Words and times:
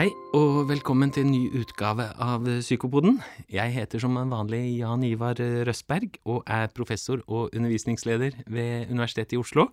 Hei, 0.00 0.14
og 0.32 0.62
velkommen 0.70 1.10
til 1.12 1.26
en 1.26 1.32
ny 1.34 1.40
utgave 1.60 2.06
av 2.24 2.46
Psykopoden. 2.62 3.18
Jeg 3.52 3.74
heter 3.74 4.00
som 4.00 4.14
vanlig 4.16 4.78
Jan 4.78 5.02
Ivar 5.04 5.36
Røsberg 5.36 6.14
og 6.24 6.38
er 6.48 6.70
professor 6.72 7.20
og 7.26 7.50
undervisningsleder 7.52 8.38
ved 8.48 8.88
Universitetet 8.88 9.34
i 9.36 9.40
Oslo. 9.42 9.66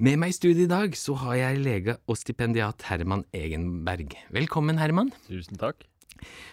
Med 0.00 0.16
meg 0.22 0.32
i 0.32 0.36
studiet 0.38 0.62
i 0.64 0.70
dag 0.70 0.96
så 0.96 1.18
har 1.20 1.36
jeg 1.36 1.60
lege 1.66 1.98
og 2.08 2.16
stipendiat 2.16 2.86
Herman 2.88 3.26
Egenberg. 3.36 4.14
Velkommen, 4.32 4.80
Herman. 4.80 5.12
Tusen 5.26 5.60
takk. 5.60 5.84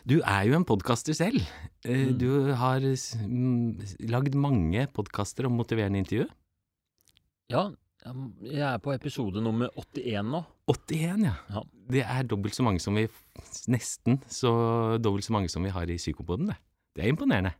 Du 0.04 0.18
er 0.20 0.50
jo 0.50 0.58
en 0.60 0.68
podkaster 0.68 1.16
selv. 1.16 1.40
Eh, 1.88 2.10
Mm. 2.12 2.18
Du 2.20 2.52
har 2.52 2.84
mm, 2.84 3.80
lagd 4.12 4.36
mange 4.36 4.90
podkaster 4.92 5.48
om 5.48 5.56
motiverende 5.56 6.04
intervju. 6.04 6.28
Ja, 7.48 7.70
jeg 8.44 8.74
er 8.74 8.84
på 8.84 8.92
episode 8.92 9.40
nummer 9.40 9.72
81 9.72 10.36
nå. 10.36 10.44
81, 10.72 11.26
ja. 11.28 11.36
Ja. 11.52 11.64
Det 11.94 12.04
er 12.08 12.24
dobbelt 12.24 12.56
så 12.56 12.64
mange 12.64 12.80
som 12.80 12.96
vi 12.96 13.08
Nesten 13.68 14.22
så 14.32 14.54
dobbelt 15.04 15.26
så 15.26 15.34
mange 15.36 15.50
som 15.52 15.66
vi 15.66 15.74
har 15.74 15.90
i 15.90 16.00
Psykopoden, 16.00 16.48
det. 16.54 16.58
Det 16.96 17.04
er 17.04 17.12
imponerende. 17.12 17.52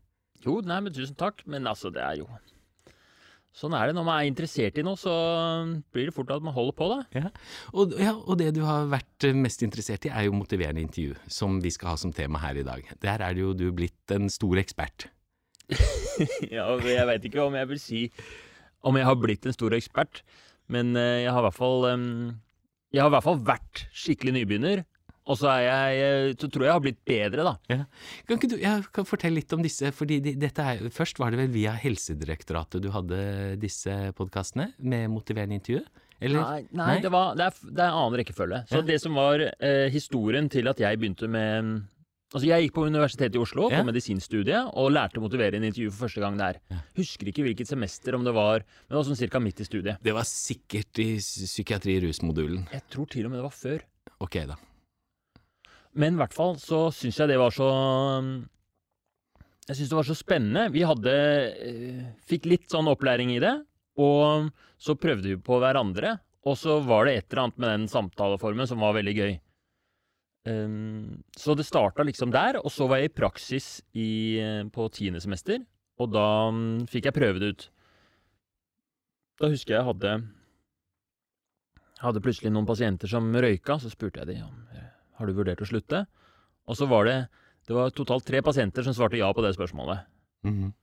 Jo, 0.46 0.60
nei, 0.64 0.80
men 0.84 0.94
tusen 0.96 1.18
takk. 1.20 1.42
Men 1.50 1.68
altså, 1.68 1.92
det 1.94 2.04
er 2.04 2.22
jo 2.22 2.28
Sånn 3.54 3.76
er 3.78 3.86
det 3.86 3.94
når 3.94 4.06
man 4.08 4.18
er 4.18 4.28
interessert 4.32 4.80
i 4.82 4.84
noe, 4.86 4.98
så 4.98 5.12
blir 5.94 6.08
det 6.10 6.14
fort 6.16 6.32
at 6.34 6.42
man 6.42 6.56
holder 6.56 6.74
på, 6.74 6.88
da. 6.90 7.28
Og, 7.78 7.92
ja, 8.02 8.16
og 8.18 8.40
det 8.40 8.48
du 8.56 8.64
har 8.66 8.88
vært 8.90 9.28
eh, 9.30 9.36
mest 9.38 9.62
interessert 9.62 10.08
i, 10.08 10.10
er 10.10 10.26
jo 10.26 10.34
motiverende 10.34 10.82
intervju, 10.82 11.14
som 11.30 11.60
vi 11.62 11.70
skal 11.74 11.92
ha 11.92 12.00
som 12.02 12.10
tema 12.18 12.42
her 12.42 12.58
i 12.58 12.66
dag. 12.66 12.88
Der 13.06 13.22
er 13.22 13.38
det 13.38 13.44
jo 13.44 13.52
du 13.54 13.68
blitt 13.70 14.14
en 14.16 14.26
stor 14.34 14.58
ekspert. 14.58 15.06
ja, 16.50 16.66
Jeg 16.82 17.06
veit 17.12 17.30
ikke 17.30 17.46
om 17.46 17.54
jeg 17.60 17.70
vil 17.70 17.80
si 17.82 18.02
om 18.84 18.98
jeg 18.98 19.06
har 19.08 19.22
blitt 19.22 19.46
en 19.46 19.56
stor 19.56 19.78
ekspert, 19.78 20.24
men 20.74 20.98
eh, 20.98 21.22
jeg 21.28 21.30
har 21.30 21.46
i 21.46 21.46
hvert 21.46 21.60
fall 21.60 21.86
em, 21.92 22.10
Jeg 22.94 23.02
har 23.02 23.10
i 23.10 23.16
hvert 23.16 23.26
fall 23.26 23.40
vært 23.48 23.86
skikkelig 23.98 24.36
nybegynner. 24.38 24.84
Og 25.24 25.38
så 25.40 25.54
jeg 25.64 26.00
eh, 26.04 26.34
Så 26.36 26.50
tror 26.52 26.66
jeg 26.66 26.68
jeg 26.68 26.76
har 26.76 26.84
blitt 26.84 26.98
bedre, 27.08 27.44
da. 27.48 27.78
Kan 28.28 28.36
ikke 28.38 28.50
du 28.52 28.58
jeg 28.60 28.88
kan 28.94 29.08
fortelle 29.08 29.40
litt 29.40 29.54
om 29.56 29.62
disse? 29.64 29.92
fordi 29.96 30.18
de, 30.20 30.34
dette 30.36 30.60
er, 30.68 30.82
Først 30.92 31.22
var 31.22 31.32
det 31.32 31.40
vel 31.40 31.54
via 31.54 31.72
Helsedirektoratet 31.80 32.84
du 32.84 32.90
hadde 32.92 33.22
disse 33.62 33.96
podkastene 34.18 34.74
med 34.84 35.08
motiverende 35.14 35.56
intervju? 35.62 35.80
Eller? 36.24 36.40
Nei, 36.44 36.60
nei, 36.72 36.88
Nei? 36.88 37.00
Det, 37.04 37.12
var, 37.12 37.34
det, 37.40 37.48
er, 37.50 37.72
det 37.72 37.82
er 37.84 37.88
en 37.90 37.98
annen 38.02 38.20
rekkefølge. 38.20 38.60
Så 38.70 38.80
Ja. 38.82 38.86
det 38.92 39.00
som 39.04 39.16
var 39.18 39.42
eh, 39.44 39.88
historien 39.92 40.52
til 40.52 40.68
at 40.72 40.80
jeg 40.80 41.00
begynte 41.00 41.28
med 41.32 41.72
Altså, 42.34 42.48
jeg 42.50 42.66
gikk 42.66 42.74
på 42.74 42.86
Universitetet 42.90 43.36
i 43.38 43.42
Oslo 43.44 43.68
Ja. 43.70 43.78
på 43.84 43.86
medisinstudiet 43.92 44.72
og 44.74 44.90
lærte 44.92 45.20
å 45.20 45.22
motivere 45.22 45.56
en 45.60 45.68
intervju 45.68 45.92
for 45.94 46.08
første 46.08 46.22
gang 46.24 46.38
der. 46.40 46.58
Ja. 46.72 46.78
Husker 46.98 47.30
ikke 47.30 47.44
hvilket 47.46 47.70
semester, 47.70 48.16
om 48.18 48.24
det 48.26 48.34
var 48.34 48.64
Men 48.66 48.90
det 48.90 48.98
var 48.98 49.04
sånn 49.06 49.20
cirka 49.22 49.40
midt 49.40 49.62
i 49.62 49.68
studiet. 49.68 50.02
Det 50.02 50.14
var 50.16 50.24
sikkert 50.26 50.98
i 51.04 51.18
psykiatri-rusmodulen. 51.22 52.66
Jeg 52.74 52.82
tror 52.90 53.06
til 53.10 53.26
og 53.28 53.32
med 53.32 53.40
det 53.40 53.46
var 53.46 53.54
før. 53.58 53.86
Ok, 54.20 54.40
da. 54.50 54.56
Men 55.94 56.16
i 56.16 56.18
hvert 56.24 56.34
fall 56.34 56.56
så 56.58 56.88
syns 56.92 57.20
jeg 57.22 57.30
det 57.30 57.38
var 57.38 57.52
så 57.54 57.70
Jeg 59.70 59.78
syns 59.78 59.90
det 59.94 59.96
var 60.00 60.10
så 60.10 60.18
spennende. 60.18 60.72
Vi 60.74 60.82
hadde 60.84 61.14
eh, 61.14 62.04
Fikk 62.28 62.50
litt 62.50 62.66
sånn 62.74 62.90
opplæring 62.92 63.30
i 63.36 63.40
det, 63.40 63.54
og 64.02 64.50
så 64.82 64.98
prøvde 65.00 65.30
vi 65.30 65.38
på 65.40 65.60
hverandre. 65.62 66.18
Og 66.44 66.58
så 66.60 66.82
var 66.84 67.06
det 67.06 67.14
et 67.16 67.28
eller 67.32 67.46
annet 67.46 67.62
med 67.62 67.70
den 67.72 67.88
samtaleformen 67.88 68.68
som 68.68 68.82
var 68.84 68.98
veldig 68.98 69.14
gøy. 69.16 69.38
Um, 70.46 71.24
så 71.40 71.56
det 71.56 71.64
starta 71.66 72.04
liksom 72.04 72.32
der, 72.34 72.58
og 72.60 72.72
så 72.74 72.88
var 72.90 73.00
jeg 73.00 73.12
i 73.12 73.16
praksis 73.16 73.68
i, 73.96 74.08
eh, 74.44 74.64
på 74.74 74.90
tiende 74.92 75.22
semester. 75.24 75.62
Og 76.04 76.10
da 76.12 76.26
um, 76.50 76.82
fikk 76.90 77.06
jeg 77.08 77.16
prøve 77.16 77.40
det 77.40 77.52
ut. 77.54 77.68
Da 79.40 79.48
husker 79.54 79.76
jeg 79.76 79.80
jeg 79.82 79.88
hadde 79.88 80.16
hadde 82.04 82.22
plutselig 82.24 82.52
noen 82.52 82.68
pasienter 82.68 83.08
som 83.08 83.30
røyka, 83.32 83.78
så 83.80 83.92
spurte 83.92 84.20
jeg 84.24 84.34
dem 84.34 84.44
om 84.50 84.58
eh, 84.76 84.90
har 85.20 85.30
du 85.30 85.36
vurdert 85.38 85.62
å 85.64 85.68
slutte? 85.70 86.04
Og 86.68 86.76
så 86.80 86.88
var 86.92 87.08
det 87.08 87.18
det 87.68 87.76
var 87.78 87.94
totalt 87.96 88.26
tre 88.28 88.42
pasienter 88.44 88.84
som 88.84 88.96
svarte 88.96 89.16
ja 89.20 89.30
på 89.32 89.44
det 89.46 89.54
spørsmålet 89.56 90.04
Mhm. 90.44 90.74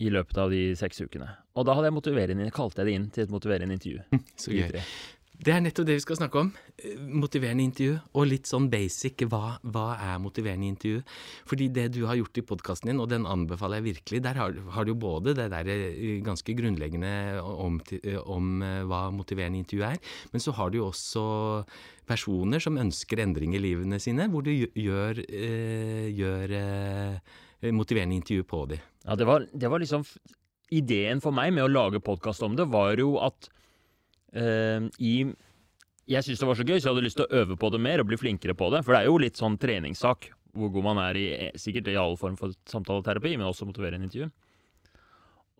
i 0.00 0.08
løpet 0.08 0.38
av 0.40 0.48
de 0.50 0.72
seks 0.74 1.02
ukene. 1.04 1.28
Og 1.54 1.66
da 1.68 1.74
hadde 1.76 1.90
jeg 1.90 1.94
motiverende, 1.98 2.50
kalte 2.50 2.80
jeg 2.80 2.86
det 2.88 2.94
inn 2.96 3.10
til 3.12 3.24
et 3.26 3.30
motiverende 3.34 3.76
intervju. 3.76 4.00
Så 4.40 4.50
gøy. 4.56 4.80
Det 5.34 5.50
er 5.50 5.62
nettopp 5.64 5.86
det 5.88 5.96
vi 5.98 6.02
skal 6.04 6.16
snakke 6.16 6.40
om. 6.40 6.50
Motiverende 7.18 7.64
intervju, 7.66 7.96
og 8.14 8.26
litt 8.30 8.46
sånn 8.46 8.68
basic. 8.70 9.24
Hva, 9.28 9.56
hva 9.66 9.86
er 9.98 10.20
motiverende 10.22 10.68
intervju? 10.70 11.00
Fordi 11.50 11.66
det 11.74 11.88
du 11.96 12.04
har 12.06 12.18
gjort 12.20 12.38
i 12.38 12.44
podkasten 12.46 12.92
din, 12.92 13.00
og 13.02 13.10
den 13.10 13.26
anbefaler 13.26 13.80
jeg 13.80 13.88
virkelig, 13.88 14.20
der 14.24 14.38
har, 14.38 14.54
har 14.76 14.86
du 14.86 14.92
jo 14.92 15.00
både 15.02 15.34
det 15.36 15.48
der 15.52 15.70
eh, 15.74 16.20
ganske 16.24 16.54
grunnleggende 16.56 17.42
om, 17.42 17.80
eh, 17.98 18.20
om 18.20 18.62
eh, 18.62 18.84
hva 18.86 19.08
motiverende 19.14 19.58
intervju 19.64 19.82
er, 19.88 19.98
men 20.32 20.44
så 20.44 20.54
har 20.54 20.70
du 20.70 20.78
jo 20.78 20.86
også 20.92 21.24
personer 22.06 22.62
som 22.62 22.78
ønsker 22.78 23.24
endring 23.24 23.56
i 23.58 23.62
livene 23.62 23.98
sine, 24.02 24.28
hvor 24.30 24.44
du 24.44 24.52
gjør, 24.52 25.18
gjør 26.14 26.52
motiverende 27.72 28.18
intervju 28.20 28.46
på 28.48 28.64
dem. 28.70 28.82
Ja, 29.08 29.16
det 29.18 29.26
var, 29.28 29.48
det 29.50 29.70
var 29.72 29.82
liksom 29.82 30.06
Ideen 30.74 31.20
for 31.20 31.34
meg 31.36 31.52
med 31.54 31.66
å 31.66 31.70
lage 31.70 32.00
podkast 32.02 32.42
om 32.42 32.56
det, 32.56 32.64
var 32.72 32.96
jo 32.98 33.18
at 33.22 33.50
eh, 34.34 34.86
i 35.00 35.16
Jeg 36.10 36.26
syns 36.26 36.40
det 36.40 36.48
var 36.48 36.58
så 36.58 36.66
gøy, 36.66 36.76
så 36.76 36.88
jeg 36.88 36.92
hadde 36.92 37.06
lyst 37.06 37.16
til 37.16 37.26
å 37.26 37.42
øve 37.42 37.56
på 37.56 37.70
det 37.72 37.80
mer 37.80 38.02
og 38.02 38.10
bli 38.10 38.18
flinkere 38.20 38.56
på 38.58 38.68
det. 38.74 38.82
For 38.84 38.92
det 38.92 39.02
er 39.02 39.08
jo 39.08 39.20
litt 39.22 39.40
sånn 39.40 39.56
treningssak 39.60 40.30
hvor 40.54 40.70
god 40.74 40.86
man 40.86 41.02
er 41.02 41.18
i 41.18 41.28
eh, 41.34 41.54
sikkert 41.58 41.90
i 41.90 41.98
all 41.98 42.18
form 42.20 42.36
for 42.38 42.54
samtaleterapi, 42.70 43.36
men 43.38 43.48
også 43.48 43.66
motiverende 43.68 44.08
intervju. 44.08 44.30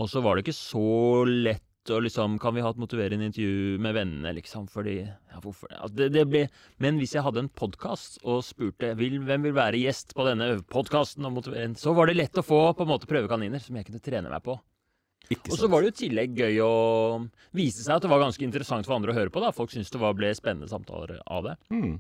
Og 0.03 0.11
så 0.11 0.23
var 0.25 0.37
det 0.37 0.45
ikke 0.45 0.59
så 0.59 1.25
lett 1.29 1.63
å 1.93 1.99
liksom 2.01 2.39
Kan 2.41 2.55
vi 2.57 2.63
ha 2.65 2.71
et 2.73 2.79
motiverende 2.81 3.27
intervju 3.29 3.75
med 3.85 3.93
vennene, 3.93 4.31
liksom? 4.39 4.65
Fordi 4.73 4.95
ja, 5.03 5.41
hvorfor? 5.43 5.69
Altså, 5.69 5.99
det, 5.99 6.07
det 6.15 6.23
ble, 6.31 6.47
Men 6.81 6.97
hvis 6.97 7.13
jeg 7.13 7.25
hadde 7.27 7.43
en 7.43 7.51
podkast 7.53 8.17
og 8.25 8.41
spurte 8.47 8.95
vil, 8.97 9.19
hvem 9.21 9.45
vil 9.45 9.53
være 9.53 9.83
gjest 9.83 10.15
på 10.17 10.25
denne 10.25 10.63
podkasten, 10.73 11.29
så 11.77 11.93
var 11.93 12.09
det 12.09 12.17
lett 12.17 12.41
å 12.41 12.47
få 12.47 12.61
på 12.73 12.87
en 12.87 12.93
måte 12.95 13.11
prøvekaniner 13.11 13.61
som 13.61 13.77
jeg 13.77 13.91
kunne 13.91 14.01
trene 14.01 14.33
meg 14.33 14.41
på. 14.47 14.57
Og 15.33 15.57
så 15.57 15.69
var 15.71 15.81
det 15.81 15.91
jo 15.91 15.95
i 15.95 16.01
tillegg 16.03 16.35
gøy 16.37 16.59
å 16.65 16.73
vise 17.57 17.85
seg 17.85 17.97
at 17.97 18.05
det 18.05 18.11
var 18.13 18.23
ganske 18.23 18.45
interessant 18.45 18.87
for 18.89 18.97
andre 18.97 19.15
å 19.15 19.17
høre 19.17 19.33
på. 19.33 19.41
da. 19.43 19.55
Folk 19.57 19.73
syntes 19.73 19.93
det 19.95 20.01
var, 20.03 20.17
ble 20.19 20.33
spennende 20.37 20.69
samtaler 20.71 21.21
av 21.25 21.47
det. 21.49 21.55
Mm. 21.73 21.97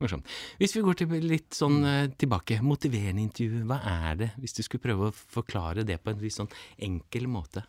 Morsomt. 0.00 0.28
Hvis 0.60 0.72
vi 0.76 0.82
går 0.84 0.96
til 0.96 1.16
litt 1.28 1.56
sånn 1.56 1.82
eh, 1.84 2.12
tilbake, 2.20 2.60
motiverende 2.64 3.24
intervju, 3.26 3.64
hva 3.68 3.80
er 3.84 4.20
det? 4.22 4.30
Hvis 4.40 4.56
du 4.56 4.62
skulle 4.64 4.84
prøve 4.86 5.10
å 5.10 5.16
forklare 5.16 5.84
det 5.88 5.98
på 6.00 6.12
en 6.12 6.22
litt 6.22 6.36
sånn 6.36 6.52
enkel 6.80 7.28
måte. 7.28 7.66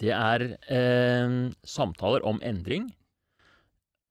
Det 0.00 0.12
er 0.14 0.46
eh, 0.72 1.38
samtaler 1.66 2.24
om 2.26 2.38
endring, 2.42 2.92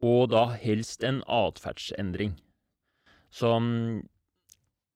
og 0.04 0.34
da 0.34 0.50
helst 0.60 1.04
en 1.08 1.22
atferdsendring. 1.32 2.36
Så 3.34 3.56
mm, 3.56 4.04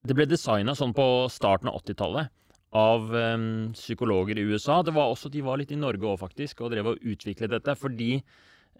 Det 0.07 0.15
ble 0.15 0.27
designa 0.29 0.75
sånn 0.77 0.93
på 0.95 1.05
starten 1.31 1.71
av 1.71 1.79
80-tallet 1.81 2.33
av 2.75 3.07
um, 3.13 3.71
psykologer 3.73 4.39
i 4.39 4.45
USA. 4.49 4.81
Det 4.83 4.93
var 4.95 5.11
også, 5.11 5.31
De 5.31 5.43
var 5.45 5.59
litt 5.59 5.71
i 5.71 5.79
Norge 5.79 6.03
òg, 6.03 6.19
faktisk, 6.19 6.61
og 6.61 6.73
drev 6.73 6.93
og 6.93 7.03
utviklet 7.03 7.53
dette 7.53 7.75
fordi 7.79 8.17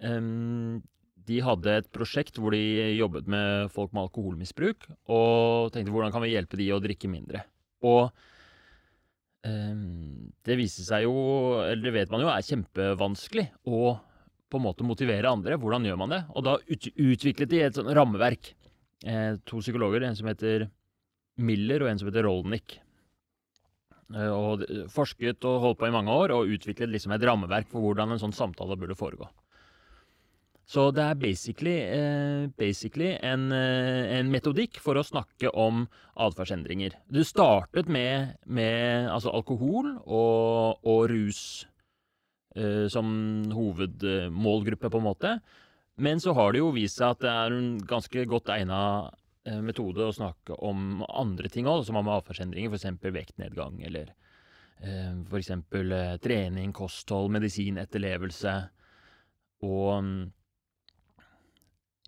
um, 0.03 0.79
de 1.27 1.41
hadde 1.43 1.75
et 1.81 1.91
prosjekt 1.91 2.39
hvor 2.39 2.55
de 2.55 2.95
jobbet 2.97 3.27
med 3.31 3.71
folk 3.73 3.93
med 3.95 4.05
alkoholmisbruk, 4.07 4.87
og 5.11 5.71
tenkte 5.75 5.91
hvordan 5.91 6.13
kan 6.15 6.23
vi 6.23 6.33
hjelpe 6.35 6.59
de 6.59 6.71
å 6.75 6.81
drikke 6.83 7.11
mindre. 7.11 7.43
Og 7.87 8.07
um, 9.43 10.27
det 10.47 10.59
viste 10.59 10.85
seg 10.87 11.07
jo, 11.07 11.15
eller 11.65 11.89
det 11.89 11.95
vet 12.01 12.13
man 12.13 12.23
jo, 12.23 12.31
er 12.31 12.47
kjempevanskelig 12.47 13.49
å 13.67 13.97
på 14.47 14.59
en 14.59 14.63
måte 14.63 14.87
motivere 14.87 15.27
andre. 15.27 15.57
Hvordan 15.59 15.85
gjør 15.87 15.99
man 15.99 16.13
det? 16.15 16.21
Og 16.35 16.45
da 16.47 16.55
ut, 16.59 16.89
utviklet 16.95 17.51
de 17.51 17.63
et 17.65 17.75
sånn 17.75 17.91
rammeverk. 17.91 18.53
Eh, 19.05 19.33
to 19.45 19.59
psykologer, 19.59 20.05
en 20.07 20.15
som 20.17 20.29
heter 20.29 20.69
Miller 21.37 21.83
og 21.83 21.91
en 21.91 21.99
som 21.99 22.07
heter 22.09 22.25
Rolnick. 22.25 22.77
Eh, 24.15 24.31
og 24.31 24.63
forsket 24.93 25.43
og 25.47 25.59
holdt 25.63 25.81
på 25.81 25.89
i 25.89 25.95
mange 25.95 26.13
år 26.13 26.35
og 26.35 26.53
utviklet 26.53 26.93
liksom 26.93 27.15
et 27.15 27.25
rammeverk 27.27 27.67
for 27.71 27.83
hvordan 27.83 28.15
en 28.15 28.21
sånn 28.21 28.35
samtale 28.35 28.79
burde 28.79 28.95
foregå. 28.95 29.27
Så 30.67 30.89
det 30.91 30.99
er 30.99 31.15
basically, 31.15 31.77
eh, 31.79 32.47
basically 32.59 33.13
en, 33.23 33.51
eh, 33.55 34.19
en 34.19 34.29
metodikk 34.29 34.81
for 34.83 34.99
å 34.99 35.03
snakke 35.03 35.47
om 35.55 35.85
atferdsendringer. 36.19 36.91
Du 37.09 37.23
startet 37.23 37.87
med, 37.87 38.35
med 38.45 39.07
altså 39.07 39.31
alkohol 39.31 39.93
og, 40.03 40.83
og 40.83 41.07
rus 41.07 41.65
eh, 42.57 42.87
som 42.91 43.47
hovedmålgruppe, 43.55 44.91
på 44.91 44.99
en 44.99 45.07
måte. 45.07 45.39
Men 45.97 46.19
så 46.19 46.35
har 46.35 46.51
det 46.51 46.59
jo 46.59 46.75
vist 46.75 46.99
seg 46.99 47.15
at 47.15 47.23
det 47.23 47.31
er 47.31 47.55
en 47.55 47.79
ganske 47.87 48.27
godt 48.27 48.51
egna 48.51 48.81
metode 49.63 50.05
å 50.05 50.15
snakke 50.15 50.57
om 50.65 51.03
andre 51.07 51.51
ting 51.53 51.67
òg, 51.69 51.83
som 51.87 51.99
har 51.99 52.05
med 52.07 52.19
atferdsendringer, 52.19 52.73
f.eks. 52.73 52.97
vektnedgang 53.15 53.81
eller 53.87 54.13
eh, 54.81 55.13
f.eks. 55.27 55.51
Eh, 55.57 56.15
trening, 56.23 56.73
kosthold, 56.75 57.31
medisin, 57.35 57.79
etterlevelse. 57.81 58.55
Og 59.67 59.93
mm, 60.03 60.25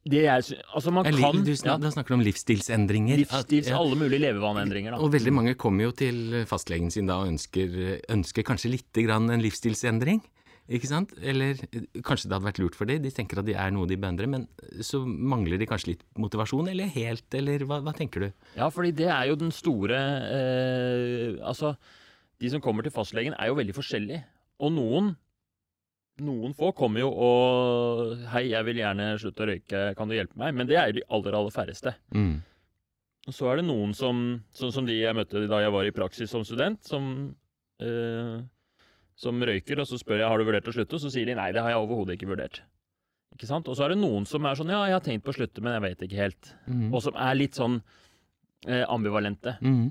det 0.09 0.21
er, 0.25 0.41
altså 0.73 0.91
man 0.95 1.05
kan 1.05 1.13
du 1.13 1.43
du, 1.43 1.51
ja, 1.51 1.57
snak, 1.59 1.83
snakker 1.93 2.15
om 2.15 2.21
livsstilsendringer. 2.23 3.19
Livsstils, 3.19 3.67
At- 3.67 3.73
ja. 3.73 3.79
alle 3.81 3.97
mulige 3.99 4.23
levevaneendringer, 4.23 4.95
da. 4.95 5.01
Og 5.03 5.11
veldig 5.13 5.33
mange 5.35 5.55
kommer 5.59 5.89
jo 5.89 5.91
til 5.91 6.41
fastlegen 6.49 6.89
sin 6.93 7.09
da 7.09 7.19
og 7.21 7.33
ønsker, 7.33 7.99
ønsker 8.09 8.47
kanskje 8.47 8.73
lite 8.77 9.03
grann 9.05 9.29
en 9.29 9.43
livsstilsendring. 9.43 10.23
Ikke 10.69 10.89
sant? 10.89 11.15
Eller 11.17 11.57
eh, 11.69 11.85
kanskje 12.05 12.29
det 12.29 12.35
hadde 12.35 12.45
vært 12.45 12.59
lurt 12.61 12.77
for 12.77 12.89
dem. 12.89 13.01
De 13.01 13.11
tenker 13.13 13.41
at 13.41 13.47
de 13.47 13.55
er 13.57 13.71
noe 13.73 13.89
de 13.89 13.97
beundrer, 13.99 14.29
men 14.29 14.45
så 14.85 15.01
mangler 15.05 15.57
de 15.57 15.67
kanskje 15.69 15.95
litt 15.95 16.03
motivasjon, 16.19 16.69
eller 16.69 16.91
helt, 16.93 17.25
eller 17.33 17.65
hva, 17.65 17.79
hva 17.85 17.95
tenker 17.97 18.27
du? 18.27 18.29
Ja, 18.59 18.69
fordi 18.73 18.93
det 18.99 19.09
er 19.09 19.31
jo 19.31 19.39
den 19.39 19.53
store 19.55 20.03
eh, 20.29 21.39
Altså, 21.41 21.73
de 22.39 22.51
som 22.53 22.61
kommer 22.63 22.85
til 22.85 22.93
fastlegen, 22.93 23.33
er 23.37 23.49
jo 23.49 23.57
veldig 23.57 23.75
forskjellige. 23.77 24.21
Og 24.61 24.75
noen 24.75 25.15
noen 26.19 26.51
få 26.51 26.73
kommer 26.75 26.99
jo 26.99 27.09
og 27.09 28.17
'Hei, 28.27 28.49
jeg 28.51 28.65
vil 28.67 28.81
gjerne 28.81 29.13
slutte 29.21 29.45
å 29.45 29.49
røyke, 29.49 29.83
kan 29.95 30.09
du 30.09 30.15
hjelpe 30.15 30.35
meg?' 30.35 30.55
Men 30.55 30.67
det 30.67 30.75
er 30.75 30.87
jo 30.89 30.99
de 30.99 31.07
aller, 31.09 31.35
aller 31.37 31.53
færreste. 31.55 31.95
Mm. 32.11 32.41
Og 33.27 33.35
så 33.35 33.49
er 33.51 33.59
det 33.59 33.67
noen 33.67 33.93
som, 33.93 34.43
sånn 34.55 34.73
som 34.73 34.85
de 34.87 34.97
jeg 34.99 35.15
møtte 35.15 35.47
da 35.47 35.61
jeg 35.61 35.71
var 35.71 35.85
i 35.85 35.95
praksis 35.95 36.31
som 36.31 36.43
student, 36.43 36.81
som, 36.83 37.35
eh, 37.79 38.41
som 39.19 39.39
røyker, 39.43 39.81
og 39.83 39.87
så 39.89 39.99
spør 39.99 40.21
jeg 40.23 40.31
har 40.31 40.39
du 40.39 40.47
vurdert 40.47 40.67
å 40.71 40.73
slutte, 40.75 40.95
og 40.95 41.03
så 41.03 41.11
sier 41.11 41.27
de 41.27 41.35
nei, 41.35 41.49
det 41.55 41.63
har 41.63 41.73
jeg 41.73 41.81
overhodet 41.83 42.15
ikke 42.15 42.29
vurdert. 42.31 42.61
Ikke 43.35 43.47
sant? 43.49 43.67
Og 43.71 43.75
så 43.77 43.85
er 43.85 43.93
det 43.93 43.99
noen 44.01 44.25
som 44.27 44.45
er 44.47 44.55
sånn 44.59 44.71
ja, 44.71 44.79
jeg 44.87 44.95
har 44.95 45.03
tenkt 45.05 45.25
på 45.27 45.33
å 45.33 45.37
slutte, 45.37 45.61
men 45.63 45.75
jeg 45.75 45.83
vet 45.85 46.05
ikke 46.07 46.21
helt. 46.23 46.53
Mm. 46.67 46.85
Og 46.95 47.03
som 47.03 47.17
er 47.19 47.35
litt 47.37 47.59
sånn 47.59 47.81
eh, 48.67 48.85
ambivalente. 48.87 49.57
Mm. 49.63 49.89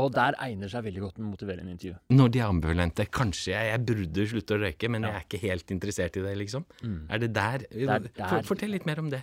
Og 0.00 0.12
der 0.14 0.36
egner 0.44 0.70
seg 0.70 0.84
veldig 0.86 1.00
godt 1.02 1.16
med 1.18 1.32
motiverende 1.32 1.72
intervju. 1.74 1.96
Når 2.14 2.28
de 2.34 2.38
er 2.42 2.46
ambivalente. 2.46 3.06
Kanskje 3.10 3.50
jeg, 3.56 3.70
jeg 3.72 3.82
burde 3.88 4.26
slutte 4.30 4.54
å 4.54 4.60
røyke, 4.62 4.90
men 4.94 5.02
Ja. 5.06 5.08
jeg 5.10 5.16
er 5.18 5.26
ikke 5.26 5.40
helt 5.48 5.72
interessert 5.74 6.18
i 6.20 6.22
det, 6.26 6.34
liksom. 6.38 6.66
Er 7.10 7.18
det 7.24 7.32
der? 7.34 7.64
der, 7.72 7.98
der. 8.06 8.26
For, 8.28 8.42
fortell 8.54 8.70
litt 8.70 8.86
mer 8.86 9.00
om 9.02 9.10
det. 9.10 9.22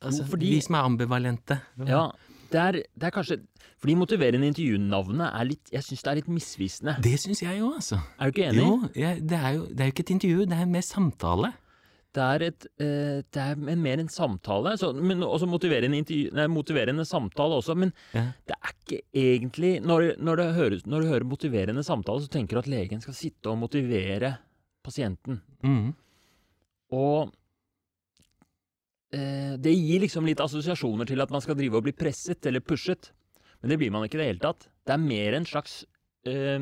Altså, 0.00 0.24
fordi- 0.28 0.54
De 0.56 0.60
som 0.64 0.74
er 0.76 0.86
ambivalente. 0.88 1.60
Ja, 1.86 2.06
det 2.52 2.60
er, 2.60 2.78
det 2.94 3.08
er 3.08 3.14
kanskje 3.14 3.38
Fordi 3.82 3.94
motiverende 3.98 4.46
intervjunavnet 4.52 5.26
er 5.28 5.48
litt 5.48 5.72
Jeg 5.72 5.82
syns 5.86 6.04
det 6.04 6.10
er 6.12 6.18
litt 6.20 6.30
misvisende. 6.30 6.94
Det 7.02 7.16
syns 7.20 7.42
jeg 7.42 7.58
jo, 7.58 7.72
altså. 7.78 7.98
Er 8.18 8.30
du 8.30 8.36
ikke 8.36 8.48
enig? 8.50 8.62
Jo, 8.66 8.76
jeg, 8.94 9.24
det, 9.28 9.38
er 9.38 9.56
jo, 9.56 9.66
det 9.72 9.80
er 9.80 9.90
jo 9.90 9.94
ikke 9.96 10.06
et 10.06 10.14
intervju, 10.16 10.46
det 10.52 10.58
er 10.60 10.70
mer 10.76 10.86
samtale. 10.86 11.52
Det 12.12 12.20
er, 12.20 12.42
et, 12.50 12.66
eh, 12.84 13.22
det 13.32 13.40
er 13.40 13.76
mer 13.80 14.00
en 14.02 14.10
samtale. 14.12 14.74
Så, 14.76 14.90
men 14.92 15.22
også 15.24 15.46
motiverende, 15.48 15.96
intervju, 16.02 16.28
nei, 16.36 16.44
motiverende 16.52 17.06
samtale 17.08 17.56
også. 17.56 17.74
Men 17.74 17.94
Ja. 18.12 18.26
det 18.46 18.56
er 18.58 18.74
ikke 18.74 18.98
egentlig 19.16 19.70
når, 19.80 20.10
når, 20.20 20.42
høres, 20.52 20.84
når 20.84 21.00
du 21.00 21.08
hører 21.08 21.24
motiverende 21.24 21.82
samtale, 21.86 22.20
så 22.20 22.28
tenker 22.28 22.58
du 22.58 22.58
at 22.66 22.68
legen 22.68 23.00
skal 23.00 23.16
sitte 23.16 23.48
og 23.48 23.56
motivere 23.64 24.34
pasienten. 24.84 25.40
Mm. 25.64 25.94
Og 26.92 27.32
det 29.12 29.72
gir 29.76 30.00
liksom 30.00 30.24
litt 30.24 30.40
assosiasjoner 30.40 31.04
til 31.08 31.20
at 31.20 31.30
man 31.34 31.42
skal 31.44 31.58
drive 31.58 31.76
og 31.76 31.84
bli 31.84 31.92
presset 31.92 32.46
eller 32.48 32.60
pushet. 32.64 33.10
Men 33.60 33.70
det 33.74 33.78
blir 33.82 33.92
man 33.94 34.06
ikke 34.06 34.16
i 34.18 34.22
det 34.22 34.30
hele 34.32 34.42
tatt. 34.42 34.68
Det 34.88 34.94
er 34.96 35.02
mer 35.04 35.36
en 35.38 35.46
slags 35.46 35.82
eh, 36.26 36.58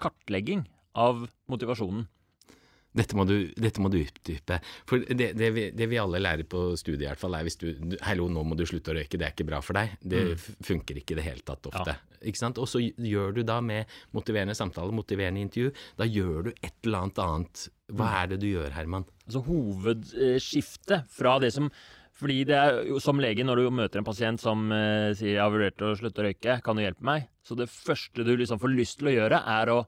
kartlegging 0.00 0.64
av 0.98 1.26
motivasjonen. 1.50 2.06
Dette 2.94 3.16
må, 3.18 3.24
du, 3.26 3.48
dette 3.58 3.82
må 3.82 3.88
du 3.90 3.96
utdype. 3.98 4.60
For 4.86 5.02
det, 5.02 5.32
det, 5.34 5.48
vi, 5.50 5.64
det 5.74 5.88
vi 5.90 5.96
alle 5.98 6.20
lærer 6.22 6.46
på 6.46 6.60
studiet, 6.78 7.02
i 7.02 7.08
hvert 7.08 7.18
fall, 7.18 7.34
er 7.34 7.42
hvis 7.42 7.56
du 7.58 7.96
Hallo, 8.06 8.28
nå 8.30 8.44
må 8.46 8.54
du 8.54 8.62
slutte 8.70 8.92
å 8.92 8.94
røyke, 8.94 9.18
det 9.18 9.26
er 9.26 9.32
ikke 9.34 9.46
bra 9.48 9.58
for 9.66 9.74
deg. 9.74 9.96
Det 9.98 10.20
Mm. 10.28 10.44
funker 10.68 11.00
ikke 11.00 11.16
i 11.16 11.18
det 11.18 11.24
hele 11.26 11.42
tatt 11.42 11.66
ofte. 11.72 11.96
Ikke 12.22 12.38
sant? 12.38 12.60
Og 12.62 12.68
så 12.70 12.78
gjør 12.84 13.34
du 13.34 13.42
da 13.42 13.56
med 13.60 13.90
motiverende 14.14 14.54
samtale, 14.54 14.94
motiverende 14.94 15.42
intervju, 15.42 15.72
da 15.98 16.06
gjør 16.06 16.46
du 16.46 16.50
et 16.54 16.70
eller 16.86 17.02
annet 17.08 17.18
annet. 17.26 17.64
Hva 17.92 18.06
Mm. 18.08 18.22
er 18.22 18.26
det 18.28 18.40
du 18.40 18.46
gjør, 18.46 18.70
Herman? 18.72 19.04
Altså 19.26 19.44
hovedskiftet 19.44 21.04
fra 21.10 21.38
det 21.38 21.52
som 21.52 21.70
fordi 22.14 22.44
det 22.46 22.54
er 22.54 22.84
jo 22.86 23.00
som 23.02 23.18
lege, 23.18 23.42
når 23.42 23.56
du 23.56 23.70
møter 23.74 23.98
en 23.98 24.06
pasient 24.06 24.38
som 24.40 24.70
eh, 24.70 25.12
sier 25.18 25.34
'jeg 25.34 25.42
har 25.42 25.50
vurdert 25.50 25.82
å 25.82 25.96
slutte 25.98 26.22
å 26.22 26.26
røyke, 26.28 26.62
kan 26.62 26.76
du 26.76 26.82
hjelpe 26.82 27.02
meg?' 27.02 27.26
Så 27.42 27.56
det 27.56 27.68
første 27.68 28.24
du 28.24 28.36
liksom 28.36 28.60
får 28.60 28.70
lyst 28.76 28.98
til 28.98 29.08
å 29.08 29.16
gjøre, 29.18 29.42
er 29.44 29.66
å 29.66 29.86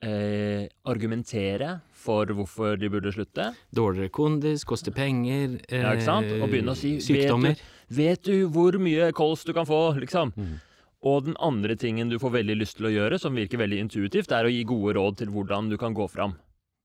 eh, 0.00 0.66
argumentere 0.86 1.80
for 1.92 2.24
hvorfor 2.24 2.78
de 2.78 2.88
burde 2.88 3.12
slutte. 3.12 3.54
Dårligere 3.74 4.10
kondis, 4.10 4.64
koster 4.64 4.92
penger, 4.92 5.60
Ja, 5.68 5.92
ikke 5.92 6.04
sant? 6.04 6.26
Og 6.40 6.48
begynne 6.48 6.70
å 6.72 6.76
si 6.76 6.96
Eh, 6.96 7.00
sykdommer. 7.00 7.56
Vet 7.58 7.58
du, 7.88 7.94
vet 7.94 8.22
du 8.22 8.48
hvor 8.48 8.72
mye 8.78 9.12
kols 9.12 9.44
du 9.44 9.52
kan 9.52 9.66
få, 9.66 9.98
liksom? 9.98 10.32
Mm. 10.36 10.60
Og 11.02 11.24
den 11.24 11.36
andre 11.38 11.76
tingen 11.76 12.08
du 12.08 12.18
får 12.18 12.30
veldig 12.32 12.58
lyst 12.58 12.76
til 12.78 12.86
å 12.86 12.94
gjøre, 12.94 13.20
som 13.20 13.34
virker 13.34 13.58
veldig 13.58 13.78
intuitivt, 13.78 14.32
er 14.32 14.44
å 14.44 14.50
gi 14.50 14.64
gode 14.64 14.94
råd 14.96 15.16
til 15.18 15.28
hvordan 15.28 15.68
du 15.68 15.76
kan 15.76 15.94
gå 15.94 16.08
fram. 16.10 16.34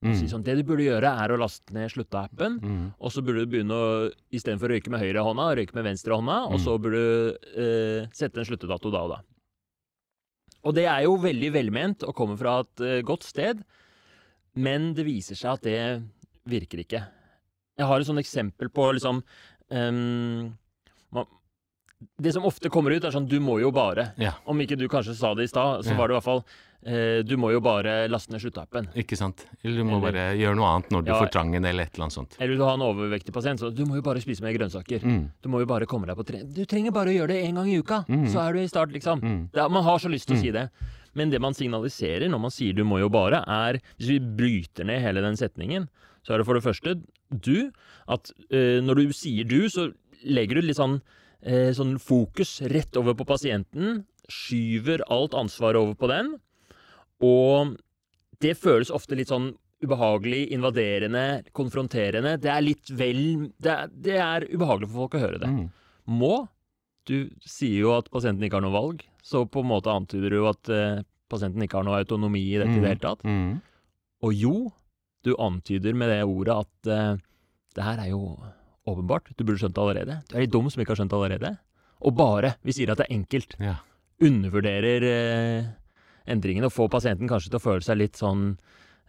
Mm. 0.04 0.14
Si 0.20 0.26
sånn, 0.28 0.42
det 0.44 0.56
du 0.58 0.62
burde 0.68 0.84
gjøre, 0.84 1.10
er 1.24 1.32
å 1.32 1.38
laste 1.40 1.72
ned 1.72 1.88
slutta-appen. 1.90 2.58
Mm. 2.60 2.82
Og 3.00 3.12
så 3.14 3.22
burde 3.24 3.44
du 3.46 3.50
begynne 3.54 3.72
å 3.76 4.10
istedenfor 4.36 4.68
å 4.68 4.74
røyke 4.74 4.90
med 4.92 5.00
høyre 5.00 5.22
hånda, 5.24 5.46
røyke 5.56 5.74
med 5.78 5.86
venstre 5.88 6.12
hånda. 6.18 6.36
Og 6.50 6.58
Mm. 6.58 6.64
så 6.64 6.74
burde 6.78 7.00
du 7.00 7.38
eh, 7.56 8.08
sette 8.12 8.38
en 8.38 8.44
sluttedato 8.44 8.92
da 8.92 9.00
og 9.06 9.10
da. 9.14 9.20
Og 10.64 10.74
det 10.74 10.84
er 10.88 11.02
jo 11.04 11.16
veldig 11.20 11.50
velment 11.52 12.04
og 12.04 12.14
kommer 12.16 12.36
fra 12.40 12.60
et 12.60 12.80
eh, 12.84 13.02
godt 13.02 13.24
sted, 13.24 13.64
men 14.56 14.92
det 14.94 15.04
viser 15.08 15.34
seg 15.36 15.52
at 15.56 15.62
det 15.62 16.02
virker 16.48 16.84
ikke. 16.84 17.00
Jeg 17.78 17.86
har 17.88 18.00
et 18.00 18.06
sånt 18.06 18.20
eksempel 18.22 18.68
på 18.70 18.92
liksom 18.94 19.22
man, 19.72 20.54
Det 22.20 22.32
som 22.32 22.44
ofte 22.44 22.68
kommer 22.70 22.90
ut, 22.94 23.04
er 23.04 23.10
sånn 23.10 23.28
'du 23.28 23.40
må 23.40 23.60
jo 23.60 23.70
bare'. 23.72 24.12
Ja, 24.18 24.32
Om 24.46 24.58
ikke 24.60 24.76
du 24.78 24.88
kanskje 24.88 25.14
sa 25.14 25.34
det 25.34 25.44
i 25.44 25.46
stad, 25.48 25.84
så 25.84 25.90
Ja. 25.90 25.96
var 25.96 26.08
det 26.08 26.14
i 26.14 26.18
hvert 26.20 26.24
fall 26.24 26.44
eh, 26.86 27.22
'du 27.22 27.36
må 27.36 27.50
jo 27.50 27.60
bare 27.60 28.08
laste 28.08 28.30
ned 28.30 28.40
sluttappen'. 28.42 28.92
ikke 28.94 29.16
sant? 29.16 29.46
Eller 29.64 29.76
du 29.78 29.84
må 29.84 29.96
Eller- 29.98 30.12
bare 30.12 30.36
gjøre 30.36 30.54
noe 30.56 30.66
annet 30.66 30.90
når 30.90 31.04
du 31.04 31.10
Ja. 31.12 31.20
får 31.20 31.30
trangen, 31.32 31.64
eller 31.64 31.82
et 31.84 31.94
eller 31.94 32.04
annet 32.04 32.12
sånt. 32.12 32.36
Eller 32.38 32.56
du 32.56 32.62
har 32.62 32.74
en 32.74 32.80
overvektig 32.80 33.32
pasient, 33.32 33.58
så 33.60 33.74
'du 33.74 33.84
må 33.86 33.94
jo 33.96 34.02
bare 34.02 34.20
spise 34.20 34.42
mer 34.42 34.52
grønnsaker'. 34.52 35.00
Mm. 35.02 35.30
Du 35.42 35.48
må 35.48 35.60
jo 35.60 35.66
bare 35.66 35.86
komme 35.86 36.06
deg 36.06 36.16
på 36.16 36.24
trening. 36.26 36.52
Du 36.54 36.64
trenger 36.66 36.92
bare 36.92 37.06
å 37.08 37.14
gjøre 37.16 37.28
det 37.28 37.44
én 37.44 37.54
gang 37.54 37.68
i 37.68 37.78
uka, 37.78 38.04
Mm. 38.08 38.26
så 38.28 38.48
er 38.48 38.52
du 38.52 38.58
i 38.60 38.66
start, 38.68 38.90
liksom. 38.92 39.20
Mm. 39.22 39.48
Er, 39.54 39.68
man 39.70 39.82
har 39.82 39.98
så 39.98 40.08
lyst 40.10 40.26
til 40.28 40.36
å 40.36 40.38
Mm. 40.38 40.42
si 40.42 40.50
det. 40.50 40.70
Men 41.14 41.30
det 41.30 41.40
man 41.40 41.54
signaliserer 41.54 42.28
når 42.28 42.40
man 42.40 42.50
sier 42.50 42.72
'du 42.74 42.84
må 42.84 42.98
jo 42.98 43.08
bare', 43.08 43.44
er 43.46 43.80
Hvis 43.98 44.08
vi 44.08 44.18
bryter 44.18 44.84
ned 44.84 45.00
hele 45.00 45.20
den 45.22 45.36
setningen, 45.36 45.88
så 46.26 46.34
er 46.34 46.38
det 46.38 46.44
for 46.46 46.54
det 46.54 46.62
første 46.64 47.02
du. 47.40 47.70
At 48.08 48.30
eh, 48.50 48.80
når 48.82 48.94
du 48.96 49.08
sier 49.12 49.44
du, 49.48 49.68
så 49.68 49.92
legger 50.26 50.54
du 50.56 50.62
litt 50.62 50.76
sånn, 50.76 51.00
eh, 51.44 51.70
sånn 51.76 51.98
fokus 52.02 52.58
rett 52.72 52.96
over 53.00 53.16
på 53.18 53.26
pasienten. 53.28 54.02
Skyver 54.30 55.04
alt 55.12 55.36
ansvaret 55.36 55.80
over 55.80 55.94
på 55.98 56.10
den. 56.10 56.34
Og 57.24 57.76
det 58.42 58.56
føles 58.58 58.92
ofte 58.92 59.16
litt 59.18 59.32
sånn 59.32 59.52
ubehagelig, 59.84 60.48
invaderende, 60.54 61.44
konfronterende. 61.56 62.36
Det 62.40 62.50
er 62.50 62.64
litt 62.64 62.90
vel 62.90 63.50
Det 63.60 63.70
er, 63.70 63.90
det 63.92 64.18
er 64.20 64.46
ubehagelig 64.48 64.88
for 64.90 65.04
folk 65.04 65.16
å 65.18 65.24
høre 65.26 65.40
det. 65.42 65.50
Mm. 65.50 65.66
Må 66.20 66.34
Du 67.04 67.28
sier 67.44 67.82
jo 67.82 67.90
at 67.98 68.06
pasienten 68.08 68.46
ikke 68.46 68.56
har 68.56 68.64
noe 68.64 68.72
valg, 68.72 69.02
så 69.20 69.42
på 69.44 69.60
en 69.60 69.68
måte 69.68 69.92
antyder 69.92 70.32
du 70.32 70.46
at 70.48 70.70
eh, 70.72 71.02
pasienten 71.28 71.60
ikke 71.60 71.76
har 71.76 71.84
noe 71.84 71.98
autonomi 72.00 72.40
i 72.46 72.56
dette 72.56 72.78
i 72.78 72.80
det 72.80 72.92
hele 72.94 73.02
tatt. 73.02 73.26
Mm. 73.28 73.58
Og 74.24 74.32
jo, 74.32 74.54
du 75.20 75.34
antyder 75.36 75.92
med 75.92 76.08
det 76.08 76.22
ordet 76.24 76.56
at 76.64 76.88
eh, 76.88 77.20
det 77.76 77.84
her 77.84 78.00
er 78.06 78.08
jo 78.08 78.22
åpenbart. 78.86 79.30
Du 79.36 79.44
burde 79.44 79.58
skjønt 79.58 79.74
det 79.74 79.82
allerede. 79.82 80.22
Du 80.28 80.36
er 80.36 80.40
litt 80.44 80.50
dum 80.52 80.68
som 80.70 80.82
ikke 80.82 80.92
har 80.94 81.00
skjønt 81.00 81.10
det 81.10 81.18
allerede. 81.20 81.58
Og 82.04 82.14
bare 82.16 82.54
vi 82.64 82.72
sier 82.72 82.90
at 82.92 82.98
det 82.98 83.06
er 83.08 83.14
enkelt, 83.16 83.56
Ja. 83.60 83.76
undervurderer 84.20 85.02
eh, 85.08 85.64
endringene 86.28 86.66
og 86.68 86.72
får 86.72 86.88
pasienten 86.90 87.28
kanskje 87.28 87.50
til 87.50 87.58
å 87.60 87.64
føle 87.64 87.82
seg 87.84 87.98
litt 87.98 88.16
sånn 88.20 88.56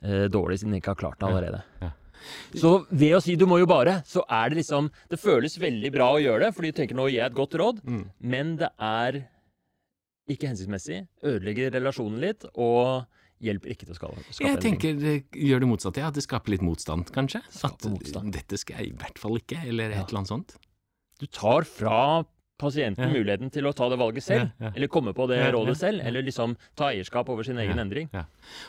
eh, 0.01 0.27
dårlig 0.31 0.59
siden 0.59 0.71
den 0.73 0.81
ikke 0.81 0.93
har 0.95 1.01
klart 1.01 1.19
det 1.19 1.27
Ja, 1.29 1.35
allerede. 1.35 1.63
ja. 1.81 1.91
Så 2.55 2.85
ved 2.89 3.13
å 3.13 3.21
si 3.21 3.35
'du 3.35 3.45
må 3.45 3.59
jo 3.59 3.65
bare', 3.67 4.01
så 4.05 4.23
er 4.29 4.49
det 4.49 4.57
liksom 4.57 4.89
Det 5.09 5.19
føles 5.19 5.57
veldig 5.59 5.91
bra 5.91 6.13
å 6.13 6.21
gjøre 6.21 6.39
det, 6.45 6.55
fordi 6.55 6.71
du 6.71 6.81
tenker 6.81 6.95
'nå 6.95 7.09
gir 7.09 7.19
jeg 7.21 7.25
et 7.25 7.33
godt 7.35 7.51
råd', 7.53 7.81
Mm. 7.83 8.09
men 8.21 8.55
det 8.57 8.69
er 8.79 9.27
ikke 10.29 10.47
hensiktsmessig. 10.47 11.07
Ødelegger 11.23 11.71
relasjonen 11.71 12.19
litt, 12.19 12.45
og 12.55 13.05
hjelper 13.45 13.71
ikke 13.73 13.85
til 13.87 13.93
å 13.93 13.97
skape, 13.99 14.23
skape 14.31 14.49
Jeg 14.49 14.61
tenker 14.65 14.99
det 14.99 15.15
gjør 15.31 15.59
det 15.63 15.69
motsatte, 15.69 16.01
ja. 16.01 16.07
At 16.11 16.17
det 16.17 16.23
skaper 16.25 16.51
litt 16.55 16.61
motstand, 16.65 17.11
kanskje. 17.15 17.41
Skaper 17.53 17.87
At 17.87 17.91
motstand. 17.93 18.31
dette 18.35 18.57
skal 18.61 18.77
jeg 18.81 18.93
i 18.93 18.95
hvert 18.97 19.19
fall 19.21 19.37
ikke, 19.39 19.61
eller 19.67 19.89
Ja. 19.91 20.01
et 20.01 20.09
eller 20.09 20.19
annet 20.23 20.33
sånt. 20.33 20.55
Du 21.19 21.25
tar 21.27 21.63
fra 21.63 22.25
pasienten 22.59 23.07
Ja. 23.07 23.13
muligheten 23.13 23.51
til 23.51 23.63
å 23.67 23.73
ta 23.75 23.89
det 23.89 23.97
valget 23.99 24.23
selv, 24.23 24.51
Ja, 24.59 24.67
ja. 24.67 24.71
eller 24.75 24.87
komme 24.87 25.13
på 25.13 25.27
det 25.27 25.37
Ja, 25.37 25.45
ja, 25.45 25.51
rådet 25.51 25.77
selv, 25.77 26.01
eller 26.05 26.21
liksom 26.23 26.55
ta 26.75 26.85
eierskap 26.91 27.29
over 27.29 27.43
sin 27.43 27.57
egen 27.57 27.75
Ja. 27.77 27.83
endring. 27.83 28.09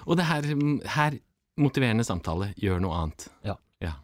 Og 0.07 0.17
det 0.17 0.25
her, 0.27 0.43
her 0.89 1.19
motiverende 1.59 2.05
samtale 2.05 2.53
gjør 2.57 2.81
noe 2.81 2.93
annet. 2.95 3.29
Ja. 3.45 3.57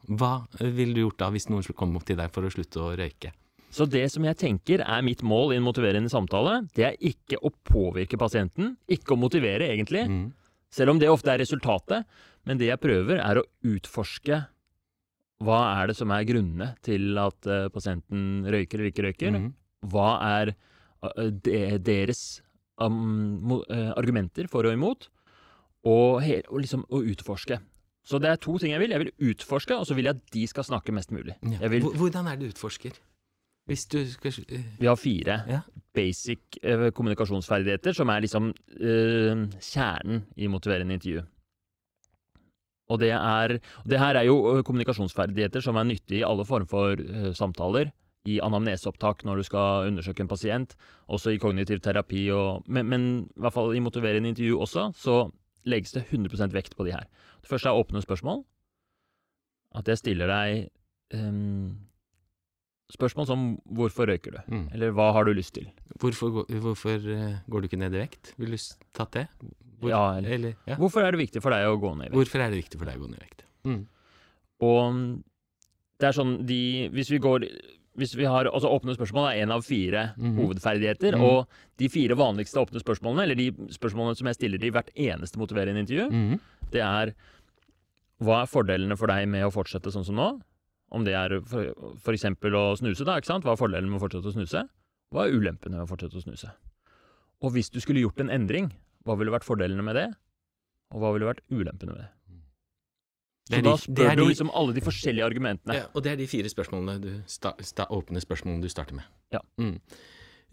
Hva 0.08 0.46
ville 0.60 0.94
du 0.94 1.00
gjort 1.08 1.16
da, 1.18 1.30
hvis 1.30 1.48
noen 1.48 1.62
kom 1.74 1.96
opp 1.96 2.04
til 2.04 2.16
deg 2.16 2.30
for 2.30 2.42
å 2.42 2.50
slutte 2.52 2.76
å 2.78 2.96
røyke? 2.96 3.32
Så 3.72 3.88
det 3.88 4.10
som 4.12 4.22
jeg 4.22 4.36
tenker 4.36 4.80
er 4.86 5.00
mitt 5.02 5.22
mål 5.22 5.54
i 5.54 5.56
en 5.56 5.62
motiverende 5.64 6.10
samtale, 6.10 6.68
det 6.74 6.84
er 6.84 6.96
ikke 7.00 7.38
å 7.42 7.50
påvirke 7.64 8.18
pasienten, 8.18 8.76
ikke 8.86 9.16
å 9.16 9.18
motivere 9.18 9.62
egentlig, 9.72 10.06
Mm. 10.06 10.32
Selv 10.72 10.94
om 10.94 11.00
det 11.00 11.10
ofte 11.12 11.32
er 11.32 11.42
resultatet, 11.42 12.08
men 12.48 12.58
det 12.58 12.70
jeg 12.70 12.82
prøver 12.82 13.20
er 13.22 13.40
å 13.40 13.46
utforske 13.68 14.42
hva 15.42 15.58
er 15.80 15.90
det 15.90 15.96
som 15.98 16.12
er 16.14 16.26
grunnene 16.26 16.68
til 16.86 17.18
at 17.18 17.48
uh, 17.50 17.66
pasienten 17.74 18.46
røyker 18.46 18.78
eller 18.78 18.92
ikke 18.92 19.06
røyker. 19.08 19.34
Mm. 19.34 19.48
Hva 19.90 20.10
er 20.38 20.52
uh, 20.54 21.28
de, 21.34 21.56
deres 21.82 22.22
um, 22.78 23.58
eh, 23.66 23.90
argumenter 23.98 24.46
for 24.50 24.68
og 24.68 24.76
imot, 24.76 25.08
og, 25.82 26.22
he, 26.22 26.40
og 26.46 26.62
liksom 26.62 26.84
å 26.94 27.02
utforske. 27.10 27.58
Så 28.06 28.18
det 28.22 28.30
er 28.30 28.38
to 28.42 28.54
ting 28.58 28.72
jeg 28.74 28.82
vil. 28.82 28.94
Jeg 28.94 29.02
vil 29.02 29.32
utforske, 29.32 29.74
og 29.78 29.86
så 29.86 29.96
vil 29.98 30.08
jeg 30.08 30.18
at 30.18 30.34
de 30.34 30.44
skal 30.50 30.66
snakke 30.66 30.94
mest 30.94 31.10
mulig. 31.14 31.34
Ja. 31.42 31.58
Jeg 31.64 31.74
vil, 31.74 31.90
Hvordan 31.98 32.30
er 32.30 32.38
det 32.38 32.50
du 32.50 32.54
utforsker? 32.54 32.94
Hvis 33.70 33.84
du 33.86 34.00
skal 34.10 34.32
eh, 34.48 34.64
vi 34.80 34.88
har 34.90 34.96
fire 34.98 35.36
Ja. 35.48 35.60
basic 35.94 36.58
eh, 36.62 36.88
kommunikasjonsferdigheter, 36.90 37.94
som 37.94 38.08
er 38.10 38.20
liksom 38.24 38.50
eh, 38.80 39.44
kjernen 39.62 40.24
i 40.36 40.48
motiverende 40.50 40.94
intervju. 40.98 41.22
Og 42.90 42.98
det, 43.00 43.12
er, 43.14 43.58
det 43.88 43.98
her 44.02 44.18
er 44.18 44.26
jo 44.26 44.62
kommunikasjonsferdigheter 44.66 45.62
som 45.64 45.76
er 45.80 45.86
nyttige 45.88 46.20
i 46.20 46.26
alle 46.26 46.44
former 46.44 46.66
for 46.68 46.98
ø, 47.00 47.30
samtaler. 47.32 47.92
I 48.28 48.36
anamneseopptak 48.44 49.24
når 49.24 49.36
du 49.40 49.42
skal 49.46 49.86
undersøke 49.88 50.20
en 50.20 50.28
pasient, 50.28 50.74
også 51.08 51.32
i 51.32 51.38
kognitiv 51.40 51.80
terapi. 51.80 52.26
Og, 52.34 52.66
men, 52.68 52.86
men 52.90 53.06
i 53.30 53.40
hvert 53.40 53.54
fall 53.54 53.72
i 53.74 53.80
motiverende 53.80 54.28
intervju 54.34 54.58
også, 54.60 54.90
så 54.98 55.16
legges 55.64 55.94
det 55.94 56.04
100% 56.10 56.52
vekt 56.52 56.76
på 56.76 56.84
de 56.84 56.92
her. 56.92 57.06
Det 57.40 57.48
første 57.48 57.70
er 57.70 57.80
åpne 57.80 58.02
spørsmål. 58.04 58.42
At 59.78 59.88
jeg 59.88 60.02
stiller 60.02 60.28
deg 60.28 60.68
ehm, 61.16 61.78
spørsmål 62.92 63.26
som 63.26 63.58
'hvorfor 63.72 64.06
røyker 64.06 64.32
du?' 64.32 64.42
Mm. 64.54 64.68
eller 64.74 64.92
'hva 64.92 65.12
har 65.12 65.24
du 65.24 65.32
lyst 65.34 65.54
til?' 65.54 65.70
Hvorfor, 65.98 66.44
hvorfor 66.48 66.96
eh, 67.08 67.38
går 67.50 67.60
du 67.62 67.68
ikke 67.68 67.78
ned 67.78 67.94
i 67.94 67.98
vekt? 68.06 68.34
Vil 68.38 68.50
du 68.50 68.56
ta 68.92 69.04
tatt 69.04 69.10
det? 69.12 69.28
Hvor, 69.80 69.88
Ja, 69.90 70.16
eller- 70.18 70.30
eller, 70.30 70.54
ja. 70.66 70.76
Hvorfor 70.76 71.02
er 71.02 71.10
det 71.12 71.18
viktig 71.20 71.42
for 71.42 71.50
deg 71.50 71.66
å 71.66 71.80
gå 71.80 71.96
ned 71.96 72.06
i 72.06 72.08
vekt? 72.10 72.14
Hvorfor 72.14 72.40
er 72.40 72.50
det 72.50 72.64
viktig 72.64 72.78
for 72.78 72.84
deg 72.86 72.96
å 72.96 73.00
gå 73.02 73.08
ned 73.10 73.18
i 73.18 73.24
vekt? 73.24 73.42
Mm. 73.64 73.86
Og 74.60 74.92
mm, 74.94 75.22
det 75.98 76.06
er 76.08 76.12
sånn 76.12 76.46
de 76.46 76.88
Hvis 76.88 77.10
vi 77.10 77.18
går 77.18 77.48
hvis 77.94 78.14
vi 78.16 78.24
har, 78.24 78.46
altså 78.46 78.70
Åpne 78.72 78.96
spørsmål 78.96 79.28
er 79.36 79.44
én 79.44 79.50
av 79.52 79.62
fire 79.62 80.14
Mhm. 80.16 80.36
hovedferdigheter. 80.38 81.12
Mm. 81.12 81.20
Og 81.22 81.46
de 81.76 81.88
fire 81.88 82.14
vanligste 82.16 82.56
åpne 82.56 82.80
spørsmålene, 82.82 83.22
eller 83.22 83.34
de 83.34 83.50
spørsmålene 83.68 84.16
som 84.16 84.26
jeg 84.28 84.34
stiller 84.36 84.64
i 84.64 84.70
hvert 84.70 84.88
eneste 84.96 85.36
motiverende 85.36 85.78
intervju, 85.86 86.10
Mhm. 86.10 86.40
det 86.70 86.80
er 86.80 87.14
hva 88.22 88.42
er 88.42 88.46
fordelene 88.46 88.96
for 88.96 89.06
deg 89.08 89.28
med 89.28 89.44
å 89.44 89.52
fortsette 89.52 89.92
sånn 89.92 90.06
som 90.06 90.14
nå? 90.16 90.40
Om 90.92 91.04
det 91.06 91.14
er 91.16 91.38
eksempel 92.12 92.52
å 92.58 92.64
snuse, 92.76 93.04
da. 93.08 93.16
ikke 93.16 93.30
sant? 93.30 93.44
Hva 93.46 93.54
er 93.54 93.60
fordelen 93.60 93.88
med 93.88 93.96
å 94.00 94.02
fortsette 94.04 94.28
å 94.28 94.34
snuse? 94.34 94.66
Hva 95.12 95.26
er 95.26 95.36
ulempene 95.36 95.78
med 95.78 95.86
å 95.86 95.90
fortsette 95.90 96.18
å 96.20 96.24
snuse? 96.24 96.50
Og 97.42 97.54
hvis 97.54 97.70
du 97.72 97.80
skulle 97.80 98.02
gjort 98.04 98.20
en 98.20 98.30
endring, 98.30 98.68
hva 99.06 99.16
ville 99.18 99.32
vært 99.32 99.46
fordelene 99.48 99.82
med 99.84 99.96
det? 99.98 100.08
Og 100.92 101.00
hva 101.00 101.12
ville 101.14 101.26
vært 101.30 101.40
ulempene 101.50 101.94
med 101.96 102.02
det? 102.04 102.10
Det 103.50 103.58
Så 103.58 103.62
da 103.64 103.70
de- 103.76 103.94
det 103.94 104.04
spør 104.06 104.16
du 104.16 104.24
liksom 104.28 104.50
alle 104.54 104.72
de 104.76 104.80
forskjellige 104.80 105.24
argumentene. 105.26 105.74
Ja, 105.74 105.86
og 105.94 106.02
det 106.04 106.12
er 106.12 106.16
de 106.16 106.26
fire 106.30 106.48
spørsmålene 106.52 107.00
du 107.02 107.22
sta, 107.26 107.54
sta, 107.60 107.86
åpne 107.90 108.20
spørsmålene 108.22 108.62
du 108.62 108.68
starter 108.68 108.94
med. 108.94 109.04
Ja. 109.32 109.40
Mm. 109.58 109.80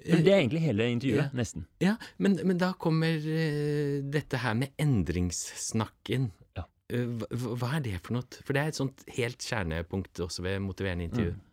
Men 0.10 0.24
det 0.24 0.32
er 0.34 0.40
egentlig 0.42 0.62
hele 0.64 0.88
intervjuet, 0.90 1.34
nesten. 1.36 1.66
Ja, 1.84 1.98
men, 2.18 2.40
men 2.48 2.58
da 2.58 2.72
kommer 2.74 3.20
eh, 3.20 4.00
dette 4.02 4.40
her 4.40 4.56
med 4.56 4.72
endringssnakken. 4.80 6.32
Ja. 6.58 6.64
Eh, 6.90 7.06
hva, 7.30 7.76
er 7.78 7.84
det 7.86 8.00
for 8.02 8.18
noe? 8.18 8.42
For 8.46 8.56
det 8.56 8.64
er 8.64 8.72
et 8.72 8.80
sånt 8.80 9.04
helt 9.18 9.46
kjernepunkt 9.46 10.22
også 10.26 10.46
ved 10.46 10.64
motiverende 10.66 11.10
intervju. 11.10 11.36
Mm. 11.36 11.46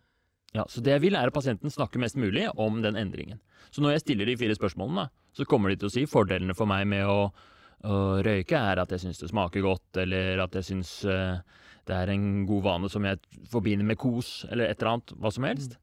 Ja, 0.55 0.63
Så 0.69 0.81
det 0.81 0.95
jeg 0.95 1.03
vil, 1.03 1.17
er 1.19 1.29
at 1.29 1.35
pasienten 1.35 1.69
snakker 1.69 2.01
mest 2.01 2.17
mulig 2.17 2.47
om 2.55 2.81
den 2.81 2.97
endringen. 2.97 3.39
Så 3.69 3.83
når 3.83 3.97
jeg 3.97 4.05
stiller 4.05 4.29
de 4.29 4.37
fire 4.39 4.55
spørsmålene, 4.57 5.09
så 5.35 5.45
kommer 5.45 5.69
de 5.69 5.77
til 5.77 5.89
å 5.89 5.93
si 5.93 6.05
fordelene 6.09 6.55
for 6.57 6.69
meg 6.69 6.87
med 6.89 7.05
å, 7.05 7.27
å 7.85 7.97
røyke 8.25 8.57
er 8.57 8.81
at 8.81 8.93
jeg 8.95 9.03
syns 9.03 9.21
det 9.21 9.29
smaker 9.29 9.65
godt, 9.65 9.99
eller 10.01 10.41
at 10.41 10.55
jeg 10.57 10.69
syns 10.71 10.93
eh, 11.05 11.43
det 11.87 11.95
er 11.95 12.13
en 12.13 12.45
god 12.47 12.63
vane 12.65 12.89
som 12.89 13.05
jeg 13.05 13.19
forbinder 13.51 13.85
med 13.85 13.99
kos, 14.01 14.47
eller 14.49 14.71
et 14.71 14.79
eller 14.79 14.95
annet, 14.95 15.13
hva 15.19 15.33
som 15.35 15.45
helst. 15.47 15.77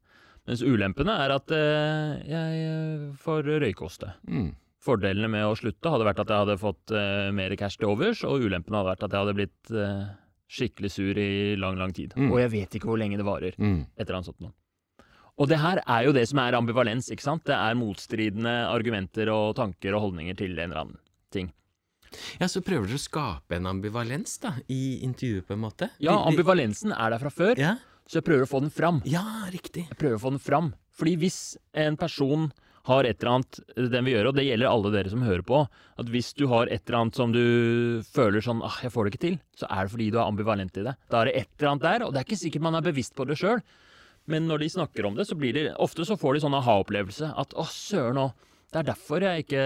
Mens 0.45 0.61
ulempene 0.61 1.13
er 1.23 1.33
at 1.33 1.53
eh, 1.55 2.11
jeg 2.29 3.13
får 3.21 3.47
røykoste. 3.63 4.11
Mm. 4.27 4.51
Fordelene 4.85 5.29
med 5.31 5.47
å 5.47 5.55
slutte 5.57 5.89
hadde 5.89 6.05
vært 6.05 6.21
at 6.21 6.29
jeg 6.29 6.43
hadde 6.43 6.59
fått 6.61 6.93
uh, 6.93 7.31
mer 7.33 7.55
cash 7.57 7.79
til 7.81 7.89
overs, 7.89 8.21
og 8.27 8.45
ulempene 8.45 8.77
hadde 8.77 8.91
vært 8.91 9.07
at 9.07 9.15
jeg 9.15 9.23
hadde 9.23 9.37
blitt 9.39 9.73
uh, 9.73 10.03
skikkelig 10.45 10.91
sur 10.93 11.17
i 11.17 11.55
lang, 11.57 11.79
lang 11.81 11.95
tid. 11.95 12.13
Mm. 12.13 12.29
Og 12.29 12.39
jeg 12.43 12.53
vet 12.53 12.77
ikke 12.77 12.91
hvor 12.91 13.01
lenge 13.01 13.17
det 13.17 13.25
varer. 13.25 13.57
Mm. 13.57 13.81
etter 13.97 14.17
han 14.17 14.27
satt 14.27 14.37
sånt 14.37 14.47
noe. 14.47 14.55
Og 15.35 15.49
det 15.51 15.57
her 15.59 15.81
er 15.83 16.05
jo 16.07 16.13
det 16.15 16.23
som 16.29 16.39
er 16.39 16.55
ambivalens, 16.55 17.09
ikke 17.11 17.25
sant? 17.25 17.43
Det 17.47 17.55
er 17.55 17.75
motstridende 17.75 18.53
argumenter 18.71 19.27
og 19.33 19.55
tanker 19.57 19.97
og 19.97 20.05
holdninger 20.05 20.37
til 20.39 20.53
en 20.53 20.69
eller 20.69 20.83
annen 20.85 21.01
ting. 21.33 21.49
Ja, 22.39 22.47
så 22.47 22.61
prøver 22.63 22.87
dere 22.87 22.99
å 22.99 23.03
skape 23.03 23.57
en 23.57 23.67
ambivalens 23.67 24.37
da, 24.39 24.53
i 24.71 25.01
intervjuet, 25.03 25.43
på 25.49 25.57
en 25.57 25.63
måte? 25.65 25.89
Ja, 25.99 26.15
ambivalensen 26.29 26.93
er 26.95 27.11
der 27.11 27.19
fra 27.25 27.33
før, 27.33 27.59
Ja, 27.59 27.75
så 28.07 28.21
jeg 28.21 28.27
prøver 28.27 28.45
å 28.45 28.49
få 28.49 28.61
den 28.63 28.71
fram. 28.71 29.01
ja 29.03 29.25
riktig. 29.51 29.87
Jeg 29.89 29.97
prøver 29.99 30.19
å 30.19 30.23
få 30.23 30.31
den 30.35 30.43
fram. 30.43 30.73
Fordi 30.95 31.15
hvis 31.19 31.39
en 31.73 31.97
person 31.99 32.51
har 32.85 33.07
et 33.07 33.17
eller 33.17 33.39
annet 33.39 33.59
den 33.93 34.05
vil 34.05 34.13
gjøre, 34.13 34.29
og 34.29 34.37
det 34.37 34.45
gjelder 34.45 34.69
alle 34.69 34.91
dere 34.93 35.11
som 35.11 35.23
hører 35.25 35.45
på, 35.45 35.63
at 36.01 36.11
hvis 36.13 36.33
du 36.37 36.45
har 36.51 36.69
et 36.69 36.83
eller 36.85 36.99
annet 36.99 37.17
som 37.17 37.33
du 37.33 37.45
føler 38.13 38.43
sånn 38.45 38.61
ah, 38.65 38.77
jeg 38.83 38.93
får 38.93 39.07
det 39.07 39.13
ikke 39.13 39.23
til, 39.23 39.39
så 39.57 39.69
er 39.73 39.87
det 39.87 39.93
fordi 39.95 40.11
du 40.13 40.19
er 40.19 40.27
ambivalent 40.27 40.77
i 40.77 40.85
det. 40.85 40.93
Da 41.09 41.21
er 41.21 41.31
det 41.31 41.35
et 41.39 41.49
eller 41.57 41.71
annet 41.71 41.87
der, 41.87 42.05
og 42.05 42.13
det 42.13 42.21
er 42.21 42.27
ikke 42.27 42.43
sikkert 42.43 42.65
man 42.67 42.77
er 42.77 42.85
bevisst 42.85 43.15
på 43.17 43.25
det 43.29 43.39
sjøl. 43.41 43.63
Men 44.29 44.47
når 44.49 44.63
de 44.63 44.71
snakker 44.73 45.05
om 45.05 45.17
det, 45.17 45.27
så 45.29 45.37
blir 45.37 45.53
det 45.57 45.67
ofte 45.81 46.05
så 46.05 46.17
får 46.17 46.37
de 46.37 46.43
sånn 46.45 46.57
aha-opplevelse 46.57 47.31
at 47.37 47.53
å, 47.57 47.65
søren 47.69 48.21
òg, 48.21 48.47
det 48.73 48.81
er 48.81 48.87
derfor 48.89 49.23
jeg 49.23 49.45
ikke, 49.45 49.65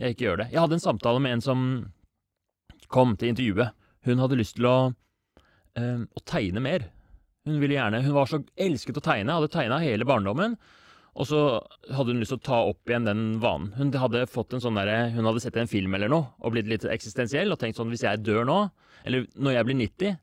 jeg 0.00 0.14
ikke 0.14 0.26
gjør 0.26 0.40
det. 0.42 0.48
Jeg 0.52 0.62
hadde 0.64 0.78
en 0.78 0.84
samtale 0.84 1.20
med 1.22 1.36
en 1.36 1.44
som 1.44 1.66
kom 2.92 3.16
til 3.16 3.32
intervjuet. 3.32 3.76
Hun 4.08 4.20
hadde 4.20 4.38
lyst 4.40 4.56
til 4.58 4.68
å, 4.68 4.76
øh, 5.78 6.04
å 6.04 6.24
tegne 6.28 6.64
mer. 6.64 6.88
Hun 7.46 7.60
ville 7.62 7.76
gjerne, 7.76 8.02
hun 8.04 8.16
var 8.16 8.30
så 8.30 8.40
elsket 8.58 8.98
å 8.98 9.04
tegne, 9.04 9.36
hadde 9.36 9.52
tegna 9.52 9.80
hele 9.82 10.06
barndommen. 10.08 10.56
Og 11.12 11.28
så 11.28 11.38
hadde 11.92 12.14
hun 12.14 12.22
lyst 12.22 12.32
til 12.32 12.40
å 12.40 12.46
ta 12.46 12.58
opp 12.70 12.88
igjen 12.88 13.04
den 13.04 13.24
vanen. 13.42 13.72
Hun 13.76 13.92
hadde 14.00 14.24
fått 14.32 14.54
en 14.56 14.62
sånn 14.64 14.78
der, 14.80 15.10
Hun 15.12 15.28
hadde 15.28 15.42
sett 15.44 15.58
en 15.60 15.68
film 15.68 15.92
eller 15.94 16.08
noe 16.08 16.30
og 16.40 16.54
blitt 16.54 16.70
litt 16.70 16.86
eksistensiell 16.88 17.52
og 17.52 17.60
tenkt 17.60 17.76
sånn 17.76 17.92
Hvis 17.92 18.06
jeg 18.06 18.22
dør 18.24 18.46
nå, 18.48 18.60
eller 19.04 19.26
når 19.36 19.58
jeg 19.58 19.68
blir 19.68 19.80
90 19.82 20.16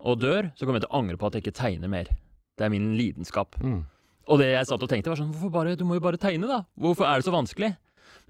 og 0.00 0.20
dør, 0.20 0.50
så 0.56 0.64
kommer 0.64 0.80
jeg 0.80 0.86
til 0.86 0.92
å 0.92 1.00
angre 1.00 1.20
på 1.20 1.28
at 1.28 1.36
jeg 1.36 1.44
ikke 1.44 1.56
tegner 1.60 1.92
mer. 1.92 2.10
Det 2.56 2.66
er 2.66 2.72
min 2.72 2.92
lidenskap. 2.96 3.56
Mm. 3.60 3.82
Og 4.30 4.40
det 4.40 4.50
jeg 4.52 4.68
satt 4.68 4.84
og 4.84 4.90
tenkte, 4.90 5.12
var 5.12 5.20
sånn 5.20 5.32
Hvorfor 5.32 5.52
bare 5.54 5.76
Du 5.78 5.86
må 5.88 5.96
jo 5.96 6.04
bare 6.04 6.20
tegne, 6.20 6.48
da. 6.48 6.62
Hvorfor 6.80 7.08
er 7.08 7.20
det 7.20 7.28
så 7.28 7.34
vanskelig? 7.34 7.74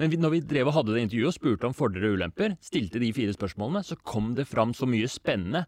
Men 0.01 0.13
vi, 0.13 0.17
når 0.17 0.33
vi 0.33 0.41
drev 0.49 0.71
og 0.71 0.77
hadde 0.79 0.95
det 0.95 1.03
intervjuet 1.05 1.29
og 1.29 1.37
spurte 1.37 1.69
om 1.69 1.77
fordeler 1.77 2.09
og 2.09 2.21
ulemper, 2.21 2.55
stilte 2.65 3.03
de 3.03 3.11
fire 3.13 3.35
spørsmålene, 3.37 3.83
så 3.85 3.99
kom 4.01 4.33
det 4.39 4.47
fram 4.49 4.73
så 4.77 4.89
mye 4.89 5.09
spennende. 5.11 5.67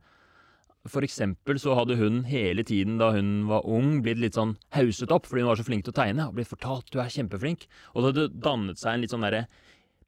For 0.91 1.07
eksempel 1.07 1.61
så 1.63 1.77
hadde 1.79 1.95
hun 2.01 2.25
hele 2.27 2.65
tiden 2.67 2.97
da 2.99 3.13
hun 3.15 3.45
var 3.47 3.67
ung, 3.71 4.01
blitt 4.03 4.19
litt 4.19 4.39
sånn 4.39 4.57
hauset 4.75 5.13
opp 5.15 5.29
fordi 5.29 5.45
hun 5.45 5.53
var 5.53 5.61
så 5.61 5.67
flink 5.67 5.87
til 5.87 5.95
å 5.95 5.99
tegne, 6.01 6.27
og 6.27 6.39
blitt 6.39 6.51
fortalt 6.51 6.91
du 6.91 6.99
er 6.99 7.13
kjempeflink. 7.13 7.69
Og 7.95 8.03
det 8.03 8.11
hadde 8.11 8.43
dannet 8.43 8.83
seg 8.83 8.97
en 8.97 9.05
litt 9.05 9.15
sånn 9.15 9.23
derre 9.23 9.45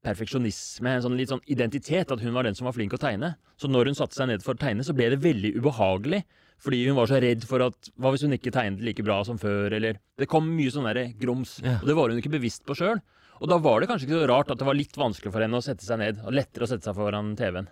perfeksjonisme, 0.05 0.97
en 0.97 1.05
sånn 1.07 1.19
litt 1.19 1.31
sånn 1.33 1.45
identitet, 1.51 2.11
at 2.13 2.23
hun 2.23 2.35
var 2.35 2.47
den 2.47 2.57
som 2.59 2.67
var 2.69 2.75
flink 2.77 2.93
til 2.93 3.01
å 3.01 3.05
tegne. 3.07 3.35
Så 3.61 3.71
når 3.71 3.93
hun 3.93 3.99
satte 3.99 4.19
seg 4.19 4.29
ned 4.29 4.45
for 4.45 4.57
å 4.57 4.61
tegne, 4.61 4.85
så 4.85 4.97
ble 4.97 5.13
det 5.15 5.23
veldig 5.25 5.55
ubehagelig. 5.61 6.25
Fordi 6.65 6.81
hun 6.87 6.99
var 6.99 7.11
så 7.11 7.19
redd 7.21 7.43
for 7.49 7.65
at 7.65 7.91
Hva 7.99 8.13
hvis 8.15 8.23
hun 8.25 8.37
ikke 8.37 8.53
tegnet 8.55 8.83
like 8.87 9.03
bra 9.05 9.19
som 9.27 9.39
før, 9.41 9.75
eller 9.75 9.99
Det 10.17 10.29
kom 10.31 10.47
mye 10.57 10.73
sånn 10.73 10.87
derre 10.87 11.09
grums. 11.19 11.59
Ja. 11.65 11.81
Og 11.81 11.89
det 11.91 11.97
var 11.99 12.11
hun 12.11 12.21
ikke 12.21 12.35
bevisst 12.37 12.65
på 12.67 12.77
sjøl. 12.79 13.03
Og 13.43 13.51
da 13.51 13.59
var 13.59 13.83
det 13.83 13.89
kanskje 13.91 14.07
ikke 14.09 14.21
så 14.23 14.29
rart 14.31 14.53
at 14.55 14.61
det 14.61 14.69
var 14.69 14.79
litt 14.79 14.95
vanskelig 14.97 15.33
for 15.35 15.45
henne 15.45 15.59
å 15.59 15.65
sette 15.65 15.85
seg 15.87 15.99
ned, 16.01 16.23
og 16.25 16.37
lettere 16.37 16.67
å 16.67 16.71
sette 16.71 16.87
seg 16.87 16.97
foran 16.97 17.35
TV-en. 17.39 17.69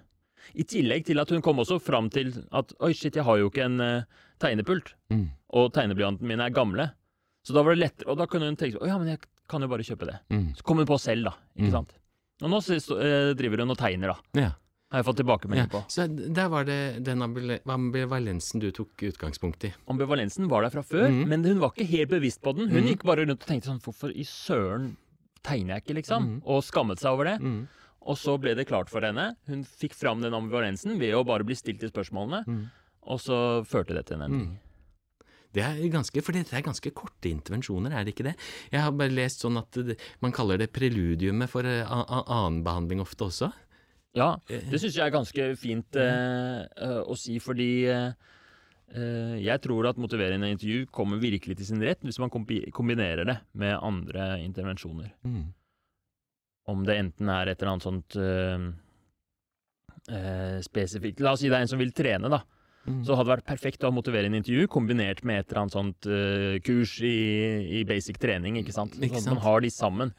I 0.55 0.65
tillegg 0.65 1.05
til 1.07 1.19
at 1.23 1.31
hun 1.31 1.43
kom 1.43 1.59
også 1.63 1.81
fram 1.81 2.11
til 2.11 2.33
at 2.53 2.73
oi, 2.81 2.93
shit, 2.93 3.15
jeg 3.17 3.25
har 3.25 3.39
jo 3.39 3.51
ikke 3.51 3.65
en 3.65 3.81
uh, 3.81 4.03
tegnepult, 4.43 4.95
Mm. 5.13 5.29
og 5.53 5.73
tegneblyanten 5.73 6.27
mine 6.27 6.47
er 6.47 6.51
gamle. 6.51 6.91
Så 7.45 7.53
da 7.55 7.63
var 7.63 7.75
det 7.75 7.83
lettere, 7.85 8.09
og 8.11 8.17
da 8.19 8.27
kunne 8.27 8.47
hun 8.47 8.57
tenke 8.57 8.79
å 8.81 8.87
ja, 8.87 8.97
men 8.99 9.09
jeg 9.09 9.21
kan 9.49 9.61
jo 9.61 9.69
bare 9.69 9.83
kjøpe 9.85 10.07
det. 10.09 10.19
Mm. 10.31 10.55
Så 10.57 10.63
kom 10.65 10.79
hun 10.79 10.87
på 10.87 10.99
selv, 11.01 11.25
da. 11.25 11.33
Ikke 11.57 11.69
Mm. 11.69 11.73
sant. 11.73 11.93
Og 12.43 12.51
nå 12.51 12.59
så- 12.63 12.81
så, 12.81 12.99
eh, 12.99 13.35
driver 13.35 13.59
hun 13.59 13.71
og 13.71 13.79
tegner, 13.79 14.09
da. 14.15 14.41
Ja. 14.41 14.51
Har 14.93 15.03
jeg 15.03 15.07
fått 15.07 15.19
ja. 15.19 15.25
tilbakemelding 15.25 15.71
på. 15.71 15.85
Så 15.89 16.07
der 16.35 16.49
var 16.49 16.65
det 16.65 17.03
den 17.05 17.23
ambivalensen 17.23 18.61
du 18.61 18.71
tok 18.71 18.89
utgangspunkt 19.09 19.65
i. 19.65 19.73
Ambivalensen 19.89 20.49
var 20.49 20.63
der 20.63 20.71
fra 20.71 20.83
før, 20.83 21.09
mm. 21.09 21.27
men 21.29 21.45
hun 21.45 21.59
var 21.61 21.71
ikke 21.73 21.87
helt 21.89 22.11
bevisst 22.11 22.43
på 22.43 22.55
den. 22.55 22.69
Hun 22.69 22.83
mm. 22.85 22.89
gikk 22.89 23.03
bare 23.09 23.25
rundt 23.25 23.43
og 23.43 23.49
tenkte 23.49 23.71
sånn 23.71 23.81
Hvorfor 23.81 24.11
i 24.15 24.23
søren 24.23 24.97
tegner 25.43 25.75
jeg 25.79 25.85
ikke, 25.85 25.95
liksom? 26.03 26.27
Mm. 26.27 26.43
Og 26.45 26.63
skammet 26.63 26.99
seg 27.03 27.11
over 27.13 27.25
det. 27.25 27.39
Mm. 28.03 28.09
Og 28.11 28.17
så 28.19 28.35
ble 28.41 28.55
det 28.59 28.67
klart 28.67 28.91
for 28.91 29.01
henne. 29.07 29.37
Hun 29.47 29.63
fikk 29.65 29.95
fram 29.95 30.21
den 30.23 30.35
ambivalensen 30.35 30.99
ved 30.99 31.15
å 31.15 31.25
bare 31.25 31.45
bli 31.47 31.55
stilt 31.55 31.81
de 31.81 31.89
spørsmålene, 31.89 32.45
Mm. 32.47 32.71
og 33.07 33.19
så 33.21 33.63
førte 33.65 33.95
det 33.95 34.07
til 34.07 34.17
en 34.19 34.23
endring. 34.29 34.51
Mm. 34.51 34.59
Det 35.53 35.63
er 35.63 35.89
ganske, 35.93 36.23
for 36.25 36.33
dette 36.33 36.55
er 36.57 36.63
ganske 36.65 36.91
korte 36.97 37.29
intervensjoner, 37.29 37.93
er 37.93 38.05
det 38.05 38.15
ikke 38.15 38.25
det? 38.25 38.37
Jeg 38.73 38.81
har 38.81 38.91
bare 38.91 39.13
lest 39.13 39.43
sånn 39.45 39.59
at 39.61 39.71
det, 39.71 39.99
man 40.23 40.33
kaller 40.33 40.57
det 40.59 40.73
preludiumet 40.73 41.49
for 41.53 41.63
eh, 41.69 41.85
annen 41.87 42.63
behandling 42.65 43.01
ofte 43.05 43.27
også. 43.29 43.53
Ja, 44.17 44.39
Eh, 44.49 44.61
det 44.71 44.81
syns 44.81 44.97
jeg 44.97 45.05
er 45.07 45.11
ganske 45.13 45.57
fint 45.57 45.95
eh, 45.97 46.63
eh, 46.77 47.03
å 47.05 47.15
si, 47.17 47.39
fordi 47.39 47.85
eh, 47.87 48.13
jeg 49.41 49.61
tror 49.65 49.89
at 49.89 49.97
motiverende 50.01 50.51
intervju 50.53 50.87
kommer 50.93 51.17
virkelig 51.21 51.57
til 51.57 51.67
sin 51.67 51.81
rett 51.85 52.01
hvis 52.05 52.19
man 52.21 52.29
kombinerer 52.31 53.25
det 53.25 53.39
med 53.55 53.77
andre 53.81 54.39
intervensjoner. 54.45 55.13
Mm. 55.25 55.53
Om 56.71 56.85
det 56.87 56.99
enten 57.01 57.29
er 57.29 57.49
et 57.51 57.59
eller 57.63 57.73
annet 57.73 57.87
sånt 57.89 58.17
eh, 60.13 60.59
spesifikt 60.63 61.21
La 61.23 61.33
oss 61.35 61.43
si 61.43 61.49
det 61.51 61.57
er 61.59 61.65
en 61.67 61.71
som 61.71 61.81
vil 61.81 61.95
trene, 61.97 62.31
da. 62.33 62.43
Mm. 62.83 63.05
Så 63.07 63.15
hadde 63.15 63.29
det 63.29 63.35
vært 63.37 63.47
perfekt 63.47 63.85
å 63.85 63.91
ha 63.93 63.95
motiverende 63.95 64.41
intervju 64.41 64.67
kombinert 64.67 65.21
med 65.23 65.39
et 65.39 65.53
eller 65.53 65.61
annet 65.61 65.75
sånt 65.77 66.07
uh, 66.11 66.57
kurs 66.67 66.97
i, 67.07 67.13
i 67.79 67.83
basic 67.87 68.19
trening, 68.19 68.57
ikke 68.59 68.75
sant? 68.75 68.97
Ikke 68.99 69.21
Sånn 69.23 69.37
at 69.37 69.37
man 69.37 69.43
har 69.45 69.63
de 69.63 69.71
sammen. 69.71 70.11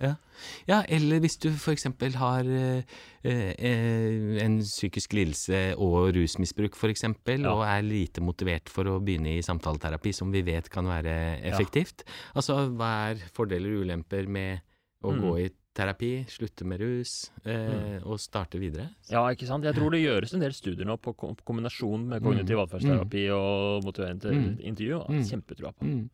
Ja, 0.69 0.77
eller 0.87 1.19
hvis 1.25 1.35
du 1.43 1.49
eksempel 1.73 2.15
har 2.21 2.47
uh, 2.47 3.01
en 3.27 4.55
psykisk 4.63 5.17
lidelse 5.19 5.63
og 5.75 6.13
rusmisbruk 6.15 6.79
eksempel, 6.93 7.43
Ja. 7.43 7.51
og 7.51 7.65
er 7.67 7.83
lite 7.83 8.23
motivert 8.23 8.71
for 8.71 8.87
å 8.87 9.01
begynne 9.03 9.35
i 9.35 9.43
samtaleterapi, 9.43 10.15
som 10.15 10.31
vi 10.31 10.45
vet 10.47 10.71
kan 10.71 10.87
være 10.87 11.17
effektivt. 11.51 12.07
Altså, 12.31 12.61
hva 12.71 12.93
er 13.11 13.27
fordeler 13.35 13.75
og 13.75 13.83
ulemper 13.89 14.23
med 14.31 14.63
å 15.03 15.11
Mm. 15.11 15.19
gå 15.19 15.35
i 15.43 15.49
terapi, 15.73 16.11
slutte 16.29 16.65
med 16.69 16.79
rus 16.83 17.31
eh, 17.49 17.97
og 18.05 18.19
starte 18.21 18.59
videre. 18.61 18.91
Ja, 19.09 19.23
ikke 19.33 19.47
sant. 19.49 19.65
Jeg 19.65 19.73
tror 19.73 19.89
det 19.95 20.03
gjøres 20.03 20.33
en 20.37 20.43
del 20.43 20.53
studier 20.53 20.85
nå 20.85 20.99
på 21.01 21.15
kombinasjon 21.17 22.03
med 22.11 22.21
kognitiv 22.21 22.61
atferdsterapi 22.61 23.23
og 23.33 23.83
motiverende 23.87 24.33
Mm. 24.33 24.59
intervju. 24.61 24.99
Mm. 25.09 25.23
Kjempetroa 25.31 25.71
på. 25.73 25.87
Mm. 25.89 26.09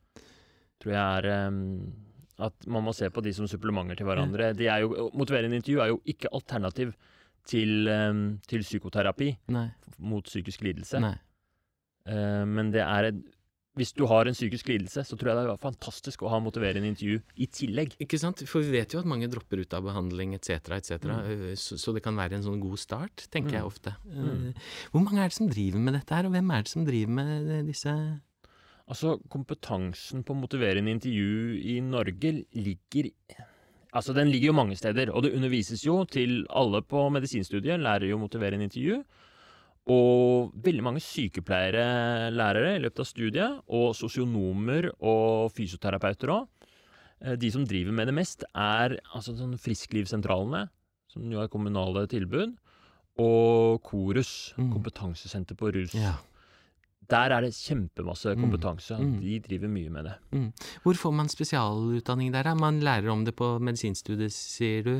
Tror 0.80 0.92
jeg 0.94 1.24
er 1.24 1.48
um, 1.48 1.92
at 2.40 2.66
man 2.72 2.84
må 2.86 2.94
se 2.96 3.10
på 3.12 3.20
de 3.22 3.34
som 3.36 3.46
supplementer 3.46 3.96
til 4.00 4.06
hverandre. 4.08 4.54
De 4.56 4.64
er 4.66 4.80
jo, 4.80 5.10
motiverende 5.12 5.56
intervju 5.60 5.82
er 5.84 5.90
jo 5.92 6.00
ikke 6.08 6.32
alternativ 6.32 6.94
til, 7.44 7.88
um, 7.88 8.22
til 8.48 8.64
psykoterapi 8.64 9.34
Nei. 9.52 9.66
mot 9.98 10.24
psykisk 10.24 10.62
lidelse. 10.64 11.00
Nei. 11.04 11.14
Uh, 12.08 12.46
men 12.48 12.70
det 12.72 12.80
er 12.80 13.10
en, 13.10 13.20
hvis 13.80 13.92
du 13.96 14.04
har 14.10 14.28
en 14.28 14.36
psykisk 14.36 14.68
lidelse, 14.68 15.02
så 15.08 15.16
tror 15.18 15.30
jeg 15.32 15.38
det 15.40 15.52
er 15.54 15.60
fantastisk 15.64 16.22
å 16.22 16.30
ha 16.30 16.38
motiverende 16.44 16.90
intervju 16.92 17.18
i 17.40 17.46
tillegg. 17.48 17.96
Ikke 18.04 18.20
sant? 18.20 18.44
For 18.46 18.60
vi 18.62 18.76
vet 18.76 18.92
jo 18.92 19.00
at 19.00 19.08
mange 19.08 19.28
dropper 19.32 19.62
ut 19.64 19.72
av 19.76 19.82
behandling 19.88 20.36
etc., 20.36 20.70
etc., 20.76 21.00
Mm. 21.08 21.50
eh, 21.50 21.54
så, 21.56 21.78
så 21.80 21.94
det 21.96 22.02
kan 22.04 22.14
være 22.20 22.36
en 22.38 22.44
sånn 22.46 22.60
god 22.60 22.78
start, 22.78 23.26
tenker 23.32 23.56
jeg 23.58 23.64
Mm. 23.64 23.70
ofte. 23.72 23.96
Eh, 24.12 24.18
Mm. 24.20 24.54
Hvor 24.92 25.02
mange 25.08 25.24
er 25.24 25.28
det 25.32 25.38
som 25.40 25.48
driver 25.48 25.80
med 25.80 25.94
dette 25.96 26.14
her, 26.14 26.26
og 26.28 26.32
hvem 26.36 26.50
er 26.52 26.62
det 26.62 26.68
som 26.76 26.84
driver 26.84 27.08
med 27.18 27.50
eh, 27.50 27.62
disse 27.66 28.20
Altså, 28.90 29.20
kompetansen 29.30 30.24
på 30.26 30.34
motiverende 30.34 30.90
intervju 30.90 31.60
i 31.62 31.76
Norge 31.80 32.44
ligger 32.58 33.10
Altså, 33.94 34.12
den 34.14 34.28
ligger 34.30 34.46
jo 34.50 34.52
mange 34.52 34.76
steder, 34.78 35.10
og 35.14 35.22
det 35.24 35.32
undervises 35.34 35.82
jo 35.84 36.04
til 36.04 36.44
alle 36.50 36.80
på 36.82 37.08
medisinstudiet, 37.10 37.80
lærer 37.82 38.06
jo 38.10 38.18
motiverende 38.18 38.68
intervju. 38.68 39.00
Og 39.88 40.52
veldig 40.54 40.82
mange 40.84 41.00
sykepleiere 41.00 42.30
lærere 42.34 42.76
i 42.76 42.82
løpet 42.84 43.00
av 43.00 43.08
studiet, 43.08 43.60
og 43.68 43.94
sosionomer 43.96 44.90
og 45.00 45.50
fysioterapeuter 45.56 46.28
òg. 46.34 46.48
De 47.40 47.50
som 47.52 47.64
driver 47.68 47.92
med 47.92 48.06
det 48.08 48.14
mest, 48.14 48.44
er 48.54 48.98
altså 49.14 49.34
sånn 49.36 49.58
Frisklivssentralene, 49.60 50.68
som 51.10 51.22
jo 51.32 51.40
er 51.42 51.48
kommunale 51.52 52.06
tilbud, 52.08 52.54
og 53.20 53.82
Korus, 53.82 54.54
Mm. 54.56 54.72
kompetansesenter 54.72 55.54
på 55.56 55.72
rus. 55.74 55.94
Ja. 55.94 56.14
Der 57.10 57.32
er 57.34 57.40
det 57.42 57.50
kjempemasse 57.56 58.36
Mm. 58.36 58.44
kompetanse. 58.44 58.96
Mm. 59.00 59.20
De 59.20 59.38
driver 59.40 59.68
mye 59.68 59.90
med 59.90 60.04
det. 60.04 60.14
Hvor 60.84 60.94
får 60.94 61.12
man 61.12 61.28
spesialutdanning 61.28 62.30
der? 62.32 62.54
Man 62.54 62.80
lærer 62.80 63.10
om 63.10 63.24
det 63.24 63.34
på 63.36 63.58
medisinstudiet, 63.60 64.30
sier 64.32 64.82
du. 64.84 64.94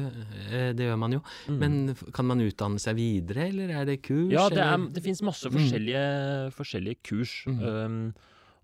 Eh, 0.50 0.72
Det 0.72 0.88
gjør 0.88 0.98
man 0.98 1.12
jo. 1.12 1.20
Mm. 1.48 1.58
Men 1.58 1.94
kan 2.12 2.26
man 2.26 2.40
utdanne 2.40 2.80
seg 2.80 2.96
videre, 2.96 3.48
eller 3.48 3.70
er 3.70 3.84
det 3.86 4.02
kurs? 4.02 4.32
ja, 4.32 4.48
det, 4.48 4.58
er, 4.58 4.76
det 4.92 5.02
fins 5.04 5.22
masse 5.22 5.46
Mm. 5.48 5.54
forskjellige, 5.58 6.52
forskjellige 6.52 6.96
kurs. 7.04 7.44
Mm. 7.46 7.62
Um, 7.62 8.14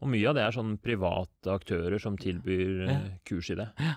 og 0.03 0.09
mye 0.09 0.29
av 0.29 0.35
det 0.35 0.43
er 0.43 0.53
sånn 0.53 0.77
private 0.83 1.47
aktører 1.55 1.99
som 2.01 2.17
tilbyr 2.19 2.89
eh, 2.89 2.93
Ja. 2.93 3.01
kurs 3.25 3.51
i 3.51 3.55
det. 3.55 3.69
Ja. 3.81 3.95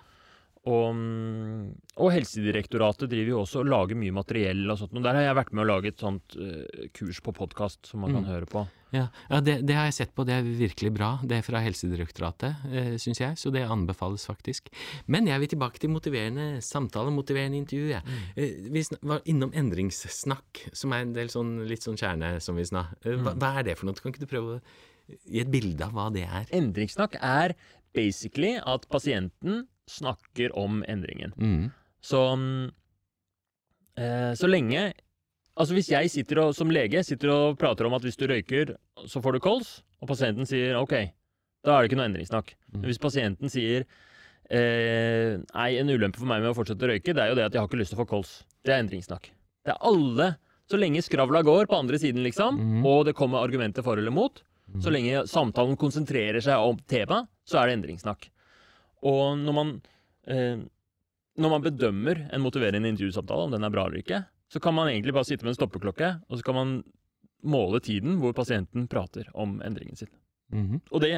Og, 0.66 0.94
mm, 0.94 1.72
og 1.98 2.12
Helsedirektoratet 2.12 3.10
driver 3.10 3.30
jo 3.32 3.42
også 3.44 3.62
og 3.62 3.66
lager 3.72 3.96
mye 3.96 4.12
materiell 4.14 4.70
og 4.70 4.78
sånt. 4.78 4.94
Og 4.94 5.02
der 5.04 5.14
har 5.16 5.22
jeg 5.24 5.36
vært 5.36 5.54
med 5.54 5.64
å 5.66 5.68
lage 5.70 5.88
et 5.88 5.98
sånt 5.98 6.36
uh, 6.38 6.88
kurs 6.94 7.20
på 7.22 7.34
podkast 7.34 7.86
som 7.88 8.02
man 8.02 8.12
Mm. 8.12 8.16
kan 8.20 8.26
høre 8.26 8.46
på. 8.46 8.68
Ja, 8.96 9.06
ja 9.30 9.40
det, 9.46 9.60
det 9.70 9.76
har 9.78 9.86
jeg 9.90 9.94
sett 10.00 10.14
på. 10.18 10.26
Det 10.26 10.34
er 10.34 10.44
virkelig 10.48 10.92
bra. 10.96 11.10
Det 11.24 11.38
er 11.38 11.46
fra 11.46 11.62
Helsedirektoratet, 11.62 12.64
eh, 12.72 12.92
syns 13.02 13.22
jeg. 13.22 13.38
Så 13.38 13.52
det 13.54 13.62
anbefales 13.70 14.26
faktisk. 14.26 14.72
Men 15.08 15.28
jeg 15.30 15.40
vil 15.44 15.52
tilbake 15.54 15.80
til 15.84 15.92
motiverende 15.94 16.48
samtale, 16.66 17.14
motiverende 17.14 17.60
intervju. 17.62 17.90
Ja. 17.94 18.02
Mm. 18.02 18.22
Eh, 18.36 18.56
vi 18.74 18.84
var 19.12 19.22
innom 19.30 19.54
endringssnakk, 19.54 20.64
som 20.74 20.94
er 20.98 21.06
en 21.06 21.14
del 21.14 21.30
sånn, 21.34 21.56
litt 21.70 21.86
sånn 21.86 22.00
kjerne, 22.00 22.36
som 22.42 22.58
vi 22.58 22.66
sa. 22.66 22.88
Eh, 23.04 23.14
hva, 23.18 23.34
Mm. 23.36 23.40
hva 23.40 23.52
er 23.60 23.64
det 23.70 23.78
for 23.78 23.86
noe? 23.86 23.94
Kan 24.02 24.12
ikke 24.12 24.26
du 24.26 24.32
prøve 24.34 24.58
å 24.58 24.62
gi 25.26 25.40
et 25.42 25.52
bilde 25.52 25.82
av 25.86 25.94
hva 25.94 26.10
det 26.14 26.26
er? 26.26 26.46
Endringssnakk 26.52 27.16
er 27.22 27.56
basically 27.94 28.56
at 28.58 28.88
pasienten 28.90 29.68
snakker 29.90 30.52
om 30.58 30.84
endringen. 30.88 31.34
Mm. 31.38 31.72
Så 32.02 32.20
mm, 32.38 32.72
eh, 33.98 34.34
Så 34.38 34.48
lenge 34.50 34.94
Altså 35.58 35.74
Hvis 35.76 35.90
jeg 35.92 36.10
sitter 36.10 36.40
og, 36.40 36.56
som 36.56 36.70
lege 36.72 37.04
sitter 37.04 37.30
og 37.34 37.58
prater 37.60 37.86
om 37.86 37.94
at 37.94 38.02
hvis 38.02 38.16
du 38.16 38.26
røyker, 38.28 38.76
så 39.08 39.22
får 39.22 39.34
du 39.34 39.40
kols, 39.40 39.82
og 40.02 40.08
pasienten 40.08 40.46
sier 40.48 40.78
OK, 40.80 40.94
da 41.66 41.74
er 41.76 41.82
det 41.84 41.90
ikke 41.92 41.98
noe 42.00 42.08
endringssnakk. 42.08 42.54
Mm. 42.72 42.78
Men 42.80 42.88
hvis 42.90 43.02
pasienten 43.02 43.50
sier 43.52 43.84
eh, 44.50 45.38
Nei, 45.54 45.70
en 45.80 45.90
ulempe 45.92 46.20
for 46.22 46.30
meg 46.30 46.42
med 46.44 46.54
å 46.54 46.58
fortsette 46.58 46.86
å 46.86 46.92
røyke, 46.94 47.14
det 47.16 47.24
er 47.24 47.34
jo 47.34 47.36
det 47.40 47.48
at 47.50 47.54
jeg 47.58 47.62
har 47.64 47.68
ikke 47.70 47.82
lyst 47.82 47.94
til 47.94 48.00
å 48.00 48.04
få 48.04 48.10
kols. 48.14 48.32
Det 48.64 48.74
er 48.74 48.84
endringssnakk. 48.84 49.32
Det 49.66 49.74
er 49.76 49.82
alle 49.90 50.36
Så 50.70 50.78
lenge 50.78 51.02
skravla 51.02 51.40
går 51.42 51.66
på 51.66 51.80
andre 51.80 51.98
siden, 51.98 52.22
liksom, 52.22 52.60
Mhm. 52.60 52.86
og 52.86 53.06
det 53.06 53.16
kommer 53.18 53.42
argumenter 53.42 53.82
for 53.84 53.98
eller 53.98 54.12
mot, 54.14 54.44
Mhm. 54.70 54.82
så 54.84 54.92
lenge 54.94 55.24
samtalen 55.28 55.76
konsentrerer 55.76 56.40
seg 56.40 56.54
om 56.62 56.78
temaet, 56.88 57.28
så 57.44 57.58
er 57.58 57.66
det 57.68 57.80
endringssnakk. 57.80 58.30
Og 59.02 59.36
når 59.40 59.54
man 59.54 59.82
eh, 60.28 60.58
når 61.40 61.50
man 61.50 61.64
bedømmer 61.64 62.30
en 62.32 62.42
motiverende 62.42 62.86
intervjusamtale, 62.86 63.46
om 63.46 63.52
den 63.52 63.64
er 63.64 63.70
bra 63.72 63.86
eller 63.88 63.98
ikke, 64.04 64.26
så 64.50 64.60
kan 64.64 64.76
man 64.76 64.90
egentlig 64.90 65.14
bare 65.14 65.28
sitte 65.28 65.46
med 65.46 65.54
en 65.54 65.60
stoppeklokke, 65.60 66.14
og 66.30 66.40
så 66.40 66.46
kan 66.46 66.58
man 66.58 66.72
måle 67.46 67.80
tiden 67.84 68.18
hvor 68.20 68.34
pasienten 68.36 68.88
prater 68.92 69.30
om 69.34 69.60
endringen 69.66 70.00
sin. 70.00 70.12
Mhm. 70.52 70.82
Og 70.92 71.04
det, 71.04 71.14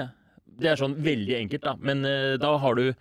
det 0.60 0.72
er 0.72 0.80
sånn 0.80 0.98
veldig 1.02 1.38
enkelt, 1.40 1.64
da. 1.66 1.76
Men 1.80 2.06
uh, 2.06 2.36
da 2.42 2.56
har 2.62 2.78
du 2.78 2.92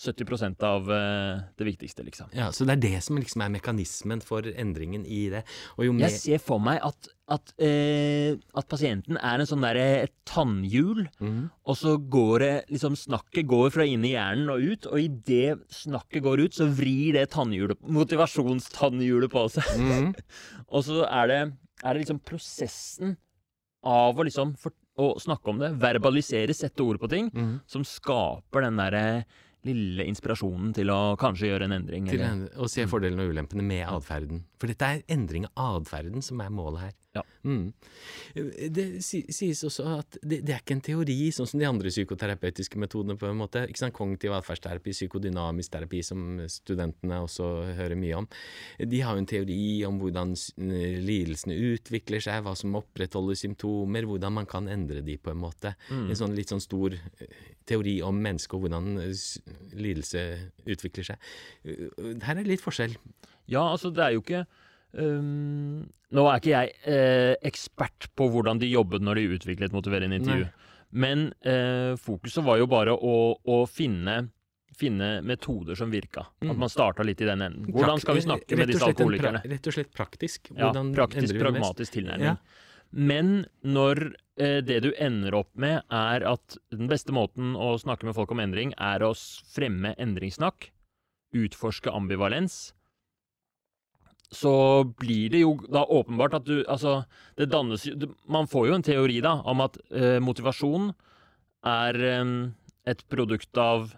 70 0.00 0.64
av 0.64 0.90
eh, 0.92 1.40
det 1.58 1.66
viktigste, 1.66 2.04
liksom. 2.06 2.30
Ja, 2.32 2.48
Så 2.52 2.64
det 2.64 2.78
er 2.78 2.82
det 2.86 3.00
som 3.04 3.18
liksom 3.20 3.42
er 3.44 3.52
mekanismen 3.52 4.22
for 4.24 4.46
endringen 4.48 5.04
i 5.04 5.28
det. 5.32 5.42
Og 5.76 5.84
jo 5.84 5.92
mer 5.96 6.08
Jeg 6.08 6.20
ser 6.22 6.42
for 6.42 6.62
meg 6.62 6.80
at, 6.86 7.10
at, 7.28 7.52
eh, 7.60 8.38
at 8.56 8.68
pasienten 8.70 9.18
er 9.20 9.42
en 9.42 9.48
sånn 9.48 9.66
der, 9.66 9.80
et 10.06 10.14
tannhjul, 10.28 11.04
mm. 11.20 11.42
og 11.68 11.76
så 11.76 11.96
går 12.00 12.34
det 12.44 12.54
liksom 12.72 12.96
Snakket 13.00 13.48
går 13.50 13.70
fra 13.74 13.84
inni 13.88 14.14
hjernen 14.14 14.50
og 14.52 14.64
ut, 14.64 14.88
og 14.88 15.00
idet 15.00 15.60
snakket 15.74 16.24
går 16.24 16.46
ut, 16.46 16.56
så 16.56 16.68
vrir 16.68 17.18
det 17.18 17.28
tannhjulet, 17.34 17.80
motivasjonstannhjulet 17.84 19.32
på 19.32 19.46
seg. 19.52 19.68
Mm. 19.80 20.12
Og 20.74 20.84
så 20.86 21.02
er 21.08 21.30
det, 21.30 21.40
er 21.82 21.96
det 21.96 22.02
liksom 22.04 22.20
prosessen 22.22 23.16
av 23.86 24.18
å 24.18 24.26
liksom 24.26 24.52
for, 24.60 24.74
å 25.00 25.14
snakke 25.20 25.52
om 25.52 25.60
det, 25.62 25.72
verbalisere, 25.80 26.54
sette 26.56 26.84
ord 26.84 27.00
på 27.02 27.08
ting, 27.10 27.30
mm. 27.32 27.54
som 27.70 27.86
skaper 27.86 28.66
den 28.66 28.80
derre 28.80 29.04
lille 29.68 30.06
inspirasjonen 30.08 30.72
til 30.76 30.92
å 30.92 31.16
kanskje 31.20 31.50
gjøre 31.50 31.68
en 31.68 31.76
endring. 31.76 32.08
til 32.08 32.22
Eller, 32.22 32.46
å 32.56 32.68
se 32.70 32.86
fordelene 32.88 33.26
og 33.26 33.34
ulempene 33.34 33.64
med 33.66 33.84
atferden. 33.88 34.44
For 34.60 34.70
dette 34.72 34.88
er 34.88 35.02
endring 35.12 35.46
av 35.54 35.82
atferden 35.82 36.24
som 36.24 36.40
er 36.44 36.52
målet 36.54 36.86
her. 36.86 36.94
Ja. 37.16 37.24
Mm. 37.42 37.72
Det 38.70 38.84
sies 39.02 39.64
også 39.66 39.84
at 39.96 40.18
det, 40.22 40.44
det 40.46 40.54
er 40.54 40.60
ikke 40.60 40.76
en 40.76 40.84
teori, 40.84 41.16
sånn 41.34 41.48
som 41.50 41.58
de 41.58 41.66
andre 41.66 41.90
psykoterapeutiske 41.90 42.78
metodene. 42.78 43.16
på 43.18 43.26
en 43.26 43.40
måte. 43.40 43.64
Ikke 43.66 43.82
sant? 43.82 43.96
Kognitiv 43.96 44.36
atferdsterapi, 44.36 44.94
psykodynamisk 44.94 45.74
terapi, 45.74 46.04
som 46.06 46.38
studentene 46.46 47.18
også 47.24 47.48
hører 47.80 47.98
mye 47.98 48.20
om. 48.20 48.30
De 48.78 49.02
har 49.02 49.18
jo 49.18 49.24
en 49.24 49.30
teori 49.32 49.60
om 49.88 49.98
hvordan 49.98 50.36
lidelsene 51.10 51.58
utvikler 51.72 52.22
seg, 52.22 52.44
hva 52.46 52.54
som 52.58 52.78
opprettholder 52.78 53.38
symptomer, 53.42 54.06
hvordan 54.06 54.38
man 54.38 54.50
kan 54.50 54.70
endre 54.70 55.02
de, 55.02 55.18
på 55.18 55.34
en 55.34 55.42
måte. 55.42 55.74
Mm. 55.90 56.06
En 56.12 56.22
sånn 56.22 56.38
litt 56.38 56.54
sånn 56.54 56.62
stor 56.62 56.94
eh, 56.94 57.38
teori 57.66 57.98
om 58.06 58.22
mennesket 58.22 58.54
og 58.54 58.68
hvordan 58.68 58.90
eh, 59.02 59.28
lidelse 59.74 60.26
utvikler 60.70 61.12
seg. 61.12 61.30
Uh, 61.66 62.14
Her 62.22 62.36
er 62.36 62.44
det 62.44 62.52
litt 62.54 62.64
forskjell. 62.64 62.94
Ja, 63.50 63.66
altså 63.66 63.90
det 63.90 64.04
er 64.04 64.14
jo 64.14 64.22
ikke 64.22 64.44
øhm, 64.94 65.88
Nå 66.16 66.24
er 66.26 66.40
ikke 66.40 66.52
jeg 66.52 66.74
eh, 66.90 67.36
ekspert 67.46 68.08
på 68.18 68.26
hvordan 68.32 68.58
de 68.58 68.70
jobbet 68.70 69.04
når 69.04 69.20
de 69.20 69.36
utviklet 69.36 69.74
motiverende 69.74 70.18
intervju. 70.18 70.48
Men 70.90 71.28
eh, 71.46 71.94
fokuset 72.02 72.42
var 72.44 72.58
jo 72.58 72.66
bare 72.70 72.94
å, 72.94 73.16
å 73.38 73.58
finne, 73.70 74.16
finne 74.76 75.10
metoder 75.22 75.78
som 75.78 75.92
virka. 75.92 76.26
Mm. 76.42 76.50
At 76.50 76.62
man 76.64 76.72
starta 76.72 77.06
litt 77.06 77.22
i 77.22 77.28
den 77.28 77.44
enden. 77.46 77.68
Hvordan 77.70 78.02
skal 78.02 78.18
vi 78.18 78.24
snakke 78.26 78.58
med 78.58 78.72
disse 78.72 78.88
alkoholikerne? 78.90 79.44
Rett 79.52 79.70
og 79.70 79.76
slett 79.76 79.94
praktisk. 79.94 80.50
Ja, 80.56 80.72
praktisk, 80.74 81.30
endrer 81.30 81.38
mest? 81.38 81.44
pragmatisk 81.46 81.96
tilnærming. 82.00 82.32
Ja. 82.32 82.66
Men 82.90 83.44
når 83.62 84.02
eh, 84.40 84.58
det 84.66 84.80
du 84.82 84.90
ender 84.98 85.36
opp 85.38 85.52
med, 85.54 85.84
er 85.94 86.26
at 86.26 86.58
den 86.74 86.90
beste 86.90 87.14
måten 87.14 87.54
å 87.54 87.76
snakke 87.78 88.08
med 88.08 88.18
folk 88.18 88.34
om 88.34 88.42
endring, 88.42 88.74
er 88.82 89.06
å 89.06 89.12
fremme 89.54 89.94
endringssnakk, 89.94 90.72
utforske 91.38 91.94
ambivalens, 91.94 92.72
så 94.32 94.84
blir 95.00 95.30
det 95.32 95.40
jo 95.42 95.56
da 95.68 95.84
åpenbart 95.90 96.34
at 96.38 96.44
du 96.46 96.62
Altså, 96.68 97.04
det 97.36 97.48
dannes 97.50 97.82
jo 97.84 97.96
Man 98.28 98.46
får 98.46 98.68
jo 98.68 98.74
en 98.74 98.82
teori, 98.86 99.20
da, 99.20 99.32
om 99.44 99.60
at 99.60 99.76
eh, 99.90 100.20
motivasjon 100.22 100.92
er 101.66 101.94
eh, 102.00 102.50
et 102.86 103.02
produkt 103.10 103.58
av 103.58 103.90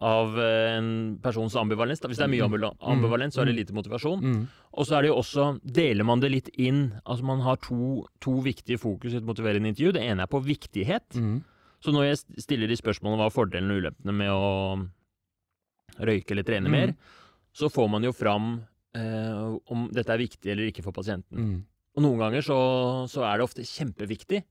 av 0.00 0.32
eh, 0.40 0.78
en 0.78 1.18
persons 1.20 1.52
ambivalens. 1.60 2.00
Hvis 2.00 2.16
det 2.16 2.24
er 2.24 2.30
mye 2.32 2.46
Mm. 2.48 2.54
Mm. 2.62 2.76
ambivalens, 2.80 3.34
så 3.34 3.42
er 3.42 3.44
det 3.50 3.52
Mm. 3.54 3.58
lite 3.58 3.74
motivasjon. 3.76 4.20
Mm. 4.22 4.46
Og 4.72 4.86
så 4.86 4.96
er 4.96 5.02
det 5.02 5.08
jo 5.10 5.16
også, 5.20 5.60
deler 5.62 6.04
man 6.04 6.20
det 6.20 6.30
litt 6.30 6.48
inn. 6.56 6.92
Altså 7.04 7.22
man 7.22 7.40
har 7.40 7.56
to, 7.56 8.06
to 8.18 8.40
viktige 8.40 8.78
fokus 8.80 9.12
i 9.12 9.16
et 9.18 9.24
motiverende 9.26 9.68
intervju. 9.68 9.92
Det 9.92 10.00
ene 10.02 10.22
er 10.22 10.26
på 10.26 10.40
viktighet. 10.42 11.04
Mm. 11.14 11.44
Så 11.84 11.92
når 11.92 12.04
jeg 12.08 12.40
stiller 12.40 12.66
de 12.66 12.76
spørsmålene 12.80 13.18
hva 13.20 13.26
er 13.26 13.36
fordelene 13.36 13.72
og 13.76 13.82
ulempene 13.82 14.12
med 14.14 14.30
å 14.30 14.88
røyke 16.00 16.30
eller 16.32 16.44
trene 16.44 16.68
Mm. 16.68 16.70
mer, 16.72 16.94
så 17.52 17.68
får 17.68 17.90
man 17.90 18.02
jo 18.02 18.12
fram 18.12 18.64
eh, 18.96 19.58
om 19.70 19.88
dette 19.94 20.14
er 20.14 20.22
viktig 20.22 20.52
eller 20.52 20.70
ikke 20.70 20.84
for 20.86 20.96
pasienten. 20.96 21.36
Mm. 21.36 21.58
Og 21.98 22.04
noen 22.06 22.22
ganger 22.22 22.46
så, 22.46 22.58
så 23.10 23.24
er 23.26 23.38
det 23.38 23.46
ofte 23.46 23.66
kjempeviktig, 23.66 24.42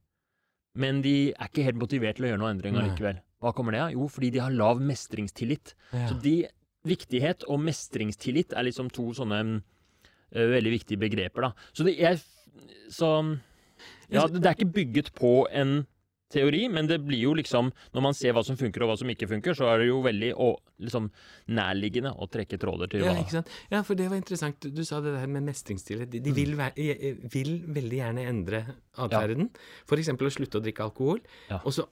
men 0.80 1.00
de 1.04 1.32
er 1.32 1.48
ikke 1.48 1.64
helt 1.66 1.80
motivert 1.80 2.18
til 2.18 2.28
å 2.28 2.32
gjøre 2.32 2.42
noen 2.42 2.54
endringer 2.54 2.80
Nei. 2.80 2.88
allikevel. 2.90 3.20
Hva 3.40 3.52
kommer 3.56 3.74
det 3.74 3.82
av? 3.86 3.92
Jo, 3.94 4.06
fordi 4.12 4.32
de 4.34 4.42
har 4.44 4.52
lav 4.52 4.82
mestringstillit. 4.84 5.72
Ja. 5.96 6.10
Så 6.10 6.18
de 6.20 6.34
viktighet 6.86 7.46
og 7.48 7.60
mestringstillit 7.64 8.54
er 8.56 8.66
liksom 8.68 8.90
to 8.92 9.10
sånne 9.16 9.40
eh, 9.48 10.46
veldig 10.52 10.74
viktige 10.76 11.00
begreper, 11.00 11.48
da. 11.48 11.70
Så 11.72 11.86
det 11.88 11.96
er 12.00 12.20
Så 12.90 13.08
Ja, 14.10 14.26
det 14.26 14.44
er 14.44 14.56
ikke 14.56 14.74
bygget 14.74 15.12
på 15.16 15.46
en 15.54 15.86
teori, 16.30 16.62
men 16.72 16.86
det 16.86 17.00
blir 17.04 17.20
jo 17.24 17.32
liksom 17.38 17.68
Når 17.94 18.04
man 18.06 18.14
ser 18.14 18.32
hva 18.36 18.42
som 18.46 18.56
funker 18.56 18.84
og 18.86 18.92
hva 18.92 18.96
som 19.00 19.10
ikke 19.12 19.28
funker, 19.30 19.54
så 19.58 19.66
er 19.72 19.82
det 19.82 19.88
jo 19.90 20.00
veldig 20.04 20.30
å, 20.38 20.48
liksom, 20.80 21.10
nærliggende 21.50 22.12
å 22.16 22.28
trekke 22.30 22.58
tråder 22.62 22.90
til 22.92 23.04
Ja, 23.04 23.12
hva 23.14 23.24
ikke 23.24 23.36
sant? 23.40 23.50
Ja, 23.72 23.82
for 23.86 23.98
det 23.98 24.08
var 24.12 24.20
interessant. 24.20 24.60
Du, 24.62 24.70
du 24.70 24.84
sa 24.86 25.00
det 25.04 25.14
der 25.16 25.26
med 25.30 25.42
mestringstillit. 25.50 26.10
De, 26.12 26.20
de 26.24 26.34
vil, 26.36 26.54
væ- 26.58 26.72
eh, 26.78 27.16
vil 27.34 27.56
veldig 27.66 27.98
gjerne 28.02 28.26
endre 28.30 28.64
atferden. 28.96 29.50
For 29.90 29.98
eksempel 30.00 30.30
å 30.30 30.34
slutte 30.34 30.60
å 30.60 30.64
drikke 30.64 30.86
alkohol. 30.86 31.20
Ja. 31.50 31.60
Og 31.64 31.74
så 31.76 31.86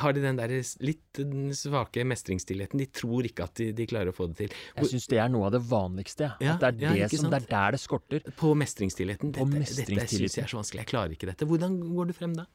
har 0.00 0.14
de 0.16 0.22
den 0.24 0.38
der 0.38 0.50
litt 0.82 1.18
svake 1.54 2.02
mestringsstillheten. 2.08 2.80
De 2.80 2.86
tror 2.96 3.26
ikke 3.28 3.44
at 3.44 3.54
de, 3.60 3.68
de 3.76 3.86
klarer 3.86 4.10
å 4.10 4.16
få 4.16 4.26
det 4.32 4.38
til. 4.40 4.54
Jeg 4.80 4.88
syns 4.90 5.06
det 5.12 5.18
er 5.22 5.28
noe 5.30 5.46
av 5.50 5.52
det 5.54 5.60
vanligste. 5.68 6.30
Ja. 6.40 6.46
Ja, 6.48 6.54
at 6.56 6.64
det 6.80 6.88
er, 6.88 6.96
ja, 7.04 7.08
det, 7.12 7.20
som, 7.20 7.30
det 7.30 7.42
er 7.44 7.48
der 7.52 7.76
det 7.76 7.80
skorter. 7.84 8.24
På 8.40 8.54
mestringsstillheten. 8.58 9.34
På 9.36 9.44
Dette, 9.52 9.76
dette 9.86 10.08
syns 10.10 10.38
jeg 10.40 10.46
er 10.46 10.50
så 10.50 10.58
vanskelig. 10.62 10.82
Jeg 10.86 10.90
klarer 10.94 11.14
ikke 11.16 11.28
dette. 11.30 11.46
Hvordan 11.48 11.76
går 11.92 12.10
du 12.10 12.16
frem 12.16 12.34
da? 12.38 12.46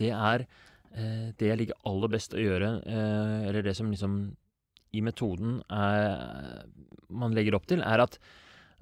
Det 0.00 0.10
er 0.10 0.46
eh, 0.46 1.28
det 1.38 1.50
jeg 1.50 1.60
liker 1.60 1.86
aller 1.90 2.12
best 2.12 2.34
å 2.34 2.42
gjøre, 2.42 2.70
eh, 2.86 3.48
eller 3.48 3.66
det 3.66 3.76
som 3.78 3.90
liksom 3.92 4.18
i 4.94 5.02
metoden 5.02 5.58
er, 5.74 6.66
man 7.10 7.34
legger 7.34 7.56
opp 7.58 7.66
til, 7.66 7.82
er 7.82 8.04
at 8.04 8.18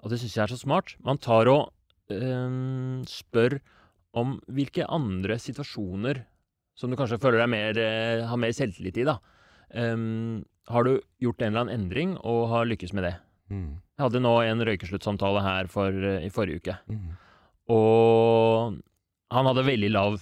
Og 0.03 0.11
det 0.11 0.19
syns 0.19 0.35
jeg 0.35 0.43
er 0.43 0.51
så 0.51 0.59
smart. 0.59 0.97
Man 1.07 1.21
tar 1.23 1.47
og 1.47 1.71
eh, 2.11 3.03
spør 3.07 3.61
om 4.19 4.41
hvilke 4.51 4.85
andre 4.91 5.37
situasjoner 5.39 6.25
som 6.75 6.91
du 6.91 6.97
kanskje 6.99 7.21
føler 7.23 7.39
deg 7.39 7.51
mer, 7.53 7.79
eh, 7.79 8.25
har 8.27 8.41
mer 8.41 8.51
selvtillit 8.57 8.99
i, 8.99 9.05
da. 9.07 9.19
Um, 9.73 10.43
har 10.69 10.85
du 10.85 10.97
gjort 11.23 11.41
en 11.41 11.53
eller 11.53 11.63
annen 11.63 11.85
endring 11.85 12.17
og 12.19 12.49
har 12.51 12.67
lykkes 12.69 12.93
med 12.97 13.07
det? 13.07 13.15
Jeg 13.97 14.03
hadde 14.05 14.21
nå 14.25 14.33
en 14.43 14.65
røykesluttsamtale 14.67 15.41
her 15.45 15.69
for, 15.71 15.93
i 15.93 16.31
forrige 16.33 16.61
uke. 16.61 16.75
Og 17.73 18.77
han 19.33 19.49
hadde 19.49 19.65
veldig 19.69 19.91
lav 19.93 20.19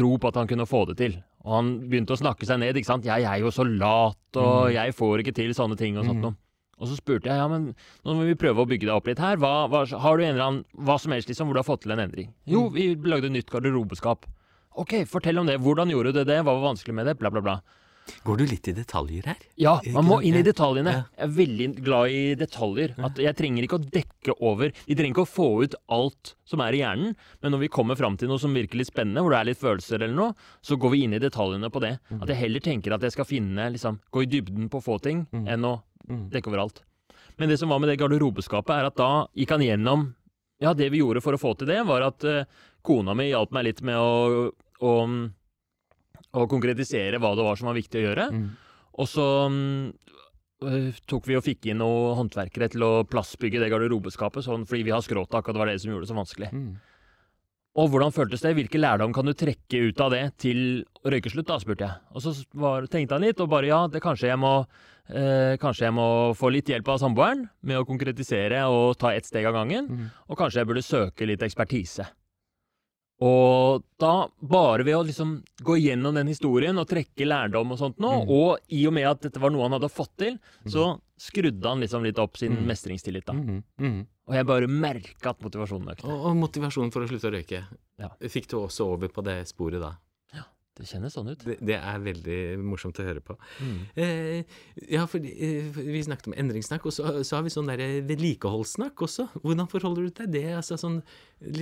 tro 0.00 0.16
på 0.18 0.28
at 0.32 0.38
han 0.40 0.48
kunne 0.50 0.66
få 0.68 0.86
det 0.90 0.96
til. 1.00 1.18
Og 1.44 1.56
han 1.58 1.72
begynte 1.88 2.16
å 2.16 2.20
snakke 2.20 2.48
seg 2.48 2.58
ned. 2.60 2.76
ikke 2.76 2.88
sant? 2.88 3.04
'Jeg 3.04 3.24
er 3.24 3.38
jo 3.44 3.50
så 3.52 3.64
lat, 3.64 4.16
og 4.36 4.68
Mm. 4.68 4.72
jeg 4.74 4.94
får 4.96 5.18
ikke 5.22 5.34
til 5.34 5.50
sånne 5.52 5.76
ting', 5.76 5.96
og 5.98 6.04
sånt 6.04 6.18
Mm. 6.18 6.22
noe. 6.22 6.36
Og 6.80 6.88
så 6.88 6.96
spurte 6.96 7.24
jeg 7.28 7.36
ja, 7.36 7.46
men 7.46 7.74
nå 8.06 8.14
må 8.16 8.24
vi 8.24 8.34
prøve 8.34 8.56
å 8.64 8.66
bygge 8.68 8.86
deg 8.88 8.96
opp 8.96 9.06
litt 9.06 9.18
her. 9.18 9.36
Hva, 9.36 9.68
hva, 9.68 9.84
har 10.00 10.16
du 10.16 10.22
en 10.24 10.34
eller 10.34 10.44
annen, 10.48 10.64
hva 10.78 10.98
som 10.98 11.12
helst 11.12 11.28
liksom, 11.28 11.46
hvor 11.46 11.52
du 11.52 11.60
har 11.60 11.68
fått 11.76 11.82
til 11.82 11.92
en 11.92 11.98
endring? 12.08 12.32
Jo, 12.46 12.70
Mm. 12.70 12.72
vi 12.72 12.94
lagde 12.96 13.28
nytt 13.30 13.50
garderobeskap. 13.50 14.24
Ok, 14.76 15.04
fortell 15.04 15.36
om 15.38 15.46
det. 15.46 15.60
Hvordan 15.60 15.90
gjorde 15.90 16.12
du 16.14 16.24
det? 16.24 16.40
Hva 16.42 16.56
var 16.56 16.72
vanskelig 16.72 16.94
med 16.94 17.04
det? 17.06 17.18
Bla, 17.18 17.28
bla, 17.28 17.40
bla. 17.42 17.60
Går 18.24 18.36
du 18.40 18.44
litt 18.46 18.66
i 18.68 18.72
detaljer 18.74 19.26
her? 19.30 19.36
Ja, 19.60 19.74
man 19.94 20.04
må 20.08 20.16
inn 20.26 20.34
i 20.34 20.42
detaljene. 20.42 20.92
Jeg 21.16 21.24
er 21.26 21.34
veldig 21.36 21.66
glad 21.84 22.10
i 22.10 22.22
detaljer. 22.40 22.94
At 23.06 23.20
jeg 23.22 23.36
trenger 23.38 23.66
ikke 23.66 23.78
å 23.78 23.84
dekke 23.94 24.34
over. 24.40 24.72
De 24.86 24.96
trenger 24.98 25.14
ikke 25.14 25.24
å 25.26 25.30
få 25.30 25.46
ut 25.62 25.76
alt 25.94 26.32
som 26.44 26.60
er 26.64 26.74
i 26.74 26.80
hjernen, 26.82 27.14
men 27.42 27.54
når 27.54 27.62
vi 27.64 27.68
kommer 27.72 27.96
fram 28.00 28.16
til 28.18 28.28
noe 28.32 28.40
som 28.42 28.52
virker 28.56 28.80
litt 28.80 28.90
spennende, 28.90 29.22
hvor 29.22 29.30
det 29.30 29.38
er 29.40 29.48
litt 29.52 29.60
følelser 29.62 30.02
eller 30.02 30.16
noe, 30.16 30.34
så 30.64 30.76
går 30.80 30.90
vi 30.96 31.04
inn 31.06 31.14
i 31.14 31.22
detaljene 31.22 31.70
på 31.70 31.80
det. 31.84 31.94
Mm. 32.10 32.22
At 32.22 32.32
jeg 32.34 32.40
heller 32.42 32.60
tenker 32.66 32.96
at 32.96 33.06
jeg 33.06 33.14
skal 33.14 33.28
finne, 33.30 33.70
liksom, 33.76 34.00
gå 34.10 34.24
i 34.26 34.30
dybden 34.32 34.68
på 34.72 34.82
få 34.82 34.98
ting, 35.00 35.26
Mm. 35.32 35.46
enn 35.46 35.64
å 35.70 35.82
Mm. 36.10 36.30
dekke 36.30 36.48
over 36.48 36.58
alt. 36.58 36.82
Men 37.38 37.48
det 37.48 37.58
som 37.60 37.68
var 37.68 37.78
med 37.78 37.88
det 37.88 37.98
garderobeskapet, 38.00 38.70
er 38.80 38.84
at 38.86 38.96
da 38.96 39.26
gikk 39.36 39.50
han 39.50 39.60
gjennom 39.60 40.14
Ja, 40.60 40.74
det 40.74 40.90
vi 40.92 40.98
gjorde 41.00 41.22
for 41.22 41.32
å 41.32 41.38
få 41.40 41.56
til 41.56 41.68
det, 41.68 41.86
var 41.86 42.02
at 42.02 42.22
eh, 42.24 42.44
kona 42.84 43.14
mi 43.14 43.30
hjalp 43.30 43.50
meg 43.50 43.64
litt 43.64 43.80
med 43.80 43.94
å, 43.96 44.50
å, 44.82 45.30
å 46.36 46.46
konkretisere 46.50 47.18
hva 47.22 47.32
det 47.36 47.46
var 47.46 47.58
som 47.58 47.70
var 47.70 47.78
viktig 47.78 48.00
å 48.00 48.04
gjøre. 48.04 48.28
Mm. 48.34 48.46
Og 49.00 49.08
så 49.10 49.26
mm, 49.50 49.88
øh, 50.66 51.00
tok 51.10 51.30
vi 51.30 51.38
og 51.38 51.46
fikk 51.46 51.70
inn 51.70 51.80
noen 51.82 52.18
håndverkere 52.20 52.70
til 52.74 52.86
å 52.86 52.92
plassbygge 53.08 53.62
det 53.62 53.70
garderobeskapet, 53.72 54.46
sånn, 54.46 54.66
fordi 54.68 54.86
vi 54.86 54.94
har 54.94 55.04
skråtak, 55.04 55.48
og 55.48 55.56
det 55.56 55.62
var 55.62 55.72
det 55.72 55.80
som 55.82 55.92
gjorde 55.92 56.06
det 56.06 56.12
så 56.12 56.20
vanskelig. 56.20 56.52
Mm. 56.54 56.70
Og 57.78 57.90
hvordan 57.92 58.14
føltes 58.14 58.42
det? 58.42 58.56
Hvilke 58.58 58.80
lærdom 58.80 59.12
kan 59.14 59.28
du 59.28 59.32
trekke 59.38 59.84
ut 59.86 60.00
av 60.02 60.10
det 60.10 60.24
til 60.42 60.82
røykeslutt, 61.06 61.46
da, 61.46 61.58
spurte 61.62 61.86
jeg. 61.86 62.02
Og 62.14 62.24
så 62.24 62.32
var, 62.58 62.88
tenkte 62.90 63.14
han 63.14 63.24
litt, 63.24 63.42
og 63.42 63.50
bare 63.52 63.70
ja, 63.70 63.84
det 63.90 64.02
kanskje 64.02 64.32
jeg 64.32 64.40
må 64.42 64.54
eh, 65.06 65.54
Kanskje 65.62 65.86
jeg 65.86 65.94
må 65.94 66.06
få 66.38 66.50
litt 66.50 66.70
hjelp 66.70 66.90
av 66.90 66.98
samboeren 67.02 67.46
med 67.66 67.78
å 67.78 67.86
konkretisere 67.86 68.64
og 68.70 68.98
ta 68.98 69.14
ett 69.14 69.28
steg 69.28 69.46
av 69.46 69.54
gangen. 69.60 69.86
Mm. 69.86 70.08
Og 70.26 70.40
kanskje 70.40 70.64
jeg 70.64 70.70
burde 70.70 70.86
søke 70.86 71.30
litt 71.30 71.46
ekspertise. 71.46 72.08
Og 73.20 73.82
da, 74.00 74.28
bare 74.40 74.84
ved 74.86 74.96
å 74.96 75.02
liksom 75.04 75.34
gå 75.62 75.76
gjennom 75.76 76.14
den 76.16 76.30
historien 76.32 76.78
og 76.80 76.88
trekke 76.88 77.26
lærdom 77.28 77.72
og 77.74 77.78
sånt 77.78 77.98
nå, 78.00 78.22
Mm. 78.22 78.30
og 78.32 78.58
i 78.72 78.86
og 78.88 78.94
med 78.96 79.04
at 79.10 79.20
dette 79.20 79.40
var 79.42 79.50
noe 79.52 79.62
han 79.68 79.72
hadde 79.76 79.90
fått 79.92 80.14
til, 80.16 80.38
så 80.66 80.98
skrudde 81.20 81.68
han 81.68 81.80
liksom 81.80 82.02
litt 82.02 82.18
opp 82.18 82.36
sin 82.38 82.56
Mm. 82.56 82.64
mestringstillit, 82.66 83.26
da. 83.26 83.32
Mm. 83.34 83.62
Mm. 83.78 84.06
Og 84.28 84.34
jeg 84.34 84.46
bare 84.46 84.66
merka 84.68 85.30
at 85.30 85.40
motivasjonen 85.40 85.88
økte. 85.92 86.04
Og, 86.08 86.24
og 86.30 86.36
motivasjonen 86.36 86.90
for 86.92 87.02
å 87.02 87.08
slutte 87.08 87.28
å 87.28 87.34
røyke. 87.36 87.64
Ja. 87.98 88.08
Fikk 88.22 88.46
du 88.48 88.56
også 88.56 88.86
over 88.94 89.08
på 89.08 89.22
det 89.22 89.46
sporet 89.48 89.80
da? 89.80 89.96
Det 90.78 90.86
kjennes 90.86 91.12
sånn 91.12 91.32
ut. 91.32 91.40
Det, 91.44 91.56
det 91.66 91.76
er 91.76 92.02
veldig 92.04 92.38
morsomt 92.62 92.98
å 93.02 93.04
høre 93.04 93.22
på. 93.24 93.34
Mm. 93.58 93.78
Eh, 94.00 94.52
ja, 94.94 95.02
for 95.10 95.24
eh, 95.26 95.66
vi 95.74 96.02
snakket 96.06 96.30
om 96.30 96.36
endringssnakk, 96.38 96.86
og 96.86 96.94
så, 96.94 97.10
så 97.26 97.36
har 97.36 97.44
vi 97.44 97.52
sånn 97.52 97.68
der 97.68 97.82
vedlikeholdssnakk 98.06 99.02
også. 99.06 99.26
Hvordan 99.42 99.68
forholder 99.72 100.06
du 100.06 100.08
deg 100.08 100.16
til 100.20 100.30
det? 100.38 100.46
Altså 100.60 100.78
sånn, 100.80 101.00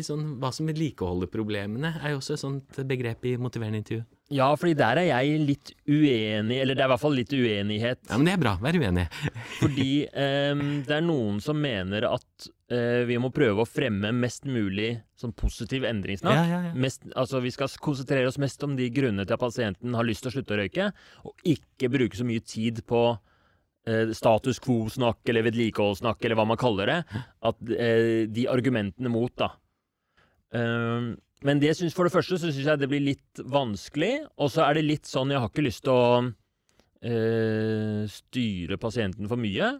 sånn, 0.04 0.26
hva 0.42 0.52
som 0.54 0.68
vedlikeholder 0.68 1.32
problemene, 1.32 1.94
er 2.02 2.14
jo 2.14 2.20
også 2.20 2.36
et 2.36 2.44
sånt 2.44 2.80
begrep 2.92 3.24
i 3.30 3.34
motiverende 3.40 3.80
intervju. 3.82 4.04
Ja, 4.36 4.50
fordi 4.60 4.76
der 4.76 5.00
er 5.00 5.08
jeg 5.08 5.40
litt 5.40 5.72
uenig, 5.88 6.60
eller 6.60 6.76
det 6.76 6.84
er 6.84 6.90
i 6.90 6.92
hvert 6.92 7.04
fall 7.06 7.16
litt 7.16 7.32
uenighet. 7.32 8.04
Ja, 8.10 8.20
men 8.20 8.28
det 8.28 8.36
er 8.36 8.44
bra. 8.44 8.54
Vær 8.60 8.76
uenig. 8.76 9.08
Fordi 9.56 9.90
eh, 10.04 10.64
det 10.84 11.00
er 11.00 11.04
noen 11.08 11.40
som 11.42 11.58
mener 11.64 12.10
at 12.12 12.52
eh, 12.72 13.04
vi 13.08 13.18
må 13.20 13.30
prøve 13.34 13.64
å 13.64 13.68
fremme 13.68 14.10
mest 14.16 14.48
mulig 14.48 14.98
sånn 15.18 15.34
positiv 15.36 15.86
endringssnakk. 15.88 16.36
Ja, 16.36 16.44
ja, 16.48 16.60
ja. 16.68 16.74
Mest, 16.78 17.06
altså 17.14 17.42
Vi 17.44 17.52
skal 17.54 17.72
konsentrere 17.82 18.30
oss 18.30 18.40
mest 18.40 18.62
om 18.66 18.76
de 18.78 18.90
grunnene 18.94 19.26
til 19.26 19.36
at 19.36 19.42
pasienten 19.42 19.96
har 19.98 20.06
lyst 20.06 20.24
til 20.24 20.32
å 20.32 20.36
slutte 20.38 20.56
å 20.56 20.60
røyke, 20.62 20.90
og 21.24 21.48
ikke 21.48 21.90
bruke 21.92 22.18
så 22.18 22.26
mye 22.28 22.44
tid 22.44 22.82
på 22.88 23.04
eh, 23.88 24.12
status 24.16 24.60
quo-snakk 24.64 25.32
eller 25.32 25.48
vedlikeholdssnakk 25.48 26.24
eller 26.24 26.40
hva 26.40 26.48
man 26.52 26.60
kaller 26.60 26.92
det. 26.92 26.98
At 27.52 27.72
eh, 27.76 28.26
De 28.30 28.48
argumentene 28.50 29.12
mot, 29.12 29.32
da. 29.38 29.52
Ehm, 30.56 31.16
men 31.46 31.60
det 31.62 31.76
synes, 31.76 31.94
for 31.94 32.08
det 32.08 32.14
første 32.14 32.38
så 32.38 32.50
syns 32.50 32.66
jeg 32.66 32.80
det 32.80 32.88
blir 32.90 33.04
litt 33.04 33.42
vanskelig, 33.46 34.26
og 34.40 34.50
så 34.50 34.64
er 34.66 34.78
det 34.78 34.88
litt 34.88 35.06
sånn 35.06 35.30
Jeg 35.30 35.42
har 35.42 35.52
ikke 35.52 35.66
lyst 35.66 35.84
til 35.86 35.94
å 35.94 36.06
eh, 37.06 38.02
styre 38.10 38.78
pasienten 38.80 39.28
for 39.30 39.40
mye. 39.40 39.76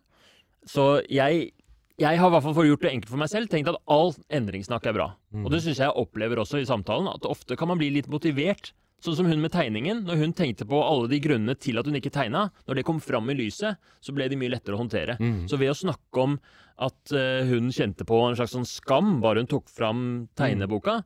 Så 0.69 1.01
jeg, 1.11 1.51
jeg 1.99 2.19
har 2.21 2.31
i 2.31 2.35
hvert 2.35 2.45
fall 2.47 2.69
gjort 2.69 2.85
det 2.85 2.91
enkelt 2.93 3.11
for 3.11 3.21
meg 3.21 3.31
selv 3.33 3.51
tenkt 3.51 3.71
at 3.73 3.79
all 3.91 4.13
endringssnakk 4.31 4.85
er 4.87 4.95
bra. 4.95 5.09
Og 5.43 5.49
det 5.51 5.63
syns 5.65 5.81
jeg 5.81 5.89
jeg 5.89 5.99
opplever 5.99 6.39
også 6.39 6.61
i 6.61 6.69
samtalen, 6.69 7.11
at 7.11 7.27
ofte 7.27 7.57
kan 7.59 7.71
man 7.71 7.81
bli 7.81 7.91
litt 7.97 8.11
motivert. 8.13 8.73
Sånn 9.03 9.15
som 9.15 9.29
hun 9.31 9.39
med 9.43 9.53
tegningen. 9.55 10.01
Når 10.07 10.19
hun 10.23 10.33
tenkte 10.35 10.67
på 10.67 10.79
alle 10.83 11.07
de 11.11 11.21
grunnene 11.23 11.55
til 11.59 11.79
at 11.79 11.87
hun 11.87 11.99
ikke 11.99 12.11
tegna, 12.15 12.49
når 12.67 12.81
det 12.81 12.87
kom 12.87 12.99
fram 13.03 13.31
i 13.31 13.37
lyset, 13.39 13.79
så 14.03 14.15
ble 14.15 14.27
de 14.31 14.39
mye 14.39 14.51
lettere 14.51 14.75
å 14.75 14.81
håndtere. 14.81 15.15
Mm. 15.23 15.45
Så 15.51 15.59
ved 15.61 15.71
å 15.71 15.79
snakke 15.79 16.25
om 16.25 16.35
at 16.83 17.15
eh, 17.15 17.47
hun 17.47 17.71
kjente 17.75 18.07
på 18.07 18.19
en 18.27 18.39
slags 18.39 18.55
sånn 18.55 18.67
skam 18.67 19.19
bare 19.23 19.43
hun 19.43 19.51
tok 19.51 19.71
fram 19.71 20.03
tegneboka, 20.39 21.01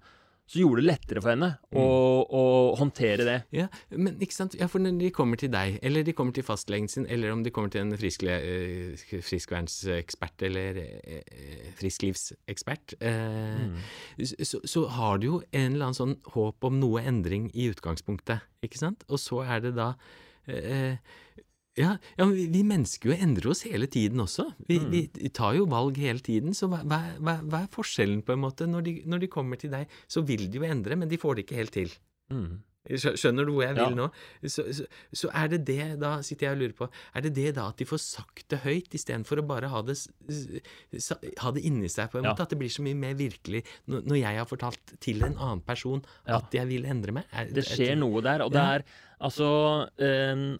så 0.50 0.58
gjorde 0.60 0.82
det 0.82 0.88
lettere 0.88 1.22
for 1.22 1.32
henne 1.32 1.48
å, 1.78 1.84
å 2.26 2.42
håndtere 2.76 3.24
det. 3.24 3.36
Ja, 3.54 3.68
men 3.94 4.18
ikke 4.22 4.36
sant? 4.36 4.56
Ja, 4.58 4.66
for 4.70 4.82
når 4.82 4.98
de 5.00 5.10
kommer 5.14 5.40
til 5.40 5.52
deg, 5.52 5.78
eller 5.86 6.04
de 6.04 6.14
kommer 6.16 6.34
til 6.36 6.44
fastlegen 6.44 6.90
sin, 6.92 7.06
eller 7.06 7.32
om 7.32 7.44
de 7.44 7.52
kommer 7.54 7.72
til 7.72 7.84
en 7.84 7.96
friskle, 7.96 8.36
eh, 8.36 9.04
friskvernsekspert 9.12 10.44
eller 10.48 10.82
eh, 10.82 11.70
frisklivsekspert, 11.78 12.96
eh, 13.00 13.86
så, 14.42 14.60
så 14.68 14.84
har 14.98 15.22
du 15.22 15.28
jo 15.30 15.40
en 15.52 15.70
eller 15.70 15.88
annen 15.88 16.00
sånn 16.02 16.18
håp 16.34 16.68
om 16.68 16.82
noe 16.82 17.06
endring 17.06 17.48
i 17.54 17.70
utgangspunktet, 17.72 18.44
ikke 18.66 18.82
sant? 18.82 19.06
Og 19.08 19.22
så 19.22 19.44
er 19.46 19.64
det 19.64 19.76
da 19.78 19.92
eh, 20.50 20.98
ja, 21.78 21.94
ja, 22.18 22.24
men 22.26 22.34
vi, 22.36 22.46
vi 22.52 22.62
mennesker 22.68 23.12
jo 23.12 23.16
endrer 23.16 23.50
oss 23.54 23.62
hele 23.64 23.86
tiden 23.88 24.20
også. 24.20 24.44
Vi, 24.68 24.78
vi 24.92 25.30
tar 25.32 25.54
jo 25.56 25.64
valg 25.70 25.96
hele 25.96 26.20
tiden, 26.20 26.52
så 26.54 26.68
hva, 26.68 26.82
hva, 26.84 27.38
hva, 27.40 27.62
er 27.64 27.70
forskjellen 27.72 28.20
på 28.26 28.34
en 28.36 28.42
måte? 28.44 28.66
Når 28.68 28.84
de, 28.88 28.92
når 29.08 29.22
de 29.24 29.30
kommer 29.32 29.56
til 29.60 29.72
deg, 29.72 29.88
så 30.10 30.20
vil 30.28 30.48
de 30.52 30.60
jo 30.60 30.68
endre, 30.68 30.98
men 31.00 31.08
de 31.08 31.16
får 31.20 31.38
det 31.38 31.46
ikke 31.46 31.60
helt 31.62 31.72
til. 31.78 31.94
Mm. 32.32 32.60
Skjønner 32.98 33.46
du 33.46 33.52
hvor 33.54 33.62
jeg 33.62 33.76
vil 33.76 33.92
Ja. 33.92 33.94
nå? 33.94 34.08
Så, 34.50 34.64
så, 34.74 34.84
så 35.14 35.28
er 35.38 35.52
det 35.52 35.60
det, 35.68 35.84
da 36.02 36.16
sitter 36.26 36.48
jeg 36.48 36.56
og 36.56 36.60
lurer 36.64 36.72
på, 36.80 36.88
er 37.14 37.22
det 37.22 37.30
det 37.36 37.52
da 37.54 37.68
at 37.70 37.78
de 37.78 37.86
får 37.86 38.00
sagt 38.02 38.42
det 38.50 38.58
høyt, 38.64 38.88
istedenfor 38.98 39.38
å 39.38 39.44
bare 39.46 39.70
ha 39.70 39.82
det, 39.86 39.94
ha 41.44 41.52
det 41.54 41.62
inni 41.68 41.88
seg, 41.92 42.10
på 42.10 42.18
en 42.18 42.24
Ja. 42.26 42.32
måte? 42.32 42.42
At 42.42 42.50
det 42.50 42.58
blir 42.58 42.72
så 42.74 42.82
mye 42.82 42.98
mer 42.98 43.14
virkelig 43.14 43.62
når, 43.86 44.16
jeg 44.18 44.36
har 44.40 44.50
fortalt 44.50 44.96
til 45.00 45.22
en 45.22 45.36
annen 45.38 45.62
person 45.64 46.02
Ja. 46.26 46.36
at 46.40 46.50
jeg 46.52 46.66
vil 46.68 46.84
endre 46.90 47.12
meg? 47.12 47.24
Er, 47.32 47.46
Det 47.54 47.64
skjer 47.64 47.96
noe 47.96 48.20
der, 48.20 48.42
og 48.42 48.50
det 48.52 48.60
er 48.60 48.84
altså 49.20 49.88
eh, 50.02 50.58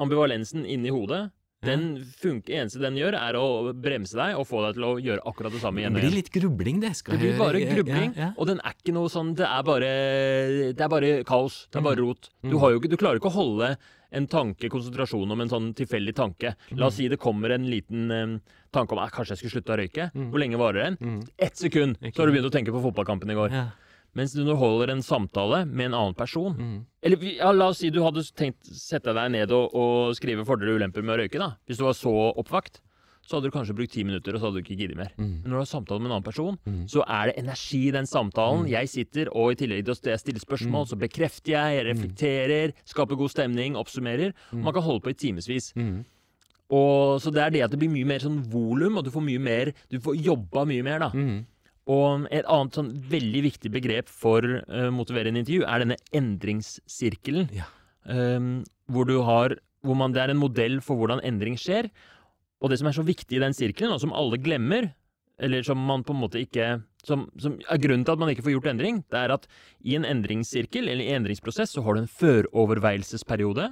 Ambivalensen 0.00 0.64
inni 0.66 0.90
hodet 0.94 1.28
Den 1.62 1.82
funker, 2.16 2.54
eneste 2.56 2.80
den 2.80 2.94
gjør, 2.96 3.12
er 3.20 3.36
å 3.36 3.72
bremse 3.76 4.16
deg 4.16 4.32
og 4.40 4.46
få 4.48 4.62
deg 4.64 4.78
til 4.78 4.84
å 4.88 4.94
gjøre 4.96 5.20
akkurat 5.28 5.52
det 5.52 5.60
samme 5.60 5.82
igjen 5.82 5.92
Det 5.92 6.00
blir 6.06 6.14
litt 6.16 6.30
grubling, 6.32 6.78
det. 6.80 6.94
Skal 6.96 7.18
Det 7.18 7.20
blir 7.20 7.36
bare 7.36 7.60
ja, 7.60 7.74
grubling, 7.74 8.14
Ja, 8.16 8.22
ja. 8.22 8.28
og 8.40 8.48
den 8.48 8.62
er 8.64 8.72
ikke 8.78 8.94
noe 8.96 9.10
sånn 9.12 9.34
Det 9.36 9.44
er 9.44 9.62
bare, 9.68 9.90
det 10.72 10.80
er 10.80 10.88
bare 10.88 11.10
kaos. 11.28 11.66
Det 11.68 11.76
er 11.82 11.84
bare 11.84 12.00
rot. 12.00 12.30
Du, 12.42 12.56
Mm. 12.56 12.80
ikke, 12.80 12.88
du 12.88 12.96
klarer 12.96 13.20
ikke 13.20 13.28
å 13.28 13.36
holde 13.36 13.76
en 14.10 14.26
tanke, 14.26 14.70
konsentrasjon 14.72 15.30
om 15.30 15.40
en 15.44 15.48
sånn 15.52 15.68
tilfeldig 15.76 16.14
tanke. 16.16 16.54
La 16.72 16.86
Mm. 16.86 16.86
oss 16.88 16.96
si 16.96 17.08
det 17.08 17.18
kommer 17.20 17.52
en 17.52 17.68
liten 17.68 18.10
um, 18.10 18.40
tanke 18.72 18.92
om 18.92 18.98
at 19.04 19.12
kanskje 19.12 19.36
jeg 19.36 19.38
skulle 19.44 19.60
slutte 19.60 19.76
å 19.76 19.78
røyke. 19.78 20.08
Mm. 20.16 20.30
Hvor 20.32 20.40
lenge 20.40 20.58
varer 20.58 20.82
den? 20.82 20.96
Mm. 20.96 21.28
Ett 21.38 21.56
sekund, 21.60 21.96
så 22.00 22.16
har 22.24 22.26
du 22.26 22.32
begynt 22.32 22.48
å 22.48 22.56
tenke 22.56 22.72
på 22.72 22.80
fotballkampen 22.82 23.30
i 23.30 23.34
går. 23.36 23.50
Mens 24.14 24.32
du 24.34 24.40
underholder 24.42 24.90
en 24.90 25.02
samtale 25.02 25.64
med 25.66 25.86
en 25.92 25.94
annen 25.94 26.14
person 26.18 26.54
Mm. 26.56 26.84
Eller 27.02 27.16
ja, 27.36 27.52
la 27.52 27.68
oss 27.70 27.78
si 27.78 27.90
du 27.90 28.02
hadde 28.02 28.20
tenkt 28.36 28.64
sette 28.66 29.14
deg 29.14 29.30
ned 29.32 29.50
og, 29.52 29.70
og 29.74 30.14
skrive 30.18 30.44
fordeler 30.44 30.74
og 30.74 30.80
ulemper 30.82 31.02
med 31.02 31.14
å 31.14 31.20
røyke. 31.22 31.38
da. 31.38 31.56
Hvis 31.66 31.78
du 31.78 31.84
var 31.84 31.94
så 31.94 32.12
oppvakt, 32.36 32.80
så 33.24 33.36
hadde 33.38 33.46
du 33.48 33.54
kanskje 33.54 33.76
brukt 33.76 33.92
ti 33.92 34.02
minutter, 34.02 34.34
og 34.34 34.40
så 34.40 34.46
hadde 34.48 34.58
du 34.58 34.62
ikke 34.64 34.76
giddet 34.80 34.96
mer. 34.98 35.12
Mm. 35.16 35.42
Men 35.44 35.46
når 35.46 35.54
du 35.54 35.60
har 35.62 35.68
samtale 35.70 36.00
med 36.00 36.10
en 36.10 36.16
annen 36.16 36.26
person, 36.26 36.58
Mm. 36.66 36.84
så 36.90 37.04
er 37.06 37.26
det 37.30 37.38
energi 37.38 37.86
i 37.88 37.92
den 37.94 38.04
samtalen. 38.10 38.66
Jeg 38.68 38.88
sitter, 38.88 39.28
og 39.32 39.52
i 39.52 39.54
tillegg 39.54 39.84
til 39.84 39.92
at 39.92 40.02
jeg 40.10 40.18
stiller 40.18 40.40
spørsmål, 40.42 40.86
så 40.90 40.98
bekrefter 40.98 41.52
jeg, 41.54 41.76
jeg 41.78 41.86
reflekterer, 41.94 42.72
skaper 42.84 43.16
god 43.16 43.30
stemning, 43.30 43.76
oppsummerer. 43.76 44.32
Man 44.52 44.72
kan 44.74 44.82
holde 44.82 45.00
på 45.00 45.10
i 45.10 45.14
timevis. 45.14 45.72
Mm. 45.76 46.04
Og 46.70 47.20
Så 47.20 47.30
det 47.32 47.42
er 47.42 47.50
det 47.50 47.62
at 47.64 47.70
det 47.70 47.78
blir 47.80 47.90
mye 47.90 48.06
mer 48.06 48.18
sånn 48.22 48.42
volum, 48.50 48.98
og 48.98 49.04
du 49.04 49.10
får 49.10 49.22
mye 49.26 49.40
mer 49.40 49.72
Du 49.90 49.98
får 49.98 50.16
jobba 50.22 50.64
mye 50.66 50.82
mer, 50.82 50.98
da. 50.98 51.10
Og 51.90 52.28
et 52.30 52.46
annet 52.46 52.76
sånn 52.76 52.92
veldig 53.10 53.42
viktig 53.48 53.72
begrep 53.74 54.10
for 54.12 54.44
uh, 54.44 54.88
motiverende 54.94 55.42
intervju 55.42 55.66
er 55.66 55.82
denne 55.82 55.98
endringssirkelen. 56.16 57.50
Ja. 57.56 57.66
Um, 58.04 58.62
hvor 58.90 59.08
du 59.08 59.18
har 59.26 59.58
hvor 59.84 59.96
man, 59.96 60.12
Det 60.12 60.20
er 60.20 60.30
en 60.34 60.40
modell 60.40 60.80
for 60.84 61.00
hvordan 61.00 61.22
endring 61.24 61.56
skjer. 61.56 61.88
Og 62.60 62.68
det 62.68 62.76
som 62.80 62.90
er 62.90 62.96
så 62.98 63.04
viktig 63.06 63.38
i 63.38 63.40
den 63.40 63.56
sirkelen, 63.56 63.94
og 63.94 64.02
som 64.02 64.12
alle 64.12 64.36
glemmer, 64.36 64.90
eller 65.40 65.64
som 65.64 65.80
man 65.80 66.04
på 66.04 66.12
en 66.12 66.20
måte 66.20 66.42
ikke 66.42 66.82
som, 67.06 67.24
som 67.40 67.56
er 67.64 67.80
grunnen 67.80 68.04
til 68.04 68.12
at 68.12 68.20
man 68.20 68.32
ikke 68.32 68.44
får 68.44 68.54
gjort 68.58 68.70
endring, 68.74 69.00
det 69.08 69.20
er 69.22 69.32
at 69.32 69.46
i 69.80 69.96
en 69.96 70.04
endringssirkel, 70.04 70.84
eller 70.84 71.04
i 71.04 71.12
en 71.14 71.22
endringsprosess, 71.22 71.72
så 71.72 71.84
har 71.86 71.96
du 71.96 72.02
en 72.02 72.10
føroverveielsesperiode, 72.20 73.70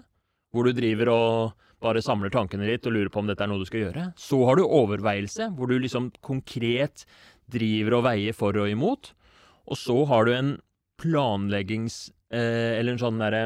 hvor 0.54 0.64
du 0.64 0.72
driver 0.72 1.12
og 1.12 1.66
bare 1.84 2.02
samler 2.02 2.32
tankene 2.34 2.66
litt 2.66 2.86
og 2.88 2.96
lurer 2.96 3.10
på 3.12 3.20
om 3.20 3.28
dette 3.28 3.44
er 3.44 3.50
noe 3.50 3.60
du 3.60 3.68
skal 3.68 3.84
gjøre. 3.84 4.06
Så 4.18 4.40
har 4.48 4.58
du 4.58 4.64
overveielse, 4.64 5.52
hvor 5.54 5.70
du 5.70 5.76
liksom 5.78 6.08
konkret 6.24 7.04
driver 7.50 7.98
og 7.98 8.04
veier 8.08 8.36
for 8.36 8.56
og 8.60 8.68
imot. 8.72 9.12
Og 9.68 9.76
så 9.80 10.04
har 10.10 10.24
du 10.28 10.32
en 10.36 10.54
planleggings... 11.00 12.10
Eh, 12.28 12.76
eller 12.78 12.92
en 12.92 13.00
sånn 13.00 13.20
derre 13.22 13.44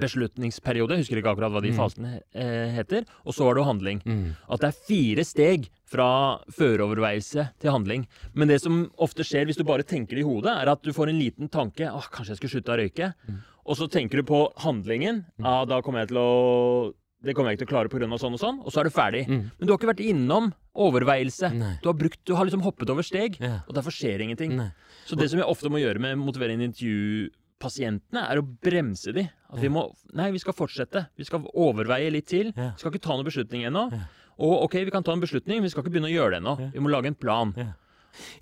beslutningsperiode, 0.00 0.94
jeg 0.94 1.02
husker 1.04 1.18
ikke 1.18 1.32
akkurat 1.32 1.50
hva 1.50 1.60
de 1.62 1.72
Mm. 1.72 1.76
fasene 1.78 2.10
eh, 2.34 2.70
heter. 2.76 3.04
Og 3.26 3.34
så 3.34 3.44
har 3.48 3.54
du 3.58 3.62
handling. 3.66 4.00
Mm. 4.06 4.36
At 4.48 4.60
det 4.62 4.68
er 4.70 4.84
fire 4.86 5.24
steg 5.26 5.68
fra 5.90 6.38
føreoverveielse 6.54 7.48
til 7.58 7.70
handling. 7.74 8.06
Men 8.34 8.48
det 8.48 8.60
som 8.62 8.84
ofte 8.98 9.24
skjer 9.26 9.46
hvis 9.46 9.58
du 9.58 9.64
bare 9.66 9.82
tenker 9.82 10.14
det 10.14 10.22
i 10.22 10.28
hodet, 10.28 10.54
er 10.54 10.70
at 10.70 10.82
du 10.82 10.92
får 10.92 11.10
en 11.10 11.18
liten 11.18 11.48
tanke 11.50 11.90
åh, 11.90 12.06
kanskje 12.10 12.34
jeg 12.36 12.38
skulle 12.38 12.54
slutte 12.54 12.74
å 12.74 12.78
røyke. 12.78 13.12
Mm. 13.28 13.40
Og 13.66 13.76
så 13.76 13.90
tenker 13.90 14.18
du 14.22 14.22
på 14.30 14.44
handlingen. 14.62 15.24
Ja, 15.38 15.64
da 15.64 15.80
kommer 15.82 16.00
jeg 16.04 16.08
til 16.14 16.18
å 16.22 16.94
det 17.22 17.34
kommer 17.36 17.50
jeg 17.52 17.58
ikke 17.58 17.66
til 17.66 17.68
å 17.68 17.74
klare 17.74 17.90
pga. 17.92 18.18
sånn 18.18 18.34
og 18.36 18.40
sånn, 18.40 18.60
og 18.64 18.72
så 18.72 18.80
er 18.80 18.84
du 18.88 18.90
ferdig. 18.90 19.26
Mm. 19.28 19.42
Men 19.58 19.66
du 19.66 19.72
har 19.72 19.78
ikke 19.78 19.90
vært 19.92 20.04
innom 20.06 20.52
overveielse. 20.74 21.50
Nei. 21.52 21.74
Du 21.82 21.88
har, 21.90 21.94
brukt, 21.98 22.20
du 22.24 22.34
har 22.34 22.46
liksom 22.48 22.62
hoppet 22.64 22.88
over 22.90 23.02
steg, 23.02 23.36
Ja. 23.40 23.60
og 23.68 23.74
derfor 23.74 23.90
skjer 23.92 24.20
ingenting. 24.24 24.56
Nei. 24.56 24.70
Så 25.06 25.16
det 25.18 25.28
som 25.30 25.38
jeg 25.38 25.48
ofte 25.48 25.68
må 25.68 25.80
gjøre 25.82 26.00
med 26.00 26.16
motiverende 26.18 26.64
intervjupasientene, 26.70 28.22
er 28.30 28.40
å 28.40 28.46
bremse 28.62 29.12
de. 29.12 29.26
At 29.52 29.60
vi 29.60 29.68
må 29.68 29.90
Nei, 30.14 30.30
vi 30.32 30.38
skal 30.42 30.54
fortsette. 30.56 31.08
Vi 31.18 31.24
skal 31.24 31.44
overveie 31.54 32.10
litt 32.10 32.26
til. 32.26 32.52
Ja. 32.56 32.72
Vi 32.74 32.78
skal 32.82 32.92
ikke 32.92 33.02
ta 33.04 33.14
noen 33.16 33.28
beslutning 33.28 33.66
ennå. 33.68 33.90
Ja. 33.92 34.04
Og 34.40 34.64
ok, 34.64 34.78
vi 34.86 34.90
kan 34.90 35.02
ta 35.04 35.12
en 35.12 35.20
beslutning, 35.20 35.58
men 35.60 35.66
vi 35.68 35.70
skal 35.74 35.84
ikke 35.84 35.92
begynne 35.92 36.08
å 36.10 36.14
gjøre 36.16 36.30
det 36.34 36.40
ennå. 36.40 36.54
Ja. 36.60 36.70
Vi 36.72 36.80
må 36.80 36.90
lage 36.90 37.06
en 37.12 37.14
plan. 37.18 37.52
Ja. 37.56 37.72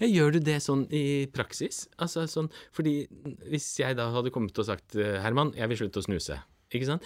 Ja, 0.01 0.07
gjør 0.09 0.33
du 0.33 0.39
det 0.41 0.63
sånn 0.65 0.87
i 0.95 1.27
praksis? 1.27 1.89
Altså 2.01 2.23
sånn, 2.31 2.49
fordi 2.73 3.07
hvis 3.51 3.67
jeg 3.83 3.97
da 3.99 4.07
hadde 4.15 4.31
kommet 4.33 4.57
og 4.59 4.65
sagt 4.65 4.95
Herman, 4.97 5.53
jeg 5.59 5.69
vil 5.69 5.77
slutte 5.83 6.01
å 6.01 6.07
snuse. 6.07 6.39
Ikke 6.69 6.85
sant? 6.85 7.05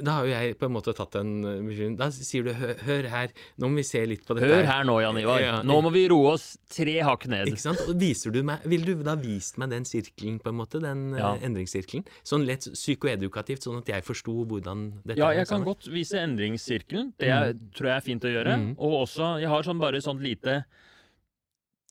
Da 0.00 0.14
har 0.16 0.24
jo 0.24 0.30
jeg 0.32 0.54
på 0.56 0.64
en 0.64 0.72
måte 0.72 0.94
tatt 0.96 1.16
en 1.20 1.32
beslutning. 1.66 1.96
Da 2.00 2.06
sier 2.14 2.46
du 2.46 2.52
hør, 2.56 2.72
hør 2.86 3.08
her, 3.12 3.34
nå 3.60 3.68
må 3.68 3.80
vi 3.82 3.84
se 3.84 4.00
litt 4.08 4.22
på 4.24 4.36
dette. 4.38 4.48
Hør 4.48 4.68
her 4.70 4.86
nå, 4.88 4.94
Jan 5.04 5.18
Ivar. 5.20 5.40
Ja. 5.44 5.58
Nå 5.66 5.76
må 5.84 5.92
vi 5.92 6.06
roe 6.08 6.32
oss 6.32 6.46
tre 6.72 6.94
hakk 7.04 7.26
ned. 7.28 7.50
Ikke 7.52 7.60
sant? 7.60 7.82
Og 7.84 7.98
viser 8.00 8.32
du 8.32 8.40
meg, 8.46 8.64
Vil 8.70 8.86
du 8.88 8.94
da 9.04 9.16
vist 9.20 9.58
meg 9.60 9.68
den 9.74 9.84
sirkelen, 9.84 10.38
på 10.40 10.48
en 10.48 10.56
måte? 10.62 10.80
Den 10.80 11.10
Ja. 11.18 11.34
eh, 11.34 11.44
endringssirkelen? 11.44 12.06
Sånn 12.24 12.46
lett 12.48 12.64
psykoedukativt, 12.72 13.66
sånn 13.68 13.82
at 13.82 13.92
jeg 13.92 14.02
forsto 14.06 14.46
hvordan 14.46 15.02
dette 15.04 15.18
Ja, 15.20 15.28
jeg 15.36 15.46
kan 15.46 15.64
godt 15.64 15.90
vise 15.92 16.16
endringssirkelen. 16.16 17.12
Det 17.18 17.28
er, 17.28 17.52
tror 17.76 17.92
jeg 17.92 17.96
er 17.96 18.06
fint 18.08 18.24
å 18.24 18.32
gjøre. 18.32 18.56
Mm. 18.56 18.70
Og 18.78 19.02
også, 19.04 19.40
jeg 19.40 19.48
har 19.48 19.62
sånn 19.62 19.78
bare 19.78 20.00
sånn 20.00 20.22
lite 20.24 20.64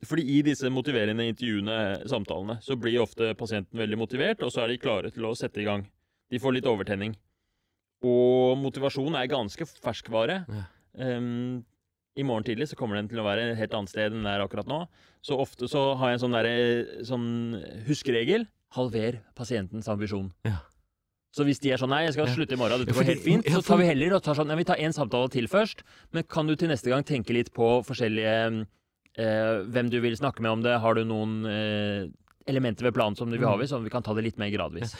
fordi 0.05 0.23
i 0.37 0.41
disse 0.41 0.69
motiverende 0.71 1.25
intervjuene, 1.27 2.07
samtalene, 2.07 2.61
så 2.63 2.77
blir 2.79 3.01
ofte 3.03 3.33
pasienten 3.35 3.77
veldig 3.81 3.97
motivert, 3.99 4.41
og 4.47 4.53
så 4.53 4.63
er 4.63 4.71
de 4.71 4.77
klare 4.79 5.11
til 5.11 5.25
å 5.27 5.35
sette 5.35 5.59
i 5.59 5.65
gang. 5.67 5.83
De 6.29 6.39
får 6.41 6.55
litt 6.57 6.69
overtenning. 6.69 7.15
Og 8.05 8.55
motivasjon 8.61 9.17
er 9.19 9.27
ganske 9.31 9.65
ferskvare. 9.83 10.43
Ja. 10.47 10.63
Um, 11.17 11.65
I 12.19 12.23
morgen 12.25 12.43
tidlig 12.47 12.67
så 12.71 12.77
kommer 12.79 12.99
den 12.99 13.09
til 13.11 13.19
å 13.21 13.25
være 13.27 13.51
et 13.51 13.59
helt 13.59 13.75
annet 13.75 13.91
sted 13.91 14.09
enn 14.11 14.23
den 14.23 14.29
er 14.31 14.43
akkurat 14.43 14.67
nå. 14.69 14.83
Så 15.25 15.37
ofte 15.39 15.67
så 15.71 15.93
har 15.99 16.11
jeg 16.13 16.19
en 16.19 16.23
sånn, 16.25 16.35
der, 16.37 16.49
sånn 17.07 17.27
huskeregel. 17.87 18.47
Halver 18.75 19.21
pasientens 19.37 19.87
ambisjon. 19.91 20.31
Ja. 20.47 20.59
Så 21.35 21.45
hvis 21.45 21.59
de 21.61 21.71
er 21.73 21.77
sånn 21.81 21.91
nei, 21.93 22.03
jeg 22.07 22.15
skal 22.15 22.27
Ja. 22.27 22.33
slutte 22.33 22.55
i 22.55 22.57
morgen, 22.57 22.81
dette 22.81 22.95
går 22.97 23.05
helt 23.05 23.21
fint, 23.25 23.45
så 23.53 23.61
tar 23.65 23.77
vi 23.77 23.85
heller 23.85 24.15
og 24.17 24.23
tar 24.25 24.37
sånn 24.37 24.49
ja, 24.49 24.55
vi 24.57 24.65
tar 24.65 24.79
en 24.81 24.93
samtale 24.95 25.29
til 25.29 25.45
først, 25.47 25.83
men 26.11 26.23
kan 26.25 26.47
du 26.49 26.55
til 26.57 26.71
neste 26.71 26.89
gang 26.89 27.03
tenke 27.05 27.33
litt 27.35 27.51
på 27.53 27.67
forskjellige 27.85 28.65
eh, 29.19 29.61
Hvem 29.69 29.91
du 29.93 29.99
vil 30.01 30.17
snakke 30.17 30.41
med 30.41 30.51
om 30.51 30.63
det? 30.65 30.79
Har 30.81 30.95
du 30.97 31.03
noen 31.05 31.45
eh, 31.45 32.07
elementer 32.47 32.83
ved 32.87 32.93
planen 32.95 33.15
som 33.17 33.29
vi 33.29 33.37
har, 33.37 33.45
ha 33.51 33.57
Mm. 33.57 33.67
sånn 33.67 33.79
at 33.81 33.83
vi 33.83 33.89
kan 33.89 34.03
ta 34.03 34.13
det 34.13 34.23
litt 34.23 34.37
mer 34.37 34.49
gradvis? 34.49 34.95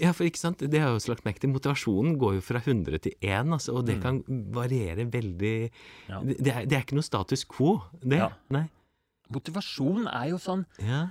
Ja, 0.00 0.12
for 0.12 0.24
ikke 0.24 0.38
sant, 0.38 0.58
det 0.58 0.78
har 0.80 0.88
jeg 0.92 1.00
også 1.00 1.08
lagt 1.14 1.24
merke 1.24 1.40
til. 1.40 1.50
Motivasjonen 1.52 2.16
går 2.18 2.34
jo 2.34 2.40
fra 2.40 2.60
100 2.60 2.98
til 3.02 3.12
1, 3.20 3.52
altså, 3.52 3.76
og 3.76 3.86
det 3.86 3.96
Mm. 3.98 4.02
kan 4.02 4.22
variere 4.52 5.04
veldig 5.10 5.70
Ja. 6.08 6.20
det, 6.20 6.38
det, 6.42 6.52
er, 6.54 6.64
det 6.66 6.72
er 6.72 6.82
ikke 6.84 6.94
noe 6.94 7.02
status 7.02 7.44
quo, 7.44 7.82
det. 8.00 8.18
Ja. 8.18 8.30
Nei. 8.50 8.68
Motivasjon 9.30 10.06
er 10.06 10.28
jo 10.30 10.36
sånn 10.38 10.64
Ja. 10.78 11.08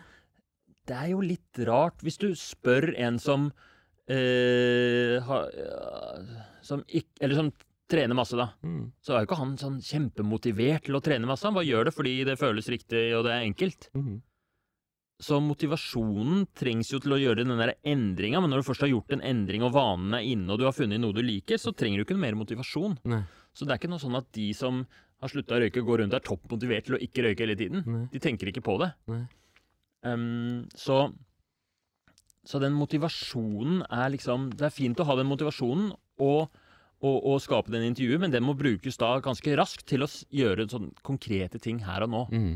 Det 0.86 0.96
er 0.96 1.10
jo 1.10 1.22
litt 1.22 1.58
rart 1.68 1.98
hvis 2.04 2.18
du 2.18 2.32
spør 2.36 2.94
en 2.98 3.18
som 3.20 3.52
øh, 4.10 5.20
ha, 5.24 5.38
Som 6.62 6.84
ikke 6.90 7.22
Eller 7.22 7.36
som 7.36 7.52
trener 7.90 8.16
masse, 8.16 8.36
da. 8.40 8.50
Mm. 8.64 8.92
Så 9.04 9.14
er 9.14 9.22
jo 9.24 9.28
ikke 9.28 9.38
han 9.38 9.58
sånn 9.60 9.80
kjempemotivert 9.84 10.86
til 10.88 10.96
å 10.98 11.02
trene 11.04 11.28
masse. 11.30 11.44
Han 11.46 11.54
bare 11.54 11.68
gjør 11.68 11.86
det 11.86 11.94
fordi 11.94 12.14
det 12.26 12.40
føles 12.40 12.66
riktig, 12.72 13.14
og 13.14 13.26
det 13.28 13.34
er 13.36 13.44
enkelt. 13.46 13.90
Mm. 13.94 14.22
Så 15.24 15.40
motivasjonen 15.40 16.44
trengs 16.58 16.90
jo 16.92 17.00
til 17.04 17.16
å 17.16 17.20
gjøre 17.22 17.46
den 17.46 17.56
der 17.60 17.76
endringa, 17.88 18.42
men 18.44 18.52
når 18.52 18.62
du 18.62 18.68
først 18.68 18.84
har 18.84 18.92
gjort 18.92 19.14
en 19.16 19.24
endring 19.24 19.64
og 19.64 19.72
vanen 19.76 20.18
er 20.18 20.26
inne, 20.28 20.50
og 20.52 20.60
du 20.60 20.66
har 20.68 20.76
funnet 20.76 21.00
noe 21.00 21.16
du 21.16 21.22
liker, 21.24 21.62
så 21.62 21.72
trenger 21.72 22.02
du 22.02 22.06
ikke 22.08 22.18
noe 22.18 22.26
mer 22.26 22.40
motivasjon. 22.42 22.98
Nei. 23.08 23.22
Så 23.56 23.68
det 23.68 23.76
er 23.76 23.80
ikke 23.80 23.92
noe 23.94 24.04
sånn 24.04 24.18
at 24.20 24.28
de 24.36 24.50
som 24.58 24.82
har 25.24 25.32
slutta 25.32 25.56
å 25.56 25.62
røyke, 25.64 25.84
går 25.86 26.04
rundt 26.04 26.16
og 26.16 26.20
er 26.20 26.26
topp 26.26 26.50
motivert 26.52 26.90
til 26.90 26.98
å 26.98 27.02
ikke 27.06 27.24
røyke 27.28 27.46
hele 27.46 27.56
tiden. 27.60 27.86
Nei. 27.88 28.02
De 28.12 28.22
tenker 28.24 28.52
ikke 28.52 28.66
på 28.66 28.76
det. 28.82 28.90
Um, 30.04 30.66
så, 30.76 31.06
så 32.44 32.60
den 32.60 32.76
motivasjonen 32.76 33.86
er 33.88 34.10
liksom 34.12 34.50
Det 34.52 34.66
er 34.68 34.74
fint 34.76 35.00
å 35.00 35.06
ha 35.08 35.16
den 35.16 35.30
motivasjonen 35.30 35.94
og, 36.26 36.58
og, 37.00 37.16
og 37.16 37.40
skape 37.40 37.72
den 37.72 37.88
intervjuet, 37.88 38.20
men 38.26 38.34
den 38.36 38.44
må 38.44 38.58
brukes 38.60 39.00
da 39.00 39.14
ganske 39.24 39.56
raskt 39.56 39.88
til 39.94 40.04
å 40.04 40.12
gjøre 40.36 40.68
sånn 40.74 40.92
konkrete 41.08 41.62
ting 41.64 41.80
her 41.88 42.04
og 42.04 42.12
nå. 42.12 42.26
Mm. 42.36 42.54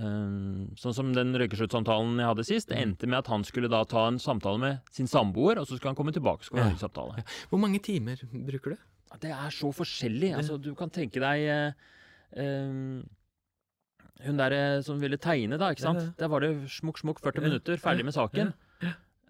Um, 0.00 0.70
sånn 0.80 0.94
som 0.96 1.08
den 1.12 1.34
røykesluttsamtalen 1.36 2.20
jeg 2.22 2.28
hadde 2.30 2.44
sist. 2.48 2.70
Det 2.70 2.78
endte 2.80 3.08
med 3.10 3.18
at 3.18 3.28
han 3.28 3.42
skulle 3.44 3.68
da 3.68 3.82
ta 3.88 4.06
en 4.08 4.20
samtale 4.22 4.60
med 4.62 4.94
sin 4.96 5.10
samboer, 5.10 5.60
og 5.60 5.66
så 5.68 5.76
skulle 5.76 5.92
han 5.92 5.98
komme 5.98 6.14
tilbake 6.16 6.46
Skal 6.46 6.62
ja. 6.62 6.68
ha 6.70 6.74
en 6.76 6.80
samtale. 6.80 7.24
Hvor 7.50 7.60
mange 7.60 7.82
timer 7.84 8.22
bruker 8.32 8.76
du? 8.76 8.84
Det 9.20 9.32
er 9.34 9.52
så 9.52 9.72
forskjellig. 9.74 10.30
Altså, 10.38 10.56
du 10.62 10.70
kan 10.78 10.92
tenke 10.94 11.20
deg 11.20 11.74
um, 12.38 13.02
Hun 14.22 14.38
der 14.38 14.54
eh, 14.54 14.80
som 14.86 15.00
ville 15.02 15.18
tegne, 15.20 15.58
da. 15.60 15.72
ikke 15.74 15.84
sant? 15.84 16.00
Ja. 16.04 16.14
Der 16.22 16.30
var 16.32 16.44
det 16.44 16.52
smukk, 16.70 17.00
smukk, 17.02 17.20
40 17.24 17.44
minutter, 17.48 17.80
ferdig 17.80 18.06
med 18.06 18.16
saken. 18.16 18.54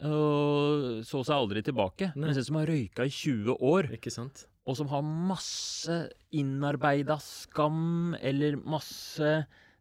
Og 0.00 1.00
så 1.04 1.20
seg 1.26 1.34
aldri 1.36 1.62
tilbake. 1.64 2.12
Nei. 2.14 2.28
Mens 2.28 2.40
en 2.40 2.46
som 2.46 2.60
har 2.60 2.70
røyka 2.70 3.04
i 3.04 3.12
20 3.12 3.58
år, 3.58 3.90
Ikke 3.96 4.12
sant? 4.12 4.46
og 4.68 4.76
som 4.78 4.88
har 4.92 5.02
masse 5.02 5.96
innarbeida 6.36 7.16
skam, 7.22 8.14
eller 8.20 8.56
masse 8.60 9.32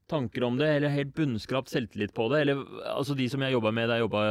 tanker 0.09 0.43
om 0.43 0.57
det, 0.59 0.67
eller 0.75 0.89
helt 0.93 1.13
bunnskrapt 1.15 1.69
selvtillit 1.71 2.11
på 2.17 2.25
det. 2.33 2.41
Eller 2.43 2.63
altså 2.95 3.15
de 3.15 3.27
som 3.31 3.41
jeg 3.45 3.53
jobba 3.55 3.71
med 3.71 3.87
da 3.89 3.95
jeg 3.99 4.05
jobba 4.07 4.23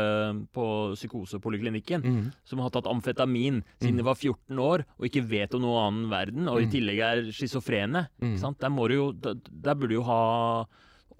på 0.52 0.66
psykosepoliklinikken, 0.98 2.02
Mm. 2.02 2.32
som 2.44 2.58
har 2.60 2.70
tatt 2.70 2.86
amfetamin 2.90 3.62
siden 3.80 3.94
Mm. 3.94 3.96
de 3.96 4.02
var 4.04 4.14
14 4.14 4.58
år, 4.58 4.84
og 4.98 5.06
ikke 5.08 5.24
vet 5.28 5.54
om 5.54 5.62
noe 5.62 5.86
annen 5.86 6.10
verden, 6.10 6.48
og 6.48 6.60
i 6.60 6.66
Mm. 6.66 6.70
tillegg 6.72 6.98
er 7.00 7.22
schizofrene. 7.32 8.08
Mm. 8.20 8.36
Der, 8.58 8.68
må 8.68 8.88
du 8.88 8.94
jo, 8.94 9.12
der, 9.12 9.34
der 9.34 9.74
burde 9.74 9.88
du 9.88 9.94
jo 9.94 10.02
ha 10.02 10.64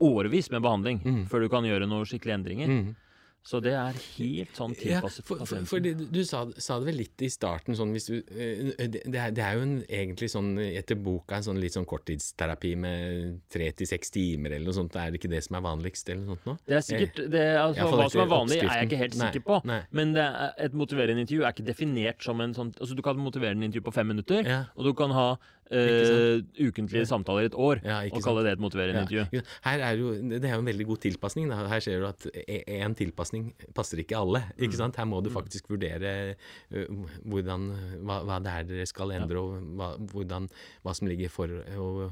årevis 0.01 0.51
med 0.51 0.63
behandling 0.63 1.01
Mm. 1.05 1.27
før 1.27 1.41
du 1.41 1.49
kan 1.49 1.65
gjøre 1.65 1.89
noen 1.89 2.05
skikkelige 2.05 2.35
endringer. 2.39 2.95
Så 3.47 3.61
det 3.65 3.73
er 3.73 3.97
helt 4.19 4.57
sånn 4.59 4.75
Ja, 4.77 4.99
tilpasset 5.01 5.25
for, 5.25 5.39
for, 5.41 5.47
pasienten. 5.47 6.09
du, 6.13 6.19
sa, 6.27 6.43
sa 6.61 6.79
det 6.81 6.89
vel 6.91 6.99
litt 7.01 7.23
i 7.25 7.31
starten, 7.33 7.77
sånn 7.79 7.95
hvis 7.95 8.09
du 8.11 8.17
eh, 8.19 8.75
Det, 8.77 9.03
det, 9.07 9.15
er, 9.17 9.31
det 9.33 9.45
er 9.45 9.55
jo 9.57 9.63
en, 9.65 9.75
egentlig 9.89 10.29
sånn 10.33 10.51
etter 10.61 10.99
boka 11.01 11.39
en 11.39 11.47
sånn 11.47 11.61
litt 11.63 11.73
sånn 11.79 11.87
korttidsterapi 11.89 12.75
med 12.77 13.39
tre 13.49 13.71
til 13.79 13.89
seks 13.89 14.11
timer 14.13 14.53
eller 14.57 14.69
noe 14.69 14.77
sånt. 14.77 14.97
Er 15.01 15.15
det 15.15 15.21
ikke 15.23 15.31
det 15.33 15.41
som 15.47 15.57
er 15.57 15.65
vanligst, 15.65 16.11
eller 16.13 16.27
noe 16.27 16.37
sånt 16.37 16.51
nå? 16.51 16.57
Det 16.69 16.77
er 16.77 16.85
sikkert 16.85 17.23
det, 17.33 17.45
altså, 17.63 17.89
Hva 17.95 18.09
som 18.13 18.25
er 18.27 18.31
vanlig, 18.35 18.59
er 18.61 18.83
jeg 18.83 18.91
ikke 18.91 19.01
helt 19.05 19.19
sikker 19.23 19.47
på. 19.49 19.61
nei. 19.71 19.81
Men 19.97 20.13
det 20.19 20.27
er, 20.27 20.53
et 20.69 20.77
motiverende 20.77 21.25
intervju 21.25 21.47
er 21.47 21.57
ikke 21.57 21.69
definert 21.71 22.23
som 22.29 22.41
en 22.45 22.53
sånn 22.59 22.75
altså 22.77 22.99
Du 22.99 23.03
kan 23.07 23.17
motivere 23.23 23.57
en 23.57 23.63
intervju 23.65 23.87
på 23.89 23.95
fem 23.97 24.13
minutter, 24.13 24.45
Ja. 24.45 24.61
og 24.77 24.85
du 24.85 24.93
kan 24.99 25.15
ha 25.17 25.29
eh, 25.71 26.43
ukentlige 26.69 27.07
samtaler 27.09 27.47
i 27.47 27.51
et 27.51 27.57
år 27.59 27.81
Ja, 27.85 27.99
og 28.13 28.23
kalle 28.25 28.45
det 28.47 28.53
et 28.57 28.63
motiverende 28.63 29.03
Ja, 29.03 29.07
intervju. 29.07 29.43
Her 29.65 29.85
er 29.89 29.99
jo, 30.01 30.13
det 30.33 30.45
er 30.45 30.55
jo 30.55 30.63
en 30.65 30.71
veldig 30.71 30.87
god 30.87 31.03
tilpasning. 31.05 31.49
da. 31.51 31.61
Her 31.69 31.81
ser 31.85 32.01
du 32.01 32.07
at 32.09 32.29
én 32.57 32.95
tilpasning 32.99 33.51
passer 33.75 34.01
ikke 34.03 34.17
alle. 34.19 34.45
Mm. 34.57 34.65
ikke 34.69 34.81
sant? 34.81 34.97
Her 34.97 35.09
må 35.09 35.21
du 35.25 35.31
faktisk 35.35 35.69
vurdere 35.71 36.35
hvordan, 37.25 37.69
hva, 38.05 38.23
hva 38.27 38.39
det 38.45 38.55
er 38.55 38.71
dere 38.71 38.89
skal 38.89 39.13
endre, 39.17 39.43
og 39.43 39.61
hva, 39.79 39.93
hvordan, 40.13 40.49
hva 40.85 40.95
som 40.97 41.11
ligger 41.11 41.33
for 41.33 41.53
og 41.79 42.09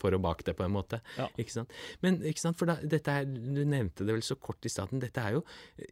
for 0.00 0.14
og 0.14 0.22
bak 0.24 0.44
det, 0.46 0.54
på 0.56 0.64
en 0.66 0.74
måte. 0.74 1.00
Ja. 1.18 1.26
Ikke 1.40 1.52
sant? 1.56 1.72
Men 2.04 2.20
ikke 2.26 2.42
sant, 2.42 2.58
for 2.58 2.70
da, 2.70 2.76
dette 2.80 3.16
er, 3.20 3.26
du 3.26 3.62
nevnte 3.66 4.06
det 4.06 4.14
vel 4.16 4.24
så 4.26 4.36
kort 4.40 4.64
i 4.66 4.72
starten, 4.72 5.02
dette 5.02 5.22
er 5.22 5.38
jo, 5.38 5.42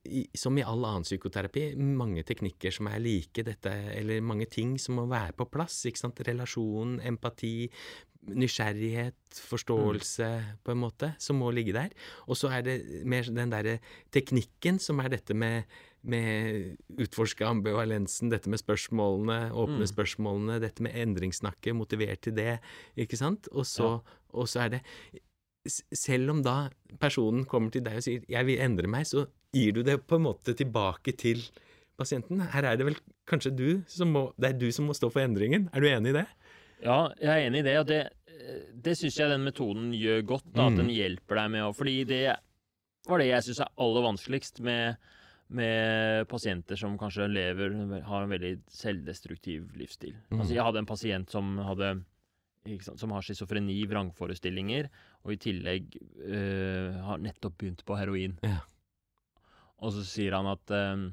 i, 0.07 0.25
som 0.39 0.57
i 0.59 0.65
all 0.67 0.87
annen 0.89 1.07
psykoterapi, 1.07 1.73
mange 1.79 2.25
teknikker 2.29 2.75
som 2.75 2.91
er 2.93 3.03
like, 3.03 3.45
dette, 3.47 3.75
eller 3.97 4.25
mange 4.25 4.49
ting 4.53 4.77
som 4.81 5.01
må 5.01 5.09
være 5.11 5.37
på 5.39 5.49
plass. 5.53 5.83
ikke 5.91 6.05
sant? 6.05 6.25
Relasjon, 6.29 6.99
empati, 7.09 7.69
nysgjerrighet, 8.31 9.19
forståelse, 9.51 10.29
på 10.63 10.75
en 10.75 10.83
måte, 10.85 11.13
som 11.23 11.41
må 11.43 11.51
ligge 11.55 11.75
der. 11.75 11.95
Og 12.31 12.39
så 12.39 12.53
er 12.55 12.67
det 12.67 12.77
mer 13.09 13.27
den 13.27 13.51
derre 13.53 13.81
teknikken 14.15 14.79
som 14.83 15.03
er 15.03 15.17
dette 15.17 15.35
med 15.35 15.67
med 16.03 16.77
utforske 16.99 17.47
ambivalensen, 17.47 18.31
dette 18.33 18.51
med 18.51 18.59
spørsmålene, 18.59 19.53
åpne 19.55 19.87
spørsmålene, 19.87 20.61
dette 20.63 20.83
med 20.83 20.97
endringssnakket, 20.99 21.77
motivert 21.79 22.25
til 22.27 22.35
det, 22.35 22.57
ikke 22.99 23.19
sant? 23.21 23.47
Og 23.53 23.67
så, 23.69 23.93
og 24.35 24.49
så 24.51 24.67
er 24.67 24.69
det 24.77 24.83
Selv 25.95 26.31
om 26.33 26.41
da 26.43 26.71
personen 26.99 27.45
kommer 27.47 27.71
til 27.71 27.85
deg 27.87 28.01
og 28.01 28.03
sier 28.03 28.25
'jeg 28.27 28.47
vil 28.47 28.59
endre 28.59 28.89
meg', 28.91 29.07
så 29.07 29.29
gir 29.55 29.73
du 29.73 29.83
det 29.85 30.09
på 30.09 30.17
en 30.17 30.25
måte 30.25 30.57
tilbake 30.59 31.17
til 31.17 31.39
pasienten. 31.97 32.41
Her 32.41 32.65
er 32.65 32.77
det 32.77 32.87
vel 32.87 32.97
kanskje 33.29 33.57
du 33.57 33.83
som 33.87 34.09
må 34.13 34.33
Det 34.41 34.49
er 34.49 34.59
du 34.59 34.73
som 34.73 34.87
må 34.87 34.93
stå 34.93 35.09
for 35.13 35.21
endringen. 35.21 35.69
Er 35.73 35.81
du 35.81 35.87
enig 35.87 36.11
i 36.11 36.19
det? 36.19 36.27
Ja, 36.83 37.13
jeg 37.21 37.31
er 37.31 37.47
enig 37.47 37.61
i 37.61 37.69
det. 37.69 37.79
Og 37.79 37.87
det, 37.87 38.09
det 38.83 38.97
syns 38.99 39.19
jeg 39.21 39.31
den 39.31 39.45
metoden 39.45 39.93
gjør 39.93 40.27
godt. 40.27 40.45
Da, 40.53 40.69
Mm. 40.69 40.73
At 40.73 40.79
den 40.83 40.91
hjelper 40.91 41.35
deg 41.37 41.51
med 41.51 41.63
å 41.63 41.73
Fordi 41.77 42.05
det 42.05 42.37
var 43.09 43.19
det 43.19 43.29
jeg 43.29 43.43
syns 43.43 43.61
er 43.61 43.73
aller 43.79 44.03
vanskeligst 44.03 44.61
med, 44.61 44.97
med 45.57 46.29
pasienter 46.31 46.79
som 46.81 46.97
kanskje 47.01 47.29
lever 47.31 47.75
har 48.07 48.25
en 48.25 48.33
veldig 48.33 48.55
selvdestruktiv 48.73 49.69
livsstil. 49.79 50.15
Mm. 50.31 50.41
Altså, 50.41 50.55
jeg 50.57 50.67
hadde 50.67 50.83
en 50.83 50.89
pasient 50.89 51.33
som 51.33 51.55
hadde 51.63 51.95
ikke 52.69 52.87
sant, 52.87 53.01
som 53.03 53.13
har 53.15 53.25
schizofreni, 53.27 53.81
vrangforestillinger, 53.91 54.89
og 55.27 55.35
i 55.35 55.41
tillegg 55.43 55.97
øh, 56.23 56.99
har 57.09 57.23
nettopp 57.23 57.57
begynt 57.59 57.83
på 57.87 57.99
heroin. 57.99 58.37
Ja. 58.47 58.61
Og 59.83 59.95
så 59.97 60.05
sier 60.07 60.39
han 60.39 60.51
at 60.53 60.75
øh, 60.75 61.11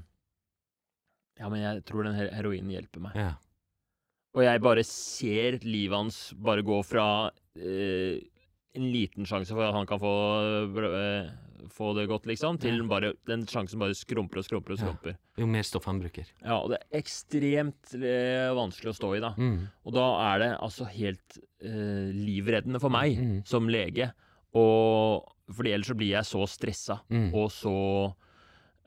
Ja, 1.40 1.48
men 1.48 1.62
jeg 1.64 1.86
tror 1.88 2.04
den 2.04 2.18
heroinen 2.20 2.74
hjelper 2.74 3.06
meg. 3.06 3.16
Ja. 3.16 3.30
Og 4.36 4.44
jeg 4.44 4.62
bare 4.62 4.84
ser 4.86 5.58
livet 5.64 5.96
hans 5.96 6.18
bare 6.38 6.66
gå 6.68 6.82
fra 6.86 7.06
eh, 7.56 8.20
en 8.78 8.90
liten 8.94 9.26
sjanse 9.26 9.56
for 9.56 9.66
at 9.66 9.74
han 9.74 9.88
kan 9.90 10.02
få, 10.02 10.12
eh, 10.86 11.32
få 11.68 11.94
det 11.96 12.08
godt, 12.08 12.26
liksom, 12.26 12.58
til 12.60 12.78
Ja. 12.78 12.84
bare 12.88 13.14
den 13.26 13.46
sjansen 13.46 13.80
bare 13.80 13.94
skrumper 13.94 14.38
og 14.38 14.46
skrumper 14.46 14.72
og 14.74 15.06
Ja. 15.06 15.14
Jo 15.38 15.46
mer 15.48 15.64
stoff 15.64 15.86
han 15.86 16.00
bruker. 16.02 16.26
Ja, 16.44 16.58
og 16.60 16.70
det 16.72 16.80
er 16.92 17.00
ekstremt 17.02 17.94
eh, 17.96 18.50
vanskelig 18.54 18.92
å 18.94 18.96
stå 18.98 19.18
i, 19.18 19.20
da. 19.20 19.34
Mm. 19.36 19.68
Og 19.86 19.94
da 19.94 20.36
er 20.36 20.40
det 20.40 20.58
altså 20.62 20.86
helt 20.88 21.38
eh, 21.62 22.12
livreddende 22.16 22.80
for 22.80 22.90
meg 22.90 23.18
Mm. 23.18 23.46
som 23.46 23.68
lege. 23.68 24.14
Og 24.56 25.26
fordi 25.52 25.74
ellers 25.74 25.88
så 25.88 25.96
blir 25.98 26.10
jeg 26.10 26.24
så 26.24 26.48
stressa, 26.48 27.02
Mm. 27.10 27.34
og 27.34 27.50
så 27.52 28.16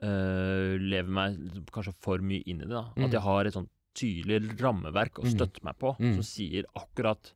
eh, 0.01 0.77
lever 0.79 1.07
meg 1.09 1.37
kanskje 1.71 1.93
for 2.03 2.17
mye 2.19 2.43
inn 2.45 2.61
i 2.61 2.65
det. 2.65 2.69
da. 2.75 2.89
Mm. 2.97 3.05
At 3.05 3.11
jeg 3.11 3.21
har 3.21 3.45
et 3.45 3.53
sånn 3.53 3.69
tydelig 3.95 4.59
rammeverk 4.59 5.13
å 5.21 5.23
Mm. 5.23 5.31
støtte 5.37 5.63
meg 5.63 5.77
på, 5.79 5.95
Mm. 5.99 6.13
som 6.15 6.23
sier 6.23 6.63
akkurat 6.75 7.31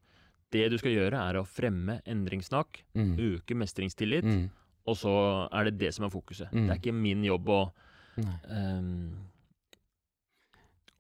det 0.52 0.70
du 0.72 0.78
skal 0.78 0.92
gjøre, 0.92 1.14
er 1.14 1.34
å 1.36 1.46
fremme 1.48 2.02
endringssnakk, 2.06 2.84
Mm. 2.96 3.18
øke 3.18 3.56
mestringstillit, 3.56 4.24
Mm. 4.24 4.50
Og 4.88 4.98
så 4.98 5.14
er 5.52 5.68
det 5.68 5.80
det 5.82 5.94
som 5.96 6.08
er 6.08 6.14
fokuset. 6.14 6.52
Mm. 6.52 6.66
Det 6.66 6.74
er 6.74 6.82
ikke 6.82 6.96
min 6.96 7.26
jobb 7.28 7.52
å 7.54 7.62
Nei. 8.18 8.34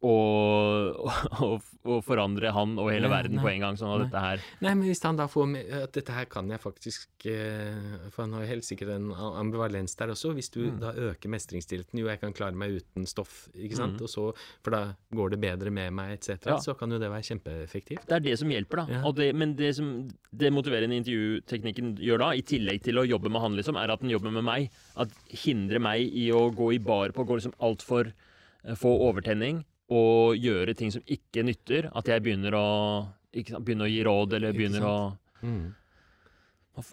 Og, 0.06 0.98
å, 1.46 1.48
å 1.90 1.96
forandre 2.06 2.52
han 2.54 2.76
og 2.78 2.92
hele 2.92 3.08
Nei, 3.08 3.14
verden 3.16 3.40
nei, 3.40 3.44
på 3.46 3.50
en 3.50 3.64
gang. 3.64 3.78
Sånn 3.80 3.90
at 3.96 3.98
nei. 4.02 4.06
dette 4.06 4.22
her 4.22 4.44
Nei, 4.62 4.74
men 4.78 4.84
hvis 4.86 5.02
han 5.02 5.18
da 5.18 5.26
får 5.32 5.48
med 5.50 5.72
at 5.80 5.96
dette 5.98 6.14
her 6.14 6.28
kan 6.30 6.52
jeg 6.54 6.62
faktisk 6.62 7.26
eh, 7.32 7.96
For 8.14 8.24
han 8.26 8.36
har 8.38 8.44
jo 8.46 8.50
helt 8.52 8.68
sikkert 8.68 8.92
en 8.94 9.08
ambivalens 9.16 9.98
der 9.98 10.14
også. 10.14 10.36
Hvis 10.38 10.52
du 10.54 10.60
Mm. 10.68 10.80
da 10.82 10.92
øker 10.92 11.32
mestringstilliten 11.32 12.00
Jo, 12.02 12.08
jeg 12.12 12.20
kan 12.22 12.34
klare 12.36 12.58
meg 12.58 12.76
uten 12.82 13.06
stoff, 13.10 13.48
ikke 13.56 13.78
sant? 13.80 13.98
Mm. 13.98 14.04
Og 14.06 14.10
så, 14.12 14.26
for 14.66 14.76
da 14.76 14.82
går 15.16 15.34
det 15.34 15.40
bedre 15.42 15.72
med 15.74 15.94
meg, 15.96 16.12
etc. 16.18 16.46
Ja. 16.50 16.58
Så 16.62 16.76
kan 16.78 16.92
jo 16.92 17.00
det 17.02 17.10
være 17.10 17.24
kjempeeffektivt. 17.30 18.04
Det 18.10 18.18
er 18.18 18.26
det 18.26 18.36
som 18.42 18.52
hjelper, 18.52 18.82
da. 18.84 18.98
Ja. 18.98 19.02
Og 19.08 19.16
det, 19.18 19.30
men 19.38 19.56
det 19.58 19.72
som 19.78 19.94
det 20.36 20.52
motiverende 20.54 20.98
intervjuteknikken 21.00 21.96
gjør 22.04 22.22
da, 22.26 22.30
i 22.38 22.44
tillegg 22.46 22.84
til 22.86 23.00
å 23.00 23.06
jobbe 23.08 23.32
med 23.32 23.42
han, 23.46 23.56
liksom, 23.58 23.80
er 23.80 23.94
at 23.96 24.04
den 24.04 24.12
jobber 24.14 24.34
med 24.36 24.46
meg. 24.50 24.70
At 25.00 25.14
hindrer 25.46 25.82
meg 25.82 26.04
i 26.12 26.28
å 26.36 26.48
gå 26.54 26.74
i 26.76 26.82
bar 26.84 27.16
på, 27.16 27.24
å 27.24 27.30
gå 27.32 27.40
liksom 27.40 27.56
altfor 27.64 28.12
uh, 28.12 28.76
få 28.78 28.92
overtenning 29.08 29.64
og 29.89 30.36
gjøre 30.36 30.76
ting 30.76 30.91
som 30.91 31.02
ikke 31.08 31.43
nytter. 31.47 31.89
At 31.95 32.06
jeg 32.12 32.21
begynner 32.23 32.52
å, 32.58 33.08
ikke 33.34 33.56
sant, 33.56 33.65
begynner 33.65 33.88
å 33.88 33.91
gi 33.91 34.04
råd, 34.04 34.34
eller 34.34 34.54
begynner 34.54 34.82
å 34.88 35.17
Mm. 35.43 35.73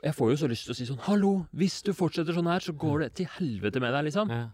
Jeg 0.02 0.14
får 0.16 0.30
jo 0.30 0.37
så 0.37 0.48
lyst 0.48 0.64
til 0.64 0.72
å 0.72 0.76
si 0.76 0.85
sånn 0.88 0.98
Hallo, 1.04 1.46
hvis 1.54 1.83
du 1.85 1.92
fortsetter 1.92 2.33
sånn 2.37 2.46
her, 2.48 2.61
så 2.61 2.72
går 2.76 3.00
det 3.04 3.14
til 3.14 3.26
helvete 3.26 3.80
med 3.80 3.92
deg, 3.92 4.04
liksom. 4.07 4.28
Ja. 4.33 4.48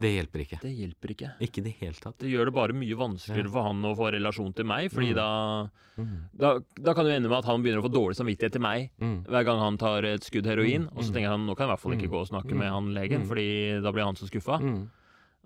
Det 0.00 0.10
hjelper 0.14 0.40
ikke. 0.44 0.60
Det 0.62 0.70
hjelper 0.78 1.10
ikke. 1.14 1.28
Ikke 1.42 1.62
det 1.64 1.72
hele 1.80 1.94
tatt. 1.98 2.18
Det 2.18 2.28
gjør 2.30 2.44
det 2.46 2.54
bare 2.54 2.72
mye 2.72 2.94
vanskeligere 2.96 3.48
Ja. 3.48 3.50
for 3.50 3.62
han 3.64 3.82
å 3.82 3.96
få 3.96 4.12
relasjon 4.14 4.54
til 4.54 4.64
meg, 4.64 4.90
fordi 4.92 5.10
Mm. 5.10 5.14
da, 5.16 5.68
Mm. 5.98 6.18
da 6.36 6.58
Da 6.80 6.94
kan 6.94 7.04
det 7.04 7.16
ende 7.16 7.28
med 7.28 7.38
at 7.38 7.44
han 7.46 7.62
begynner 7.62 7.82
å 7.82 7.88
få 7.88 7.92
dårlig 7.92 8.16
samvittighet 8.16 8.52
til 8.52 8.60
meg 8.60 8.90
Mm. 9.00 9.24
hver 9.26 9.44
gang 9.44 9.58
han 9.58 9.76
tar 9.76 10.04
et 10.04 10.20
skudd 10.22 10.44
heroin. 10.46 10.86
Mm, 10.88 10.96
Og 10.96 11.02
så 11.04 11.12
tenker 11.12 11.28
han 11.28 11.46
nå 11.46 11.56
kan 11.56 11.66
jeg 11.66 11.72
i 11.72 11.76
hvert 11.76 11.80
fall 11.80 11.92
ikke 11.92 12.08
Mm, 12.08 12.10
gå 12.12 12.20
og 12.20 12.28
snakke 12.28 12.52
mm, 12.52 12.58
med 12.58 12.70
han 12.70 12.94
legen, 12.94 13.26
fordi 13.26 13.82
da 13.82 13.90
blir 13.92 14.04
han 14.04 14.14
så 14.14 14.28
skuffa. 14.30 14.88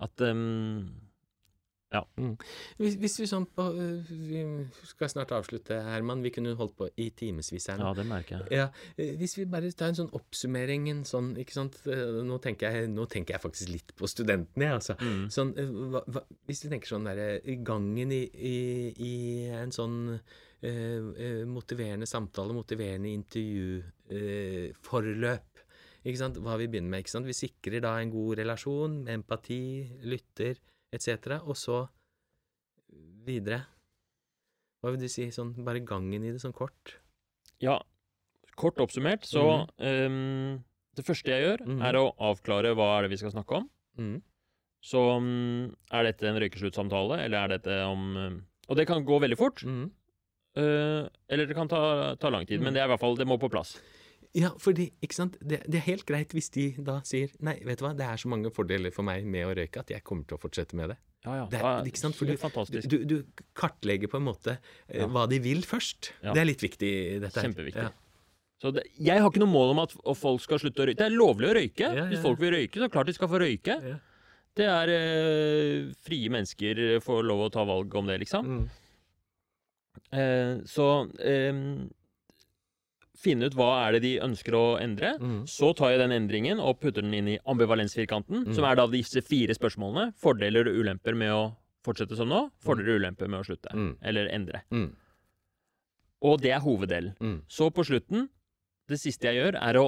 At 0.01 0.20
um, 0.20 0.90
Hvis, 2.81 2.96
hvis 3.02 3.18
vi 3.20 3.28
sånn 3.28 3.44
på 3.52 3.66
øh, 3.68 4.09
Vi 4.09 4.42
skal 4.88 5.12
snart 5.12 5.35
avslutte, 5.37 5.76
Herman. 5.85 6.22
Vi 6.24 6.33
kunne 6.35 6.55
holdt 6.57 6.76
på 6.78 6.88
i 6.96 7.11
timevis 7.16 7.68
her 7.68 7.81
nå. 7.81 7.90
Ja, 7.90 7.96
det 8.00 8.09
merker 8.09 8.38
jeg. 8.38 8.62
Ja, 8.62 8.68
eh, 8.96 9.12
Hvis 9.20 9.37
vi 9.37 9.44
bare 9.50 9.68
tar 9.76 9.92
en 9.92 10.00
sånn 10.00 10.12
oppsummering, 10.16 10.88
en 10.92 11.05
sånn, 11.09 11.35
ikke 11.42 11.59
sant 11.59 11.83
Eh, 11.92 12.20
Nå 12.26 12.38
tenker 12.42 12.72
jeg, 12.72 12.90
nå 12.92 13.07
tenker 13.11 13.37
jeg 13.37 13.42
faktisk 13.42 13.72
litt 13.72 13.92
på 13.98 14.09
studentene, 14.11 14.68
jeg, 14.68 14.78
altså. 14.78 14.96
Mm. 15.00 15.24
Sånn, 15.35 15.52
eh, 15.59 15.72
hva, 15.92 16.02
hva, 16.14 16.22
hvis 16.48 16.64
vi 16.64 16.72
tenker 16.72 16.92
sånn 16.92 17.09
derre 17.09 17.28
gangen 17.66 18.14
i, 18.14 18.22
i, 18.33 18.57
i 19.02 19.14
en 19.59 19.72
sånn 19.74 19.96
eh, 20.12 20.68
eh, 20.70 21.42
motiverende 21.48 22.09
samtale, 22.09 22.55
motiverende 22.57 23.12
intervjuforløp, 23.12 24.87
forløp, 24.87 25.48
ikke 26.02 26.18
sant, 26.18 26.38
hva 26.42 26.57
vi 26.59 26.66
begynner 26.70 26.90
med, 26.90 27.05
ikke 27.05 27.14
sant. 27.14 27.28
Vi 27.31 27.37
sikrer 27.37 27.83
da 27.85 27.96
en 28.00 28.11
god 28.11 28.40
relasjon, 28.40 29.02
empati, 29.12 29.62
lytter, 30.11 30.59
etc., 30.92 31.38
og 31.42 31.57
så 31.59 31.85
videre. 33.26 33.62
Hva 34.83 34.92
vil 34.92 35.05
du 35.05 35.09
si, 35.11 35.28
sånn 35.35 35.55
bare 35.64 35.83
gangen 35.87 36.24
i 36.24 36.33
det, 36.33 36.40
sånn 36.42 36.55
kort? 36.57 36.96
Ja, 37.62 37.78
kort 38.59 38.81
oppsummert, 38.83 39.24
så 39.28 39.64
um, 39.78 40.59
Det 40.92 41.05
første 41.07 41.31
jeg 41.31 41.46
gjør, 41.46 41.62
mm. 41.64 41.81
er 41.88 41.96
å 41.96 42.11
avklare 42.20 42.74
hva 42.76 42.90
er 42.96 43.07
det 43.07 43.14
vi 43.14 43.20
skal 43.22 43.33
snakke 43.33 43.62
om. 43.62 43.68
Mm. 43.96 44.16
Så 44.83 45.00
um, 45.22 45.70
er 45.94 46.09
dette 46.09 46.26
en 46.28 46.40
røykesluttsamtale, 46.42 47.22
eller 47.24 47.38
er 47.38 47.55
dette 47.55 47.78
om 47.87 48.07
um, 48.18 48.38
Og 48.68 48.78
det 48.78 48.88
kan 48.90 49.07
gå 49.07 49.20
veldig 49.22 49.38
fort, 49.38 49.62
Mm. 49.64 49.87
uh, 50.59 51.09
eller 51.33 51.48
det 51.48 51.57
kan 51.57 51.70
ta, 51.70 52.14
ta 52.20 52.28
lang 52.35 52.44
tid. 52.44 52.61
Mm. 52.61 52.66
Men 52.66 52.74
det 52.74 52.83
er 52.83 52.90
i 52.90 52.92
hvert 52.92 53.00
fall 53.00 53.16
Det 53.16 53.28
må 53.28 53.38
på 53.40 53.50
plass. 53.52 53.78
Ja, 54.35 54.49
fordi, 54.57 54.87
ikke 55.05 55.12
sant, 55.18 55.35
det, 55.45 55.59
det 55.68 55.77
er 55.83 55.85
helt 55.90 56.07
greit 56.09 56.31
hvis 56.33 56.49
de 56.55 56.71
da 56.81 57.01
sier 57.05 57.29
nei, 57.45 57.59
vet 57.68 57.79
du 57.81 57.85
hva, 57.85 57.90
det 57.97 58.07
er 58.09 58.16
så 58.16 58.31
mange 58.33 58.49
fordeler 58.55 58.92
for 58.95 59.05
meg 59.05 59.27
med 59.29 59.45
å 59.45 59.51
røyke 59.59 59.83
at 59.83 59.91
jeg 59.93 60.01
kommer 60.09 60.24
til 60.24 60.39
å 60.39 60.41
fortsette 60.41 60.78
med 60.78 60.95
det. 60.95 60.97
Ja, 61.26 61.35
ja. 61.43 61.47
Det 61.53 61.59
er- 61.61 61.85
ikke 61.91 62.01
sant, 62.01 62.16
for 62.16 62.24
Du, 62.26 62.80
du, 62.89 62.97
du 63.05 63.43
kartlegger 63.55 64.09
på 64.09 64.16
en 64.18 64.24
måte 64.26 64.55
eh, 64.89 65.03
Ja. 65.03 65.07
hva 65.07 65.26
de 65.28 65.39
vil 65.39 65.61
først. 65.62 66.12
Ja. 66.22 66.33
Det 66.33 66.41
er 66.41 66.49
litt 66.49 66.64
viktig, 66.64 66.93
dette 67.20 67.37
her. 67.39 67.47
Kjempeviktig. 67.51 67.85
Ja. 67.85 67.93
Så 68.62 68.72
det, 68.72 68.87
jeg 68.99 69.20
har 69.20 69.28
ikke 69.30 69.43
noe 69.43 69.53
mål 69.53 69.70
om 69.74 69.80
at 69.85 69.93
folk 70.16 70.41
skal 70.41 70.59
slutte 70.62 70.80
å 70.83 70.87
røyke. 70.89 70.97
Det 71.03 71.07
er 71.11 71.14
lovlig 71.18 71.49
å 71.51 71.55
røyke. 71.59 71.93
Hvis 72.11 72.22
folk 72.24 72.41
vil 72.41 72.53
røyke, 72.57 72.78
så 72.80 72.89
klart 72.95 73.07
de 73.11 73.14
skal 73.18 73.28
få 73.28 73.41
røyke. 73.43 73.76
Det 74.57 74.66
er 74.68 74.89
eh, 74.97 75.93
Frie 76.07 76.28
mennesker 76.33 77.01
får 77.05 77.22
lov 77.28 77.47
å 77.47 77.53
ta 77.53 77.64
valg 77.68 77.95
om 78.01 78.07
det, 78.09 78.18
liksom. 78.24 78.49
Mm. 78.49 78.68
Eh, 80.12 80.55
så 80.68 80.87
eh, 81.20 81.53
finne 83.23 83.47
ut 83.47 83.55
hva 83.55 83.68
er 83.87 83.97
det 83.97 84.03
de 84.05 84.12
ønsker 84.25 84.55
å 84.59 84.64
endre. 84.83 85.14
Mm. 85.23 85.41
Så 85.51 85.70
tar 85.79 85.93
jeg 85.95 86.01
den 86.03 86.14
endringen 86.16 86.59
og 86.62 86.81
putter 86.83 87.05
den 87.07 87.14
inn 87.14 87.29
i 87.35 87.39
ambivalensfirkanten, 87.47 88.47
Mm. 88.49 88.55
som 88.57 88.64
er 88.66 88.77
da 88.81 88.87
disse 88.91 89.23
fire 89.23 89.55
spørsmålene. 89.55 90.12
Fordeler 90.18 90.66
og 90.73 90.81
ulemper 90.83 91.14
med 91.14 91.31
å 91.31 91.43
fortsette 91.87 92.16
som 92.18 92.29
nå. 92.29 92.51
Fordeler 92.62 92.97
og 92.97 93.01
ulemper 93.03 93.29
med 93.31 93.41
å 93.41 93.47
slutte. 93.47 93.70
Mm. 93.75 93.97
Eller 94.03 94.29
endre. 94.35 94.62
Mm. 94.75 94.91
Og 96.23 96.41
det 96.43 96.53
er 96.55 96.61
hoveddelen. 96.62 97.14
Mm. 97.20 97.39
Så 97.51 97.70
på 97.75 97.85
slutten, 97.87 98.29
det 98.91 98.99
siste 99.03 99.27
jeg 99.31 99.41
gjør, 99.41 99.59
er 99.62 99.79
å 99.81 99.87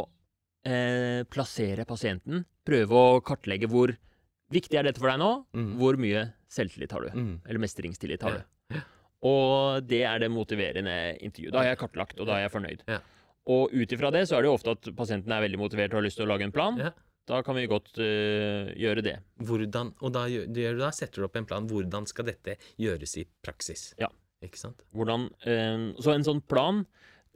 eh, 0.66 1.22
plassere 1.30 1.84
pasienten. 1.86 2.44
Prøve 2.66 2.90
å 2.96 3.20
kartlegge 3.22 3.68
hvor 3.70 3.92
viktig 4.54 4.78
er 4.78 4.86
dette 4.88 4.98
for 5.02 5.10
deg 5.12 5.20
nå. 5.20 5.32
Mm. 5.54 5.70
Hvor 5.78 5.98
mye 6.00 6.24
selvtillit 6.50 6.94
har 6.94 7.06
du? 7.06 7.10
Mm. 7.14 7.32
Eller 7.46 7.62
mestringstillit 7.62 8.22
har 8.26 8.38
du? 8.40 8.78
Og 9.24 9.86
det 9.88 10.02
er 10.04 10.18
det 10.20 10.28
motiverende 10.32 10.94
intervjuet. 11.24 11.52
Da 11.54 11.62
har 11.62 11.70
jeg 11.70 11.78
kartlagt, 11.80 12.18
og 12.20 12.26
da 12.28 12.34
er 12.36 12.42
jeg 12.44 12.52
fornøyd. 12.52 12.82
Ja. 12.90 12.98
Og 13.50 13.74
ut 13.74 13.92
ifra 13.92 14.10
det 14.14 14.24
så 14.28 14.38
er 14.38 14.44
det 14.44 14.48
jo 14.48 14.56
ofte 14.56 14.72
at 14.72 14.88
pasienten 14.96 15.32
er 15.34 15.42
veldig 15.44 15.60
motivert 15.60 15.92
og 15.92 16.00
har 16.00 16.06
lyst 16.06 16.16
til 16.20 16.26
å 16.26 16.30
lage 16.32 16.46
en 16.46 16.54
plan. 16.54 16.78
Ja. 16.80 16.94
Da 17.28 17.40
kan 17.44 17.56
vi 17.56 17.64
godt 17.68 17.96
eh, 18.04 18.72
gjøre 18.76 19.04
det. 19.04 19.14
Hvordan, 19.48 19.94
og 20.04 20.12
da, 20.12 20.26
gjør, 20.28 20.48
du 20.52 20.80
da 20.82 20.90
setter 20.92 21.22
du 21.22 21.28
opp 21.28 21.38
en 21.40 21.46
plan. 21.48 21.68
Hvordan 21.68 22.08
skal 22.08 22.28
dette 22.28 22.58
gjøres 22.80 23.16
i 23.20 23.24
praksis? 23.44 23.92
Ja. 24.00 24.10
Ikke 24.44 24.60
sant? 24.60 24.82
Hvordan, 24.96 25.30
eh, 25.48 25.92
så 26.04 26.12
en 26.12 26.26
sånn 26.26 26.42
plan, 26.44 26.82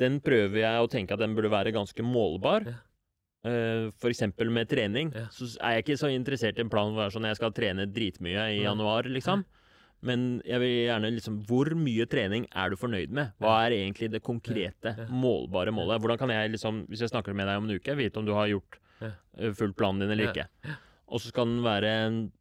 den 0.00 0.20
prøver 0.24 0.60
jeg 0.60 0.84
å 0.84 0.90
tenke 0.92 1.16
at 1.16 1.22
den 1.24 1.36
burde 1.36 1.52
være 1.52 1.72
ganske 1.76 2.04
målbar. 2.04 2.68
Ja. 2.68 2.82
Uh, 3.46 3.92
for 4.02 4.10
eksempel 4.10 4.50
med 4.50 4.66
trening, 4.68 5.12
Ja. 5.14 5.28
så 5.30 5.46
er 5.62 5.76
jeg 5.76 5.84
ikke 5.84 5.96
så 6.00 6.08
interessert 6.10 6.58
i 6.58 6.64
en 6.64 6.68
plan 6.72 6.90
hvor 6.92 7.06
sånn 7.14 7.28
jeg 7.28 7.38
skal 7.38 7.52
trene 7.54 7.86
dritmye 7.86 8.48
i 8.56 8.64
januar, 8.64 9.06
liksom. 9.06 9.44
Men 10.02 10.40
jeg 10.46 10.60
vil 10.62 10.74
gjerne 10.86 11.08
liksom 11.10 11.40
Hvor 11.48 11.70
mye 11.74 12.04
trening 12.06 12.44
er 12.54 12.70
du 12.70 12.76
fornøyd 12.78 13.10
med? 13.10 13.32
Hva 13.42 13.66
er 13.66 13.74
egentlig 13.80 14.10
det 14.12 14.22
konkrete, 14.22 14.92
målbare 15.10 15.72
målet? 15.74 15.98
Hvordan 16.00 16.18
kan 16.18 16.30
jeg 16.30 16.52
liksom, 16.54 16.84
hvis 16.88 17.00
jeg 17.02 17.10
snakker 17.10 17.34
med 17.34 17.46
deg 17.50 17.58
om 17.58 17.66
en 17.68 17.76
uke, 17.80 17.96
vite 17.98 18.16
om 18.20 18.24
du 18.28 18.32
har 18.36 18.46
gjort 18.46 18.78
eh, 19.02 19.50
fulgt 19.58 19.76
planen 19.76 20.00
din 20.04 20.10
eller 20.14 20.30
ikke? 20.30 20.46
Og 21.08 21.18
så 21.20 21.28
skal 21.32 21.46
den 21.50 21.62
være 21.64 21.90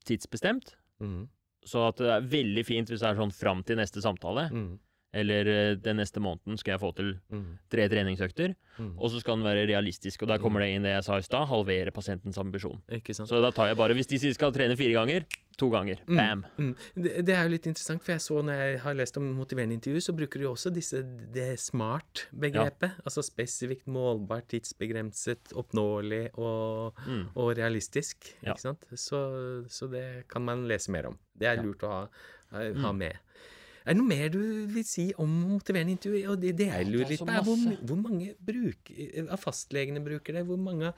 tidsbestemt. 0.05 0.75
Mm. 1.01 1.27
Så 1.67 1.87
at 1.89 1.97
det 1.99 2.11
er 2.13 2.27
veldig 2.31 2.65
fint 2.67 2.89
hvis 2.91 3.01
det 3.03 3.09
er 3.09 3.17
sånn 3.19 3.33
fram 3.33 3.63
til 3.67 3.77
neste 3.79 4.01
samtale, 4.03 4.49
Mm. 4.51 4.77
eller 5.13 5.47
eh, 5.47 5.75
den 5.75 5.97
neste 5.97 6.19
måneden 6.21 6.57
skal 6.59 6.73
jeg 6.75 6.81
få 6.81 6.93
til 6.95 7.13
Mm. 7.31 7.57
tre 7.71 7.87
treningsøkter. 7.89 8.55
Og 8.99 9.09
så 9.09 9.19
skal 9.19 9.37
den 9.37 9.45
være 9.45 9.65
realistisk, 9.67 10.21
og 10.21 10.27
der 10.29 10.37
kommer 10.37 10.59
det 10.61 10.75
inn 10.75 10.83
det 10.83 10.93
jeg 10.93 11.03
sa 11.03 11.17
i 11.17 11.21
stad, 11.25 11.47
halvere 11.47 11.91
pasientens 11.91 12.37
ambisjon. 12.37 12.79
Så 13.27 13.41
da 13.41 13.49
tar 13.51 13.67
jeg 13.69 13.77
bare, 13.77 13.93
hvis 13.97 14.07
de 14.07 14.19
sier 14.19 14.33
skal 14.35 14.51
trene 14.51 14.77
fire 14.77 14.93
ganger, 14.93 15.25
to 15.57 15.69
ganger. 15.73 15.97
Mm. 16.07 16.17
Bam! 16.17 16.45
Mm. 16.57 16.73
Det, 16.95 17.25
det 17.25 17.33
er 17.35 17.43
jo 17.47 17.53
litt 17.55 17.65
interessant, 17.67 18.03
for 18.05 18.13
jeg 18.13 18.21
så 18.21 18.41
når 18.45 18.59
jeg 18.61 18.79
har 18.83 18.93
lest 18.99 19.17
om 19.17 19.25
motiverende 19.37 19.73
intervju, 19.77 19.99
så 20.05 20.13
bruker 20.17 20.39
de 20.43 20.47
også 20.51 20.71
disse, 20.75 21.01
det 21.33 21.47
smart-begrepet. 21.59 22.97
Altså 23.05 23.23
spesifikt, 23.25 23.87
målbart, 23.87 24.47
tidsbegrenset, 24.53 25.53
oppnåelig 25.57 26.29
og, 26.37 26.93
Mm. 27.07 27.27
og 27.35 27.53
realistisk. 27.57 28.35
Ja. 28.43 28.53
Ikke 28.53 28.61
sant? 28.61 28.85
Så, 28.95 29.65
så 29.69 29.87
det 29.91 30.27
kan 30.29 30.41
man 30.45 30.67
lese 30.67 30.91
mer 30.91 31.07
om. 31.07 31.17
Det 31.37 31.47
er 31.47 31.55
Ja. 31.55 31.61
lurt 31.63 31.83
å 31.83 31.87
ha, 31.89 32.07
ha 32.51 32.91
Mm. 32.91 32.97
med. 32.97 33.15
Er 33.87 33.93
det 33.93 33.97
noe 34.01 34.07
mer 34.07 34.29
du 34.29 34.67
vil 34.67 34.83
si 34.83 35.13
om 35.17 35.29
motiverende 35.29 35.91
intervju? 35.95 36.29
Og 36.29 36.41
det, 36.41 36.57
det 36.57 36.67
jeg 36.67 36.85
lurer 36.87 37.05
er 37.05 37.09
litt 37.09 37.19
på, 37.19 37.29
er 37.31 37.41
hvor, 37.41 37.77
hvor 37.87 37.95
mange 38.01 38.35
bruk, 38.45 38.91
av 39.31 39.39
fastlegene 39.39 40.03
bruker 40.03 40.33
det? 40.33 40.45
Hvor 40.45 40.57
mange 40.59 40.87
eh, 40.87 40.93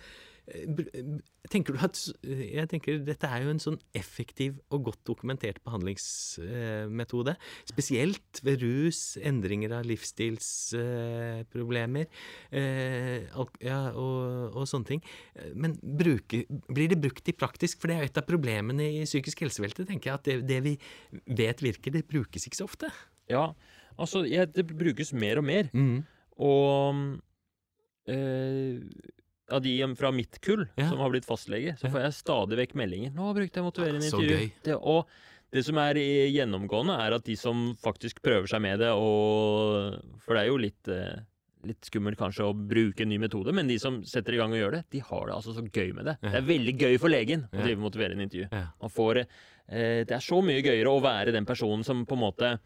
Tenker 1.50 1.74
du 1.74 1.80
at 1.84 1.98
Jeg 2.26 2.68
tenker 2.72 3.00
dette 3.06 3.28
er 3.30 3.40
jo 3.44 3.50
en 3.54 3.62
sånn 3.62 3.80
effektiv 3.98 4.52
og 4.74 4.80
godt 4.90 5.04
dokumentert 5.08 5.60
behandlingsmetode. 5.66 7.34
Spesielt 7.70 8.32
ved 8.46 8.56
rus, 8.64 9.00
endringer 9.22 9.72
av 9.80 9.84
livsstilsproblemer 9.90 12.06
ja, 13.64 13.92
og, 13.94 14.56
og 14.56 14.68
sånne 14.70 14.88
ting. 14.90 15.02
Eh, 15.36 15.52
Men 15.56 15.78
bruke, 15.82 16.44
blir 16.70 16.88
det 16.92 17.02
brukt 17.02 17.30
i 17.30 17.34
praktisk? 17.38 17.80
For 17.82 17.88
det 17.90 17.96
er 17.96 18.02
jo 18.04 18.10
et 18.12 18.22
av 18.22 18.28
problemene 18.30 18.86
i 19.00 19.02
psykisk 19.08 19.38
helsevelte, 19.46 19.88
tenker 19.90 20.08
jeg. 20.12 20.18
At 20.20 20.26
det, 20.28 20.36
det 20.50 20.60
vi 20.66 20.74
vet 21.40 21.58
virker, 21.64 21.90
det 21.96 22.10
brukes 22.10 22.44
ikke 22.48 22.62
så 22.62 22.68
ofte. 22.70 22.88
Ja, 23.30 23.46
altså, 23.98 24.18
ja, 24.28 24.42
det 24.50 24.64
brukes 24.70 25.14
mer 25.14 25.36
og 25.42 25.46
mer. 25.50 25.66
Mm. 25.74 26.00
Og 26.40 26.96
eh, 28.10 28.76
av 29.52 29.62
de 29.66 29.74
fra 29.96 30.12
mitt 30.12 30.40
kull 30.42 30.68
Ja. 30.78 30.90
som 30.90 31.00
har 31.00 31.10
blitt 31.14 31.26
fastlege, 31.28 31.76
så 31.80 31.90
får 31.92 32.02
jeg 32.06 32.14
stadig 32.20 32.58
vekk 32.58 32.76
meldinger. 32.76 33.12
'Nå 33.12 33.34
brukte 33.36 33.60
jeg 33.60 33.64
motiverende 33.66 34.06
ja, 34.06 34.12
intervju'. 34.12 34.52
Det, 34.64 34.76
og 34.78 35.08
det 35.52 35.66
som 35.66 35.78
er 35.82 35.96
gjennomgående, 35.96 37.00
er 37.02 37.16
at 37.18 37.24
de 37.26 37.36
som 37.36 37.76
faktisk 37.82 38.22
prøver 38.22 38.48
seg 38.48 38.62
med 38.62 38.80
det, 38.80 38.92
og 38.94 40.00
For 40.22 40.36
det 40.36 40.44
er 40.44 40.48
jo 40.48 40.58
litt 40.58 40.88
eh, 40.88 41.20
Litt 41.68 41.84
skummelt 41.84 42.16
kanskje 42.16 42.46
å 42.48 42.54
bruke 42.56 43.02
en 43.04 43.10
ny 43.10 43.18
metode, 43.20 43.52
men 43.52 43.68
de 43.68 43.76
som 43.78 43.98
setter 44.08 44.32
i 44.32 44.38
gang 44.38 44.54
og 44.54 44.62
gjør 44.62 44.72
det, 44.78 44.86
de 44.96 45.00
har 45.04 45.26
det 45.28 45.34
altså 45.36 45.52
så 45.52 45.60
gøy 45.68 45.90
med 45.94 46.06
det. 46.08 46.14
Ja. 46.24 46.30
Det 46.30 46.38
er 46.40 46.46
veldig 46.48 46.74
gøy 46.80 46.98
for 46.98 47.10
legen 47.12 47.42
å 47.52 47.64
drive 47.66 47.82
motiverende 47.84 48.24
intervju. 48.24 48.48
Man 48.80 48.90
får, 48.96 49.20
eh, 49.68 50.06
det 50.08 50.12
er 50.16 50.24
så 50.24 50.40
mye 50.42 50.64
gøyere 50.64 50.88
å 50.88 51.02
være 51.04 51.34
den 51.36 51.44
personen 51.46 51.84
som 51.84 52.06
på 52.08 52.16
en 52.16 52.24
måte 52.24 52.60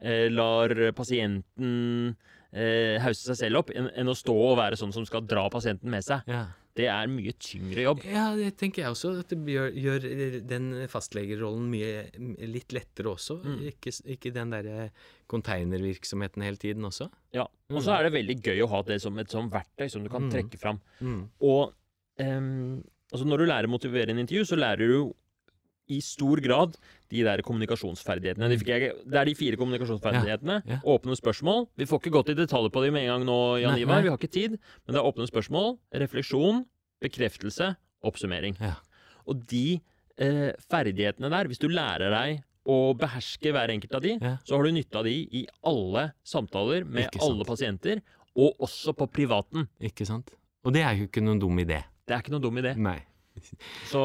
eh, 0.00 0.28
lar 0.30 0.70
pasienten 0.94 2.14
eh, 2.52 2.96
hause 3.04 3.26
seg 3.28 3.36
selv 3.36 3.60
opp, 3.62 3.70
enn 3.74 3.90
enn 3.94 4.08
å 4.08 4.16
stå 4.16 4.34
og 4.34 4.56
være 4.60 4.76
sånn 4.80 4.92
som 4.94 5.04
skal 5.08 5.26
dra 5.28 5.48
pasienten 5.52 5.90
med 5.90 6.04
seg. 6.06 6.22
Ja. 6.26 6.46
Det 6.78 6.86
er 6.86 7.08
mye 7.10 7.32
tyngre 7.42 7.82
jobb. 7.88 8.04
Ja, 8.06 8.28
det 8.38 8.52
tenker 8.60 8.84
jeg 8.84 8.92
også. 8.94 9.10
At 9.24 9.32
det 9.32 9.38
gjør, 9.50 9.72
gjør 9.74 10.04
den 10.46 10.68
fastlegerollen 10.86 11.64
mye 11.72 12.04
litt 12.46 12.70
lettere 12.76 13.10
også. 13.16 13.40
Mm. 13.42 13.56
Ikke, 13.72 13.90
ikke 14.14 14.30
den 14.36 14.52
derre 14.54 14.84
konteinervirksomheten 15.52 16.44
hele 16.46 16.56
tiden 16.60 16.86
også. 16.86 17.08
Ja. 17.34 17.48
Og 17.72 17.82
så 17.82 17.96
er 17.96 18.06
det 18.06 18.14
veldig 18.14 18.36
gøy 18.46 18.62
å 18.64 18.70
ha 18.72 18.82
det 18.86 19.00
som 19.02 19.18
et 19.18 19.32
sånt 19.32 19.50
verktøy 19.52 19.88
som 19.90 20.04
du 20.06 20.08
kan 20.12 20.28
Mm. 20.28 20.30
trekke 20.30 20.58
fram. 20.60 20.78
Mm. 21.00 21.28
Og 21.42 21.74
um, 22.20 22.84
altså 23.12 23.26
når 23.26 23.38
du 23.38 23.46
lærer 23.50 23.66
å 23.66 23.74
motivere 23.74 24.10
en 24.14 24.18
intervju, 24.22 24.44
så 24.44 24.56
lærer 24.58 24.86
du 24.86 25.12
i 25.88 26.00
stor 26.04 26.40
grad 26.44 26.76
de 27.12 27.22
der 27.24 27.42
kommunikasjonsferdighetene. 27.46 28.48
De 28.52 28.58
jeg, 28.68 28.92
det 29.08 29.20
er 29.20 29.28
de 29.28 29.34
fire 29.38 29.58
kommunikasjonsferdighetene. 29.60 30.58
Ja, 30.64 30.76
ja. 30.76 30.80
Åpne 30.94 31.16
spørsmål. 31.18 31.66
Vi 31.80 31.88
får 31.88 32.02
ikke 32.02 32.14
gått 32.18 32.32
i 32.32 32.38
detaljer 32.38 32.72
på 32.74 32.82
dem 32.84 32.96
med 32.96 33.06
en 33.06 33.14
gang 33.14 33.28
nå, 33.28 33.38
Jan 33.62 33.78
Ivar. 33.80 34.04
Vi 34.04 34.12
har 34.12 34.20
ikke 34.20 34.32
tid. 34.32 34.58
Men 34.84 34.96
det 34.96 35.00
er 35.00 35.08
åpne 35.08 35.28
spørsmål, 35.30 35.78
refleksjon, 36.04 36.64
bekreftelse, 37.04 37.72
oppsummering. 38.08 38.58
Ja. 38.60 38.76
Og 39.28 39.40
de 39.48 39.80
eh, 40.20 40.50
ferdighetene 40.68 41.32
der, 41.32 41.50
hvis 41.50 41.62
du 41.62 41.68
lærer 41.72 42.12
deg 42.14 42.44
å 42.68 42.92
beherske 42.98 43.52
hver 43.54 43.72
enkelt 43.72 43.94
av 43.96 44.04
de, 44.04 44.18
så 44.44 44.56
har 44.56 44.66
du 44.66 44.74
nytte 44.76 45.00
av 45.00 45.06
de 45.08 45.14
i 45.40 45.46
alle 45.66 46.10
samtaler 46.26 46.84
med 46.84 47.16
alle 47.24 47.46
pasienter, 47.48 48.02
og 48.38 48.60
også 48.62 48.92
på 48.94 49.08
privaten. 49.10 49.64
Ikke 49.82 50.04
sant? 50.06 50.34
Og 50.66 50.74
det 50.76 50.82
er 50.84 50.98
jo 50.98 51.08
ikke 51.08 51.22
noen 51.24 51.40
dum 51.40 51.56
idé. 51.62 51.80
Det 52.04 52.14
er 52.14 52.20
ikke 52.22 52.34
noen 52.34 52.44
dum 52.44 52.60
idé. 52.60 52.74
Nei. 52.76 52.98
Så, 53.92 54.02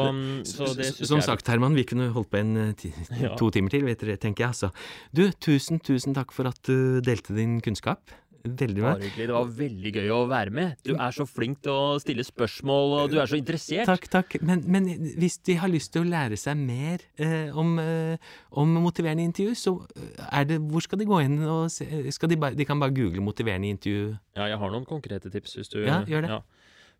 så 0.48 0.70
det 0.78 0.86
S- 0.88 0.96
synes 0.98 1.10
Som 1.14 1.22
sagt, 1.26 1.48
Herman, 1.52 1.76
vi 1.76 1.84
kunne 1.90 2.10
holdt 2.16 2.30
på 2.34 2.40
en 2.42 2.56
eh, 2.70 2.90
Ja. 3.24 3.36
to 3.40 3.50
timer 3.54 3.70
til, 3.74 3.86
vet 3.88 4.00
dere, 4.04 4.18
tenker 4.18 4.46
jeg. 4.48 4.54
Altså. 4.56 4.72
Du, 5.16 5.28
tusen, 5.44 5.80
tusen 5.84 6.14
takk 6.16 6.32
for 6.36 6.48
at 6.50 6.60
du 6.68 7.00
delte 7.04 7.36
din 7.36 7.60
kunnskap. 7.64 8.02
Veldig 8.44 8.82
bra. 8.84 8.90
Det 9.00 9.26
var 9.32 9.46
veldig 9.56 9.92
gøy 9.96 10.10
å 10.12 10.18
være 10.28 10.52
med. 10.52 10.74
Du 10.84 10.90
er 11.00 11.14
så 11.16 11.24
flink 11.24 11.62
til 11.64 11.72
å 11.72 11.94
stille 12.04 12.26
spørsmål, 12.28 12.96
og 12.98 13.14
du 13.14 13.16
er 13.22 13.30
så 13.32 13.38
interessert. 13.40 13.88
Takk, 13.88 14.10
takk. 14.12 14.36
Men, 14.44 14.66
men 14.68 14.90
hvis 15.16 15.38
de 15.48 15.56
har 15.62 15.72
lyst 15.72 15.94
til 15.96 16.04
å 16.04 16.10
lære 16.12 16.36
seg 16.36 16.60
mer 16.60 17.06
eh, 17.16 17.56
om, 17.56 17.78
eh, 17.80 18.20
om 18.60 18.74
motiverende 18.84 19.24
intervju, 19.30 19.56
så 19.56 19.74
eh, 19.96 20.26
er 20.42 20.50
det 20.50 20.58
Hvor 20.60 20.84
skal 20.84 21.00
de 21.00 21.08
gå 21.08 21.22
inn 21.24 21.40
og 21.48 21.70
se 21.72 21.88
skal 22.12 22.34
de, 22.34 22.40
ba, 22.44 22.52
de 22.52 22.68
kan 22.68 22.84
bare 22.84 22.92
google 22.92 23.24
'motiverende 23.24 23.72
intervju'? 23.78 24.12
Ja, 24.36 24.50
jeg 24.52 24.60
har 24.60 24.76
noen 24.76 24.84
konkrete 24.92 25.32
tips. 25.32 25.56
hvis 25.62 25.72
du... 25.72 25.80
Ja, 25.88 26.02
gjør 26.04 26.28
det. 26.28 26.42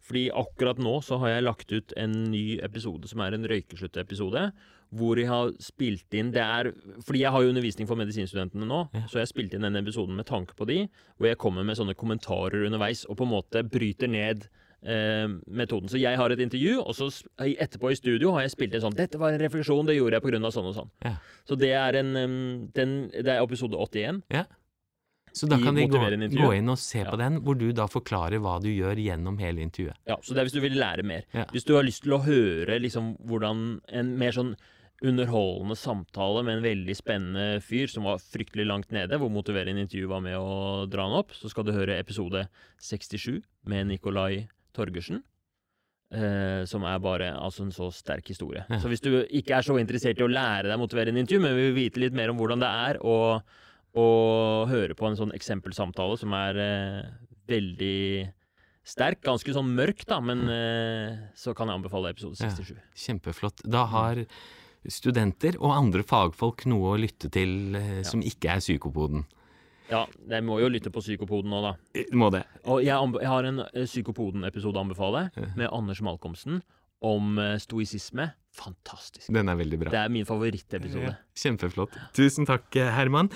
Fordi 0.04 0.26
akkurat 0.36 0.78
nå 0.84 0.98
så 1.04 1.18
har 1.22 1.30
jeg 1.30 1.44
lagt 1.48 1.72
ut 1.72 1.94
en 1.96 2.12
ny 2.32 2.60
episode 2.62 3.08
som 3.08 3.22
er 3.24 3.34
en 3.38 3.46
røykeslutt-episode. 3.48 4.52
Hvor 4.94 5.18
jeg 5.18 5.26
har 5.30 5.52
spilt 5.64 6.14
inn 6.14 6.32
det 6.36 6.42
er, 6.44 6.72
Fordi 7.02 7.22
jeg 7.24 7.32
har 7.32 7.42
jo 7.42 7.50
undervisning 7.54 7.88
for 7.88 7.96
medisinstudentene 7.98 8.68
nå, 8.68 8.90
Ja. 8.94 9.06
så 9.08 9.14
jeg 9.18 9.26
har 9.26 9.32
spilt 9.32 9.54
inn 9.56 9.62
denne 9.66 9.82
episoden 9.82 10.16
med 10.16 10.26
tanke 10.28 10.54
på 10.56 10.68
de, 10.68 10.88
hvor 11.18 11.28
jeg 11.28 11.38
kommer 11.38 11.64
med 11.66 11.78
sånne 11.80 11.96
kommentarer 11.96 12.66
underveis 12.68 13.06
og 13.10 13.18
på 13.18 13.24
en 13.26 13.32
måte 13.34 13.64
bryter 13.64 14.08
ned 14.12 14.46
eh, 14.86 15.28
metoden. 15.48 15.88
Så 15.90 15.98
jeg 15.98 16.18
har 16.20 16.30
et 16.30 16.40
intervju, 16.44 16.82
og 16.84 16.94
så 16.94 17.08
etterpå 17.40 17.90
i 17.92 17.96
studio 17.96 18.34
har 18.34 18.42
jeg 18.42 18.52
spilt 18.52 18.74
inn 18.76 18.82
sånn 18.84 18.94
'Dette 18.96 19.18
var 19.18 19.32
en 19.32 19.40
refleksjon, 19.40 19.86
det 19.88 19.96
gjorde 19.96 20.20
jeg 20.20 20.22
pga. 20.22 20.52
sånn 20.52 20.68
og 20.68 20.76
sånn'. 20.76 20.92
Ja. 21.06 21.16
Så 21.48 21.58
det 21.58 21.72
er 21.72 21.96
en 21.96 22.70
den, 22.74 23.10
Det 23.10 23.28
er 23.28 23.42
episode 23.42 23.74
81. 23.80 24.22
Så 25.34 25.48
da 25.50 25.58
kan 25.58 25.74
de 25.76 25.88
gå, 25.90 25.98
gå 25.98 26.52
inn 26.56 26.70
og 26.70 26.78
se 26.78 27.00
Ja. 27.02 27.10
på 27.10 27.18
den, 27.18 27.40
hvor 27.42 27.58
du 27.58 27.72
da 27.74 27.88
forklarer 27.90 28.38
hva 28.40 28.60
du 28.62 28.70
gjør 28.70 28.96
gjennom 29.02 29.40
hele 29.42 29.64
intervjuet. 29.66 29.96
Ja, 30.08 30.18
så 30.22 30.34
det 30.36 30.44
er 30.44 30.46
hvis 30.46 30.54
du 30.54 30.62
vil 30.62 30.78
lære 30.78 31.04
mer. 31.04 31.24
Ja. 31.34 31.46
Hvis 31.50 31.66
du 31.66 31.74
har 31.74 31.84
lyst 31.84 32.04
til 32.06 32.14
å 32.14 32.22
høre 32.24 32.80
liksom 32.80 33.16
hvordan 33.26 33.82
en 33.90 34.14
mer 34.18 34.32
sånn 34.32 34.54
underholdende 35.04 35.76
samtale 35.76 36.44
med 36.46 36.58
en 36.60 36.64
veldig 36.64 36.96
spennende 36.96 37.60
fyr 37.66 37.90
som 37.92 38.06
var 38.08 38.22
fryktelig 38.24 38.66
langt 38.70 38.92
nede, 38.96 39.18
hvor 39.20 39.32
motiverende 39.34 39.82
intervju 39.84 40.08
var 40.08 40.22
med 40.24 40.38
å 40.38 40.86
dra 40.88 41.04
han 41.10 41.18
opp, 41.18 41.34
så 41.36 41.50
skal 41.52 41.66
du 41.68 41.74
høre 41.76 41.98
episode 42.00 42.46
67 42.80 43.42
med 43.68 43.88
Nikolai 43.90 44.46
Torgersen. 44.74 45.24
Eh, 46.14 46.62
som 46.70 46.84
er 46.86 47.00
bare 47.02 47.32
altså 47.34 47.64
en 47.66 47.72
så 47.74 47.88
sterk 47.92 48.28
historie. 48.30 48.62
Ja. 48.70 48.78
Så 48.78 48.88
hvis 48.92 49.02
du 49.02 49.10
ikke 49.34 49.58
er 49.58 49.66
så 49.66 49.80
interessert 49.82 50.20
i 50.22 50.26
å 50.28 50.30
lære 50.30 50.70
deg 50.70 50.78
motiverende 50.78 51.24
intervju, 51.24 51.42
men 51.42 51.56
vil 51.58 51.74
vite 51.74 51.98
litt 52.04 52.14
mer 52.14 52.30
om 52.30 52.38
hvordan 52.38 52.62
det 52.62 52.70
er 52.70 53.00
å, 53.02 53.16
å 53.94 54.08
høre 54.70 54.96
på 54.98 55.06
en 55.08 55.18
sånn 55.20 55.34
eksempelsamtale 55.36 56.18
som 56.18 56.34
er 56.38 56.60
eh, 56.64 57.12
veldig 57.50 58.00
sterk. 58.88 59.22
Ganske 59.26 59.54
sånn 59.56 59.70
mørk, 59.78 60.04
da, 60.10 60.20
men 60.24 60.44
eh, 60.50 61.22
så 61.38 61.54
kan 61.58 61.70
jeg 61.70 61.82
anbefale 61.82 62.12
episode 62.14 62.40
67. 62.40 62.74
Ja. 62.74 62.84
Kjempeflott. 63.06 63.64
Da 63.70 63.86
har 63.92 64.24
studenter 64.92 65.56
og 65.62 65.72
andre 65.76 66.04
fagfolk 66.04 66.66
noe 66.68 66.96
å 66.96 67.00
lytte 67.00 67.30
til 67.32 67.78
eh, 67.80 68.02
som 68.08 68.24
ikke 68.26 68.56
er 68.58 68.64
psykopoden. 68.64 69.28
Ja, 69.92 70.06
jeg 70.32 70.46
må 70.48 70.58
jo 70.62 70.70
lytte 70.72 70.90
på 70.94 71.02
Psykopoden 71.04 71.52
nå, 71.52 71.60
da. 71.62 71.74
Eh, 71.94 72.08
Må 72.16 72.30
det. 72.34 72.46
Og 72.72 72.80
jeg, 72.86 72.96
jeg 73.20 73.30
har 73.30 73.48
en 73.50 73.66
eh, 73.66 73.84
Psykopoden-episode 73.84 74.80
å 74.80 74.86
anbefale, 74.86 75.26
med 75.60 75.68
Anders 75.70 76.02
Malkomsten, 76.02 76.62
om 77.06 77.38
eh, 77.42 77.58
stoisisme. 77.62 78.32
Fantastisk. 78.54 79.28
Den 79.34 79.50
er 79.50 79.58
veldig 79.58 79.80
bra. 79.82 79.94
Det 79.94 80.02
er 80.04 80.14
min 80.14 80.28
favorittepisode. 80.30 81.16
Kjempeflott. 81.42 81.98
Tusen 82.14 82.50
takk, 82.50 82.70
Herman. 82.74 83.32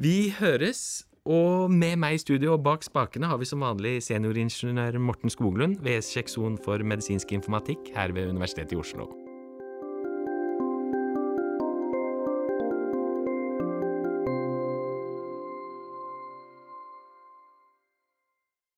Vi 0.00 0.32
høres. 0.40 1.04
Og 1.22 1.70
med 1.70 2.00
meg 2.02 2.16
i 2.16 2.18
studio 2.18 2.56
og 2.56 2.64
bak 2.66 2.82
spakene 2.82 3.28
har 3.30 3.38
vi 3.38 3.46
som 3.46 3.62
vanlig 3.62 4.00
senioringeniør 4.02 4.98
Morten 4.98 5.30
Skoglund 5.30 5.78
ved 5.86 6.02
seksjon 6.02 6.58
for 6.64 6.82
medisinsk 6.82 7.30
informatikk 7.38 7.92
her 7.94 8.10
ved 8.16 8.32
Universitetet 8.34 8.74
i 8.74 8.80
Oslo. 8.82 9.06